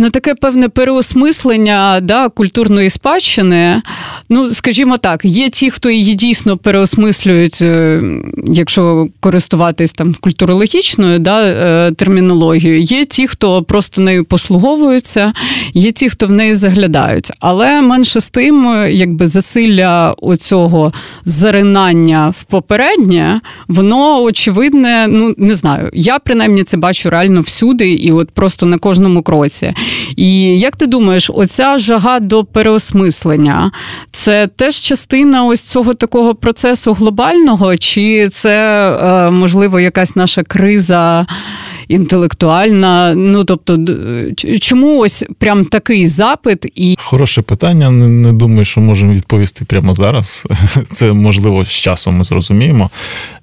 на 0.00 0.10
таке 0.10 0.34
певне 0.34 0.68
переосмислення 0.68 2.00
да, 2.02 2.28
культурної 2.28 2.90
спадщини. 2.90 3.82
Ну, 4.28 4.50
скажімо 4.50 4.96
так, 4.96 5.24
є 5.24 5.48
ті, 5.48 5.70
хто 5.70 5.90
її 5.90 6.14
дійсно 6.14 6.56
переосмислюють, 6.56 7.58
е, 7.62 8.02
якщо 8.46 9.08
користуватись 9.20 9.92
там 9.92 10.14
культурологічною 10.20 11.18
да, 11.18 11.42
е, 11.42 11.92
термінологією, 11.92 12.82
є 12.82 13.04
ті, 13.04 13.26
хто 13.26 13.62
просто 13.62 14.00
нею 14.00 14.24
послуговуються, 14.24 15.32
є 15.74 15.90
ті, 15.90 16.08
хто 16.08 16.26
в 16.26 16.30
неї 16.30 16.54
заглядають. 16.54 17.30
Але 17.40 17.80
менше 17.80 18.20
з 18.20 18.30
тим, 18.30 18.84
якби 18.90 19.26
засилля 19.26 20.14
оцього 20.22 20.92
заринання 21.24 22.28
в 22.28 22.44
попереднє, 22.44 23.40
воно 23.68 24.22
очевидне, 24.22 25.06
ну 25.08 25.34
не 25.38 25.54
знаю. 25.54 25.90
Я 25.92 26.18
принаймні 26.18 26.64
це 26.64 26.76
бачу 26.76 27.10
реально 27.10 27.40
всюди, 27.40 27.92
і 27.92 28.12
от 28.12 28.30
просто 28.30 28.66
на 28.66 28.78
кожному 28.78 29.22
кроці. 29.22 29.74
І 30.16 30.58
як 30.58 30.76
ти 30.76 30.86
думаєш, 30.86 31.30
оця 31.34 31.78
жага 31.78 32.20
до 32.20 32.44
переосмислення 32.44 33.70
це 34.12 34.46
теж 34.46 34.80
частина 34.80 35.44
ось 35.44 35.62
цього 35.62 35.94
такого 35.94 36.34
процесу 36.34 36.92
глобального, 36.92 37.76
чи 37.76 38.28
це 38.28 38.88
е, 38.92 39.30
можливо 39.30 39.80
якась 39.80 40.16
наша 40.16 40.42
криза? 40.42 41.26
Інтелектуальна. 41.90 43.14
Ну 43.14 43.44
тобто, 43.44 43.78
чому 44.60 44.98
ось 44.98 45.24
прям 45.38 45.64
такий 45.64 46.06
запит 46.06 46.66
і 46.74 46.96
хороше 46.98 47.42
питання. 47.42 47.90
Не, 47.90 48.08
не 48.08 48.32
думаю, 48.32 48.64
що 48.64 48.80
можемо 48.80 49.12
відповісти 49.12 49.64
прямо 49.64 49.94
зараз. 49.94 50.46
Це 50.90 51.12
можливо 51.12 51.64
з 51.64 51.68
часом 51.68 52.16
ми 52.16 52.24
зрозуміємо. 52.24 52.90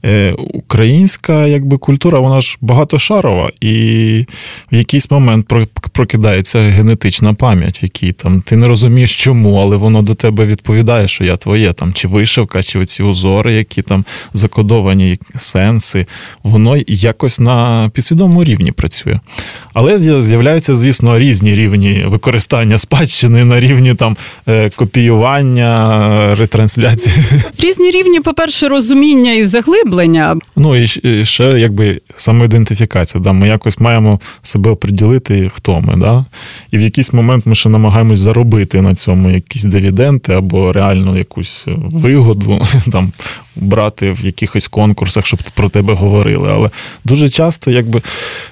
Е, 0.06 0.36
Українська 0.54 1.48
якби 1.48 1.78
культура, 1.78 2.20
вона 2.20 2.42
ж 2.42 2.58
багатошарова, 2.62 3.52
і 3.62 4.26
в 4.72 4.76
якийсь 4.76 5.12
момент 5.12 5.54
прокидається 5.92 6.60
генетична 6.60 7.34
пам'ять, 7.34 7.82
в 7.82 7.84
якій 7.84 8.12
там 8.12 8.42
ти 8.42 8.58
не 8.58 8.68
розумієш, 8.68 9.24
чому, 9.24 9.56
але 9.56 9.76
воно 9.76 10.02
до 10.02 10.16
тебе 10.16 10.46
відповідає, 10.46 11.08
що 11.08 11.24
я 11.24 11.38
твоє 11.38 11.74
там, 11.74 11.94
чи 11.94 12.08
вишивка, 12.08 12.64
чи 12.64 12.80
оці 12.80 13.04
узори, 13.04 13.54
які 13.54 13.82
там 13.82 14.06
закодовані 14.34 15.20
сенси, 15.36 16.06
воно 16.44 16.78
якось 16.88 17.40
на 17.40 17.90
підсвідомому 17.94 18.37
одному 18.38 18.44
рівні 18.44 18.72
працює. 18.72 19.20
Але 19.74 20.22
з'являються, 20.22 20.76
звісно, 20.76 21.20
різні 21.20 21.56
рівні 21.56 22.06
використання 22.08 22.78
спадщини 22.78 23.46
на 23.46 23.60
рівні 23.60 23.96
там 23.96 24.18
е, 24.48 24.70
копіювання, 24.70 26.36
ретрансляції. 26.36 27.16
Різні 27.60 27.92
рівні, 27.92 28.20
по-перше, 28.20 28.68
розуміння 28.68 29.34
і 29.34 29.46
заглиблення. 29.46 30.36
Ну 30.56 30.76
і 30.76 30.88
ще 31.26 31.44
якби 31.44 32.02
самоідентифікація. 32.16 33.24
Да? 33.24 33.32
Ми 33.32 33.48
якось 33.48 33.80
маємо 33.80 34.20
себе 34.42 34.72
оприділити, 34.72 35.52
хто 35.54 35.82
ми. 35.82 35.96
Да? 35.96 36.26
І 36.72 36.78
в 36.78 36.82
якийсь 36.82 37.14
момент 37.14 37.46
ми 37.46 37.56
ще 37.56 37.70
намагаємось 37.70 38.20
заробити 38.20 38.82
на 38.82 38.96
цьому 38.96 39.30
якісь 39.30 39.64
дивіденти 39.64 40.34
або 40.34 40.74
реальну 40.74 41.18
якусь 41.18 41.66
вигоду 41.92 42.62
там 42.92 43.12
брати 43.60 44.12
в 44.12 44.26
якихось 44.26 44.68
конкурсах, 44.68 45.26
щоб 45.26 45.40
про 45.54 45.70
тебе 45.70 45.94
говорили. 45.94 46.50
Але 46.52 46.70
дуже 47.06 47.30
часто 47.30 47.72
якби 47.72 48.02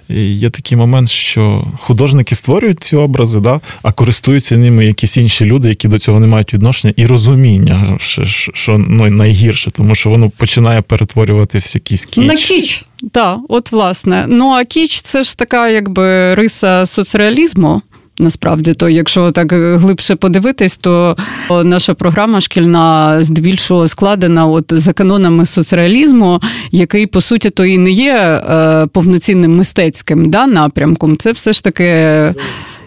є 0.09 0.49
такий 0.49 0.77
момент, 0.77 1.09
що 1.09 1.67
художники 1.79 2.35
створюють 2.35 2.83
ці 2.83 2.95
образи, 2.95 3.39
да, 3.39 3.59
а 3.83 3.91
користуються 3.91 4.57
ними 4.57 4.85
якісь 4.85 5.17
інші 5.17 5.45
люди, 5.45 5.69
які 5.69 5.87
до 5.87 5.99
цього 5.99 6.19
не 6.19 6.27
мають 6.27 6.53
відношення, 6.53 6.93
і 6.97 7.05
розуміння, 7.05 7.97
що, 7.99 8.25
що 8.53 8.77
ну, 8.87 9.09
найгірше, 9.09 9.71
тому 9.71 9.95
що 9.95 10.09
воно 10.09 10.29
починає 10.29 10.81
перетворюватися 10.81 11.69
в 11.69 11.77
якийсь 11.77 12.05
кіч. 12.05 12.25
На 12.25 12.35
кіч, 12.35 12.85
так, 13.11 13.39
от 13.49 13.71
власне. 13.71 14.25
Ну 14.27 14.49
а 14.49 14.65
кіч 14.65 15.01
це 15.01 15.23
ж 15.23 15.37
така, 15.37 15.69
якби 15.69 16.35
риса 16.35 16.85
соцреалізму. 16.85 17.81
Насправді, 18.19 18.73
то 18.73 18.89
якщо 18.89 19.31
так 19.31 19.51
глибше 19.53 20.15
подивитись, 20.15 20.77
то 20.77 21.15
наша 21.63 21.93
програма 21.93 22.41
шкільна 22.41 23.17
здебільшого 23.23 23.87
складена 23.87 24.45
от 24.47 24.65
за 24.69 24.93
канонами 24.93 25.45
соцреалізму, 25.45 26.41
який 26.71 27.07
по 27.07 27.21
суті 27.21 27.49
то 27.49 27.65
і 27.65 27.77
не 27.77 27.91
є 27.91 28.15
е, 28.15 28.87
повноцінним 28.87 29.57
мистецьким 29.57 30.29
да, 30.29 30.47
напрямком. 30.47 31.17
Це 31.17 31.31
все 31.31 31.53
ж 31.53 31.63
таки 31.63 31.83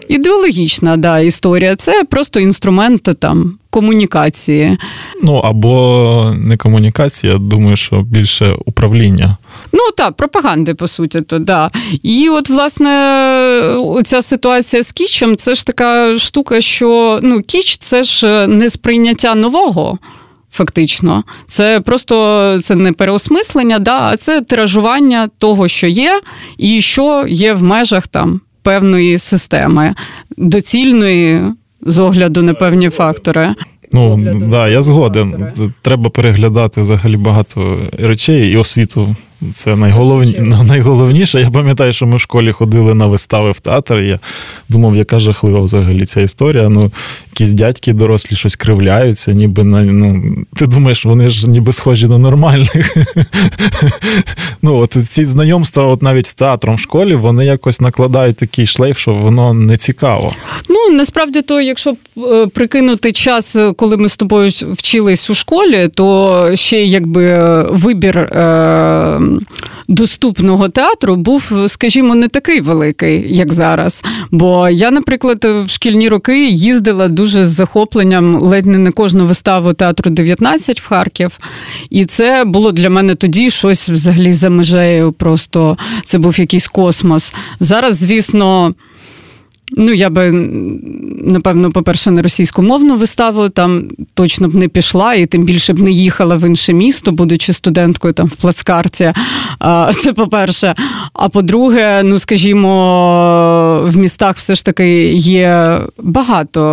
ідеологічна 0.09 0.97
да, 0.97 1.19
історія. 1.19 1.75
Це 1.75 2.03
просто 2.03 2.39
інструмент 2.39 3.03
там 3.19 3.57
комунікації. 3.69 4.77
Ну 5.23 5.35
або 5.35 6.33
не 6.37 6.57
комунікація, 6.57 7.37
думаю, 7.37 7.75
що 7.75 8.01
більше 8.01 8.55
управління. 8.65 9.37
Ну 9.73 9.79
так, 9.97 10.15
пропаганди, 10.15 10.73
по 10.73 10.87
суті, 10.87 11.21
то 11.21 11.39
да. 11.39 11.69
І 12.03 12.29
от, 12.29 12.49
власне, 12.49 12.89
ця 14.05 14.21
ситуація 14.21 14.83
з 14.83 14.91
кічем 14.91 15.35
це 15.35 15.55
ж 15.55 15.65
така 15.65 16.17
штука, 16.17 16.61
що 16.61 17.19
ну, 17.23 17.41
кіч 17.41 17.77
це 17.77 18.03
ж 18.03 18.47
не 18.47 18.69
сприйняття 18.69 19.35
нового. 19.35 19.97
Фактично, 20.51 21.23
це 21.47 21.79
просто 21.79 22.57
це 22.63 22.75
не 22.75 22.91
переосмислення, 22.91 23.79
да, 23.79 23.99
а 24.01 24.17
це 24.17 24.41
тиражування 24.41 25.29
того, 25.37 25.67
що 25.67 25.87
є, 25.87 26.21
і 26.57 26.81
що 26.81 27.25
є 27.27 27.53
в 27.53 27.63
межах 27.63 28.07
там 28.07 28.41
певної 28.69 29.17
системи, 29.17 29.93
доцільної 30.37 31.41
з 31.81 31.97
огляду 31.97 32.43
на 32.43 32.53
певні 32.53 32.89
фактори. 32.89 33.55
Ну 33.91 34.33
да, 34.49 34.67
я 34.67 34.81
згоден. 34.81 35.47
Треба 35.81 36.09
переглядати 36.09 36.81
взагалі 36.81 37.17
багато 37.17 37.77
речей 37.99 38.51
і 38.51 38.57
освіту 38.57 39.15
це 39.53 39.75
найголовні... 39.75 40.39
найголовніше. 40.63 41.41
Я 41.41 41.49
пам'ятаю, 41.49 41.93
що 41.93 42.05
ми 42.05 42.17
в 42.17 42.19
школі 42.19 42.51
ходили 42.51 42.93
на 42.93 43.05
вистави 43.05 43.51
в 43.51 43.59
театр. 43.59 43.99
І 43.99 44.07
я 44.07 44.19
думав, 44.69 44.95
яка 44.95 45.19
жахлива 45.19 45.59
взагалі 45.59 46.05
ця 46.05 46.21
історія. 46.21 46.69
Ну, 46.69 46.91
якісь 47.33 47.53
дядьки 47.53 47.93
дорослі 47.93 48.35
щось 48.35 48.55
кривляються, 48.55 49.31
ніби 49.31 49.63
на 49.63 49.83
ну, 49.83 50.35
ти 50.55 50.67
думаєш, 50.67 51.05
вони 51.05 51.29
ж 51.29 51.49
ніби 51.49 51.73
схожі 51.73 52.07
на 52.07 52.17
нормальних. 52.17 52.97
Ну, 54.61 54.77
от 54.77 54.97
ці 55.09 55.25
знайомства, 55.25 55.83
от 55.83 56.01
навіть 56.01 56.25
з 56.25 56.33
театром 56.33 56.75
в 56.75 56.79
школі, 56.79 57.15
вони 57.15 57.45
якось 57.45 57.81
накладають 57.81 58.37
такий 58.37 58.65
шлейф, 58.65 58.97
що 58.97 59.13
воно 59.13 59.53
не 59.53 59.77
цікаво. 59.77 60.35
Ну 60.69 60.97
насправді, 60.97 61.41
то, 61.41 61.61
якщо 61.61 61.95
е, 62.17 62.47
прикинути 62.47 63.11
час, 63.11 63.57
коли 63.75 63.97
ми 63.97 64.09
з 64.09 64.17
тобою 64.17 64.49
вчились 64.49 65.29
у 65.29 65.35
школі, 65.35 65.89
то 65.93 66.49
ще 66.55 66.85
якби 66.85 67.25
е, 67.25 67.65
вибір. 67.69 68.17
Доступного 69.87 70.69
театру 70.69 71.15
був, 71.15 71.51
скажімо, 71.67 72.15
не 72.15 72.27
такий 72.27 72.61
великий, 72.61 73.35
як 73.37 73.53
зараз. 73.53 74.03
Бо 74.31 74.69
я, 74.69 74.91
наприклад, 74.91 75.45
в 75.65 75.69
шкільні 75.69 76.09
роки 76.09 76.49
їздила 76.49 77.07
дуже 77.07 77.45
з 77.45 77.49
захопленням 77.49 78.35
ледь 78.35 78.65
не 78.65 78.77
на 78.77 78.91
кожну 78.91 79.25
виставу 79.25 79.73
театру 79.73 80.11
19 80.11 80.81
в 80.81 80.87
Харків. 80.87 81.37
І 81.89 82.05
це 82.05 82.43
було 82.45 82.71
для 82.71 82.89
мене 82.89 83.15
тоді 83.15 83.49
щось 83.49 83.89
взагалі 83.89 84.33
за 84.33 84.49
межею. 84.49 85.11
Просто 85.11 85.77
це 86.05 86.17
був 86.17 86.39
якийсь 86.39 86.67
космос. 86.67 87.33
Зараз, 87.59 87.97
звісно. 87.97 88.73
Ну, 89.71 89.93
я 89.93 90.09
би, 90.09 90.31
напевно, 91.23 91.71
по-перше, 91.71 92.11
на 92.11 92.21
російськомовну 92.21 92.95
виставу 92.95 93.49
там 93.49 93.83
точно 94.13 94.47
б 94.47 94.55
не 94.55 94.67
пішла, 94.67 95.13
і 95.13 95.25
тим 95.25 95.43
більше 95.43 95.73
б 95.73 95.79
не 95.79 95.91
їхала 95.91 96.35
в 96.37 96.47
інше 96.47 96.73
місто, 96.73 97.11
будучи 97.11 97.53
студенткою 97.53 98.13
там 98.13 98.27
в 98.27 98.35
плацкарті. 98.35 99.13
Це 100.01 100.13
по-перше. 100.13 100.75
А 101.13 101.29
по-друге, 101.29 102.01
ну 102.03 102.19
скажімо, 102.19 103.83
в 103.85 103.97
містах 103.97 104.35
все 104.37 104.55
ж 104.55 104.65
таки 104.65 105.13
є 105.13 105.79
багато 106.03 106.69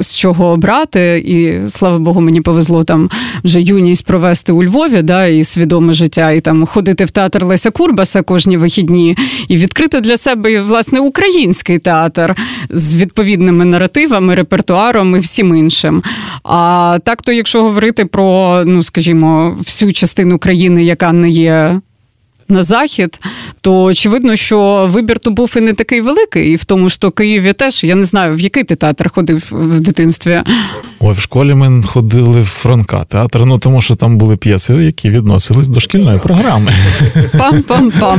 з 0.00 0.16
чого 0.16 0.46
обрати, 0.46 1.22
і 1.26 1.68
слава 1.68 1.98
Богу, 1.98 2.20
мені 2.20 2.40
повезло 2.40 2.84
там 2.84 3.10
вже 3.44 3.60
юність 3.60 4.06
провести 4.06 4.52
у 4.52 4.64
Львові, 4.64 5.02
да, 5.02 5.26
і 5.26 5.44
свідоме 5.44 5.92
життя, 5.92 6.30
і 6.30 6.40
там 6.40 6.66
ходити 6.66 7.04
в 7.04 7.10
театр 7.10 7.44
Леся 7.44 7.70
Курбаса 7.70 8.22
кожні 8.22 8.56
вихідні, 8.56 9.16
і 9.48 9.56
відкрити 9.56 10.00
для 10.00 10.16
себе 10.16 10.62
власне 10.62 11.00
український 11.00 11.78
театр 11.78 12.27
театр 12.28 12.42
з 12.70 12.94
відповідними 12.94 13.64
наративами, 13.64 14.34
репертуаром 14.34 15.16
і 15.16 15.18
всім 15.18 15.54
іншим. 15.54 16.02
А 16.42 16.98
так 17.04 17.22
то, 17.22 17.32
якщо 17.32 17.62
говорити 17.62 18.04
про, 18.04 18.62
ну 18.66 18.82
скажімо, 18.82 19.56
всю 19.58 19.92
частину 19.92 20.38
країни, 20.38 20.84
яка 20.84 21.12
не 21.12 21.30
є 21.30 21.80
на 22.48 22.62
захід, 22.62 23.20
то 23.60 23.82
очевидно, 23.82 24.36
що 24.36 24.88
вибір 24.90 25.18
то 25.18 25.30
був 25.30 25.54
і 25.56 25.60
не 25.60 25.72
такий 25.72 26.00
великий, 26.00 26.52
і 26.52 26.56
в 26.56 26.64
тому, 26.64 26.90
що 26.90 27.10
Києві 27.10 27.52
теж 27.52 27.84
я 27.84 27.94
не 27.94 28.04
знаю, 28.04 28.34
в 28.34 28.40
який 28.40 28.64
ти 28.64 28.74
театр 28.74 29.10
ходив 29.10 29.48
в 29.52 29.80
дитинстві. 29.80 30.42
Ой, 31.00 31.14
в 31.14 31.20
школі 31.20 31.54
ми 31.54 31.82
ходили 31.82 32.40
в 32.40 32.46
Франка 32.46 33.04
театр, 33.04 33.44
ну 33.46 33.58
тому 33.58 33.80
що 33.80 33.94
там 33.94 34.18
були 34.18 34.36
п'єси, 34.36 34.74
які 34.74 35.10
відносились 35.10 35.68
до 35.68 35.80
шкільної 35.80 36.18
програми. 36.18 36.72
Пам-пам-пам. 37.34 38.18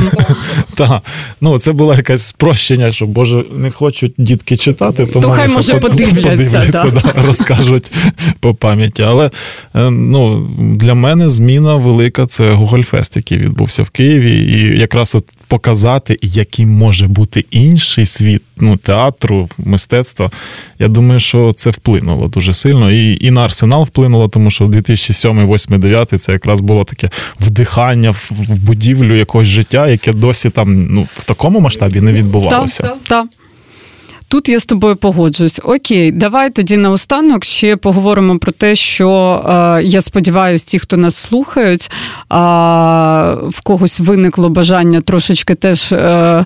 Так, 0.88 1.02
ну 1.40 1.58
це 1.58 1.72
було 1.72 1.94
якесь 1.94 2.22
спрощення, 2.22 2.92
що 2.92 3.06
Боже, 3.06 3.44
не 3.56 3.70
хочуть 3.70 4.14
дітки 4.18 4.56
читати, 4.56 5.06
тому 5.06 5.22
То 5.22 5.30
хай, 5.30 5.48
може, 5.48 5.74
подивляться, 5.74 6.66
да. 6.72 6.84
да, 6.90 7.22
розкажуть 7.26 7.92
по 8.40 8.54
пам'яті. 8.54 9.02
Але 9.02 9.30
е, 9.74 9.90
ну, 9.90 10.48
для 10.76 10.94
мене 10.94 11.30
зміна 11.30 11.74
велика 11.74 12.26
це 12.26 12.52
Гогольфест, 12.52 13.16
який 13.16 13.38
відбувся 13.38 13.82
в 13.82 13.90
Києві, 13.90 14.32
і 14.32 14.78
якраз 14.80 15.14
от 15.14 15.24
показати, 15.50 16.16
який 16.22 16.66
може 16.66 17.08
бути 17.08 17.44
інший 17.50 18.06
світ 18.06 18.42
ну, 18.56 18.76
театру, 18.76 19.48
мистецтва. 19.58 20.30
Я 20.78 20.88
думаю, 20.88 21.20
що 21.20 21.52
це 21.52 21.70
вплинуло 21.70 22.28
дуже 22.28 22.54
сильно. 22.54 22.90
І 22.90 23.26
і 23.26 23.30
на 23.30 23.44
арсенал 23.44 23.84
вплинуло, 23.84 24.28
тому 24.28 24.50
що 24.50 24.64
в 24.64 24.68
2007, 24.70 25.32
2008, 25.32 25.80
2009 25.80 26.22
це 26.22 26.32
якраз 26.32 26.60
було 26.60 26.84
таке 26.84 27.10
вдихання 27.40 28.10
в 28.10 28.58
будівлю 28.58 29.16
якогось 29.16 29.48
життя, 29.48 29.88
яке 29.88 30.12
досі 30.12 30.50
там 30.50 30.86
ну, 30.90 31.06
в 31.14 31.24
такому 31.24 31.60
масштабі 31.60 32.00
не 32.00 32.12
відбувалося. 32.12 32.82
Так, 32.82 32.96
так. 33.04 33.26
Тут 34.30 34.48
я 34.48 34.60
з 34.60 34.66
тобою 34.66 34.96
погоджуюсь. 34.96 35.60
Окей, 35.64 36.10
давай 36.10 36.50
тоді 36.50 36.76
наостанок 36.76 37.44
ще 37.44 37.76
поговоримо 37.76 38.38
про 38.38 38.52
те, 38.52 38.74
що 38.74 39.08
е, 39.48 39.82
я 39.84 40.00
сподіваюся, 40.00 40.64
ті, 40.68 40.78
хто 40.78 40.96
нас 40.96 41.16
слухають, 41.16 41.90
е, 41.90 42.36
в 43.48 43.60
когось 43.64 44.00
виникло 44.00 44.48
бажання 44.48 45.00
трошечки 45.00 45.54
теж 45.54 45.92
е, 45.92 46.44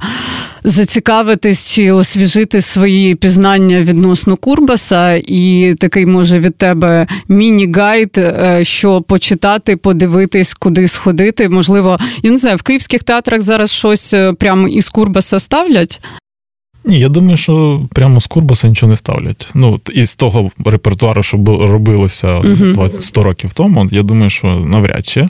зацікавитись 0.65 1.75
чи 1.75 1.93
освіжити 1.93 2.61
свої 2.61 3.15
пізнання 3.15 3.81
відносно 3.81 4.37
Курбаса, 4.37 5.15
і 5.15 5.75
такий 5.81 6.07
може 6.07 6.39
від 6.39 6.57
тебе 6.57 7.07
міні-гайд, 7.29 8.19
е, 8.19 8.61
що 8.63 9.03
почитати, 9.03 9.77
подивитись, 9.77 10.55
куди 10.55 10.89
сходити. 10.89 11.49
Можливо, 11.49 11.99
я 12.23 12.31
не 12.31 12.39
знаю, 12.39 12.57
в 12.57 12.63
київських 12.63 13.03
театрах 13.03 13.41
зараз 13.41 13.73
щось 13.73 14.15
е, 14.15 14.33
прямо 14.33 14.69
із 14.69 14.89
Курбаса 14.89 15.41
ставлять. 15.41 16.01
Ні, 16.85 16.99
я 16.99 17.09
думаю, 17.09 17.37
що 17.37 17.83
прямо 17.95 18.21
з 18.21 18.27
Курбаса 18.27 18.69
нічого 18.69 18.91
не 18.91 18.97
ставлять. 18.97 19.51
Ну, 19.55 19.81
із 19.95 20.15
того 20.15 20.51
репертуару, 20.65 21.23
що 21.23 21.37
робилося 21.47 22.41
20, 22.41 23.03
100 23.03 23.23
років 23.23 23.53
тому, 23.53 23.89
я 23.93 24.03
думаю, 24.03 24.31
що 24.31 24.47
навряд 24.47 25.07
чи. 25.07 25.29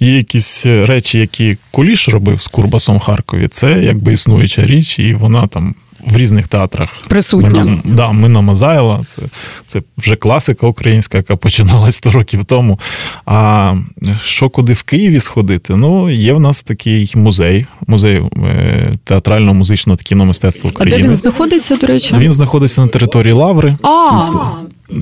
Є 0.00 0.16
якісь 0.16 0.66
речі, 0.66 1.18
які 1.18 1.56
Куліш 1.70 2.08
робив 2.08 2.40
з 2.40 2.48
Курбасом 2.48 2.96
в 2.96 3.00
Харкові, 3.00 3.48
це 3.48 3.80
якби 3.82 4.12
існуюча 4.12 4.62
річ, 4.62 4.98
і 4.98 5.14
вона 5.14 5.46
там 5.46 5.74
в 6.06 6.16
різних 6.16 6.48
театрах 6.48 6.90
присутня. 7.08 7.64
Мина, 7.64 7.78
да, 7.84 8.12
Мина 8.12 8.40
Мазайла, 8.40 9.04
це 9.16 9.22
це 9.66 9.82
вже 9.98 10.16
класика 10.16 10.66
українська, 10.66 11.16
яка 11.18 11.36
починалась 11.36 11.96
100 11.96 12.10
років 12.10 12.44
тому. 12.44 12.80
А 13.26 13.74
що 14.22 14.48
куди 14.48 14.72
в 14.72 14.82
Києві 14.82 15.20
сходити? 15.20 15.76
Ну, 15.76 16.10
є 16.10 16.32
в 16.32 16.40
нас 16.40 16.62
такий 16.62 17.12
музей, 17.14 17.66
музей 17.86 18.22
е, 18.36 18.92
театрального 19.04 19.54
музичного 19.54 19.96
та 19.96 20.02
кіномистецтва 20.02 20.70
України. 20.70 20.96
А 20.96 21.02
де 21.02 21.08
він 21.08 21.16
знаходиться, 21.16 21.76
до 21.76 21.86
речі? 21.86 22.14
Він 22.18 22.32
знаходиться 22.32 22.80
на 22.80 22.88
території 22.88 23.32
Лаври. 23.32 23.76
А, 23.82 24.22
це, 24.22 24.38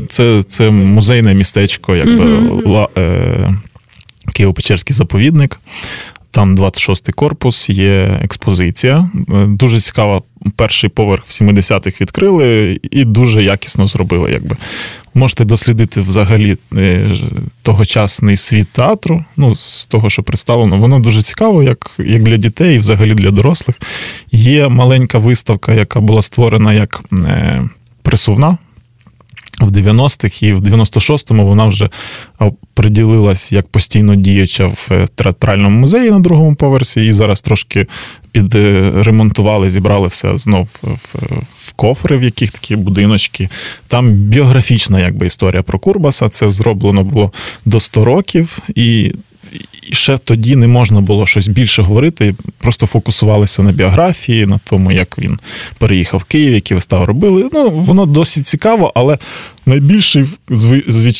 це, 0.09 0.43
це 0.43 0.71
музейне 0.71 1.35
містечко, 1.35 1.97
якби 1.97 2.25
е, 2.97 3.55
Києво-Печерський 4.35 4.93
заповідник. 4.93 5.61
Там 6.35 6.57
26-й 6.57 7.13
корпус, 7.13 7.71
є 7.71 8.21
експозиція. 8.23 9.11
Е, 9.15 9.47
дуже 9.47 9.81
цікава. 9.81 10.23
Перший 10.57 10.91
поверх 10.91 11.25
в 11.25 11.31
70-х 11.31 12.01
відкрили 12.01 12.81
і 12.91 13.05
дуже 13.05 13.43
якісно 13.43 13.89
зробили. 13.89 14.33
Якби 14.33 14.57
можете 15.15 15.45
дослідити 15.45 16.01
взагалі 16.01 16.57
е, 16.77 17.11
тогочасний 17.63 18.37
світ 18.37 18.69
театру. 18.69 19.25
Ну, 19.37 19.57
з 19.57 19.87
того, 19.87 20.11
що 20.11 20.23
представлено, 20.23 20.79
воно 20.79 20.99
дуже 20.99 21.23
цікаво, 21.23 21.63
як 21.63 21.91
як 21.99 22.23
для 22.23 22.37
дітей, 22.37 22.77
і 22.77 22.79
взагалі 22.79 23.15
для 23.15 23.31
дорослих. 23.31 23.77
Є 24.33 24.69
маленька 24.69 25.19
виставка, 25.19 25.75
яка 25.75 26.01
була 26.01 26.23
створена 26.23 26.73
як 26.75 27.03
е, 27.13 27.63
присувна 28.03 28.59
в 29.61 29.71
90-х 29.71 30.43
і 30.43 30.53
в 30.53 30.61
96-му 30.61 31.47
вона 31.47 31.67
вже 31.67 31.91
приділилась 32.75 33.53
як 33.53 33.69
постійно 33.69 34.15
діяча 34.15 34.67
в 34.67 34.89
е, 34.91 35.07
театральному 35.15 35.81
музеї 35.81 36.11
на 36.11 36.21
другому 36.21 36.55
поверсі, 36.55 37.07
і 37.07 37.13
зараз 37.13 37.43
трошки 37.43 37.87
підремонтували, 38.33 39.69
зібрали 39.69 40.09
все 40.09 40.39
знов 40.39 40.69
в, 40.83 41.17
в 41.59 41.73
кофри, 41.73 42.17
в 42.17 42.23
яких 42.23 42.51
такі 42.51 42.77
будиночки. 42.77 43.49
Там 43.89 44.13
біографічна 44.13 45.01
якби 45.01 45.27
історія 45.27 45.63
про 45.63 45.79
Курбаса. 45.79 46.29
Це 46.29 46.53
зроблено 46.53 47.05
було 47.05 47.33
до 47.65 47.81
100 47.81 48.05
років, 48.05 48.59
і 48.75 49.13
і 49.91 49.95
ще 49.95 50.19
тоді 50.19 50.57
не 50.57 50.67
можна 50.67 51.01
було 51.01 51.27
щось 51.27 51.49
більше 51.49 51.83
говорити, 51.83 52.35
просто 52.59 52.87
фокусувалися 52.87 53.63
на 53.63 53.73
біографії, 53.73 54.47
на 54.47 54.61
тому, 54.65 54.93
як 54.93 55.19
він 55.19 55.39
переїхав 55.79 56.21
в 56.21 56.25
Київ, 56.25 56.55
які 56.55 56.75
вистави 56.75 57.05
робили. 57.05 57.49
Ну, 57.53 57.71
воно 57.71 58.07
досить 58.07 58.47
цікаво, 58.47 58.93
але 58.95 59.19
найбільший, 59.67 60.25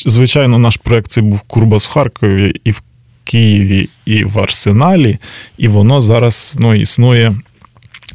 звичайно, 0.05 0.59
наш 0.59 0.77
проект 0.77 1.11
це 1.11 1.21
був 1.21 1.39
Курбас 1.39 1.85
в 1.85 1.91
Харкові 1.91 2.53
і 2.63 2.71
в 2.71 2.81
Києві, 3.23 3.89
і 4.05 4.23
в 4.23 4.39
Арсеналі, 4.39 5.17
і 5.57 5.67
воно 5.67 6.01
зараз 6.01 6.55
ну, 6.59 6.75
існує. 6.75 7.35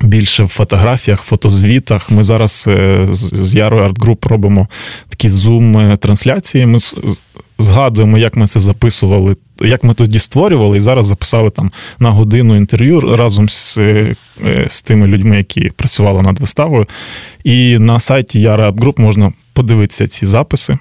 Більше 0.02 0.44
в 0.44 0.48
фотографіях, 0.48 1.22
фотозвітах. 1.22 2.10
Ми 2.10 2.22
зараз 2.22 2.64
е, 2.68 3.06
з 3.12 3.54
Ярою 3.54 3.84
Арт 3.84 4.02
Груп 4.02 4.26
робимо 4.26 4.68
такі 5.08 5.28
зум-трансляції. 5.28 6.66
Ми 6.66 6.78
згадуємо, 7.58 8.18
як 8.18 8.36
ми 8.36 8.46
це 8.46 8.60
записували, 8.60 9.36
як 9.60 9.84
ми 9.84 9.94
тоді 9.94 10.18
створювали, 10.18 10.76
і 10.76 10.80
зараз 10.80 11.06
записали 11.06 11.50
там 11.50 11.72
на 11.98 12.10
годину 12.10 12.56
інтерв'ю 12.56 13.00
разом 13.00 13.48
з 13.48 13.78
е, 13.78 14.14
з 14.68 14.82
тими 14.82 15.06
людьми, 15.06 15.36
які 15.36 15.70
працювали 15.76 16.22
над 16.22 16.40
виставою. 16.40 16.86
І 17.44 17.78
на 17.78 18.00
сайті 18.00 18.40
Яра 18.40 18.72
Груп 18.78 18.98
можна 18.98 19.32
подивитися 19.52 20.06
ці 20.06 20.26
записи. 20.26 20.78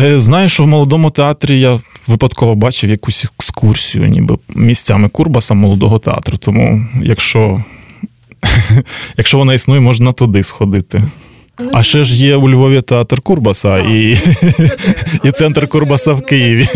Е, 0.00 0.20
знаю, 0.20 0.48
що 0.48 0.64
в 0.64 0.66
молодому 0.66 1.10
театрі 1.10 1.60
я 1.60 1.80
випадково 2.06 2.54
бачив 2.54 2.90
якусь 2.90 3.24
екскурсію, 3.24 4.06
ніби 4.06 4.38
місцями 4.48 5.08
Курбаса 5.08 5.54
молодого 5.54 5.98
театру. 5.98 6.36
Тому, 6.36 6.86
якщо 7.02 7.64
якщо 9.16 9.38
вона 9.38 9.54
існує, 9.54 9.80
можна 9.80 10.12
туди 10.12 10.42
сходити. 10.42 11.02
А 11.72 11.82
ще 11.82 12.04
ж 12.04 12.16
є 12.16 12.36
у 12.36 12.48
Львові 12.48 12.80
театр 12.80 13.20
Курбаса 13.20 13.78
і 13.78 14.18
і 15.24 15.30
центр 15.30 15.68
Курбаса 15.68 16.12
в 16.12 16.22
Києві. 16.22 16.68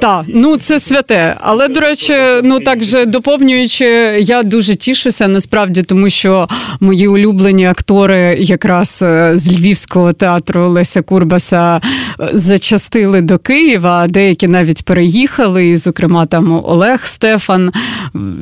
Так, 0.00 0.24
ну 0.28 0.56
це 0.56 0.80
святе. 0.80 1.36
Але, 1.40 1.68
до 1.68 1.80
речі, 1.80 2.14
ну 2.42 2.60
так 2.60 2.84
же 2.84 3.06
доповнюючи, 3.06 3.84
я 4.20 4.42
дуже 4.42 4.76
тішуся 4.76 5.28
насправді, 5.28 5.82
тому 5.82 6.10
що 6.10 6.48
мої 6.80 7.08
улюблені 7.08 7.66
актори, 7.66 8.36
якраз 8.40 9.02
е, 9.02 9.32
з 9.34 9.52
Львівського 9.52 10.12
театру 10.12 10.68
Леся 10.68 11.02
Курбаса, 11.02 11.76
е, 11.76 12.30
зачастили 12.32 13.20
до 13.20 13.38
Києва, 13.38 14.06
деякі 14.08 14.48
навіть 14.48 14.84
переїхали. 14.84 15.68
І, 15.68 15.76
зокрема, 15.76 16.26
там 16.26 16.60
Олег 16.64 17.06
Стефан, 17.06 17.72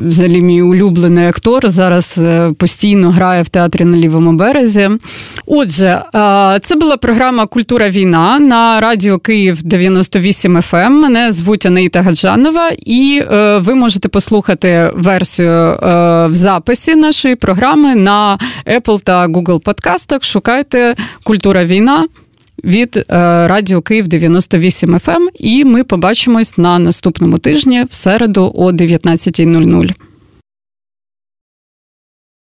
взагалі 0.09 0.41
мій 0.41 0.63
улюблений 0.63 1.27
актор, 1.27 1.69
зараз 1.69 2.15
е, 2.19 2.53
постійно 2.59 3.11
грає 3.11 3.43
в 3.43 3.49
театрі 3.49 3.85
на 3.85 3.97
лівому 3.97 4.33
березі. 4.33 4.91
Отже, 5.69 6.03
це 6.63 6.77
була 6.81 6.97
програма 6.97 7.47
Культура 7.47 7.89
війна 7.89 8.39
на 8.39 8.81
радіо 8.81 9.19
Київ 9.19 9.63
98 9.63 10.57
FM. 10.57 10.87
Ем. 10.87 11.01
Мене 11.01 11.33
звуть 11.33 11.67
Анаїта 11.67 12.03
Гаджанова, 12.03 12.71
і 12.79 13.23
е, 13.33 13.59
ви 13.59 13.75
можете 13.75 14.09
послухати 14.09 14.91
версію 14.95 15.51
е, 15.51 15.77
в 16.27 16.35
записі 16.35 16.95
нашої 16.95 17.35
програми 17.35 17.95
на 17.95 18.39
Apple 18.67 19.03
та 19.03 19.27
Google 19.27 19.61
подкастах. 19.61 20.25
Шукайте 20.25 20.95
Культура 21.23 21.65
війна. 21.65 22.07
Від 22.65 22.97
е, 22.97 23.05
Радіо 23.49 23.83
Київ 23.83 24.09
98 24.09 24.95
FM. 24.95 25.17
Ем. 25.17 25.29
і 25.39 25.65
ми 25.65 25.85
побачимось 25.85 26.59
на 26.59 26.79
наступному 26.79 27.39
тижні 27.39 27.85
в 27.91 27.95
середу 27.95 28.53
о 28.55 28.71
19.00. 28.71 30.08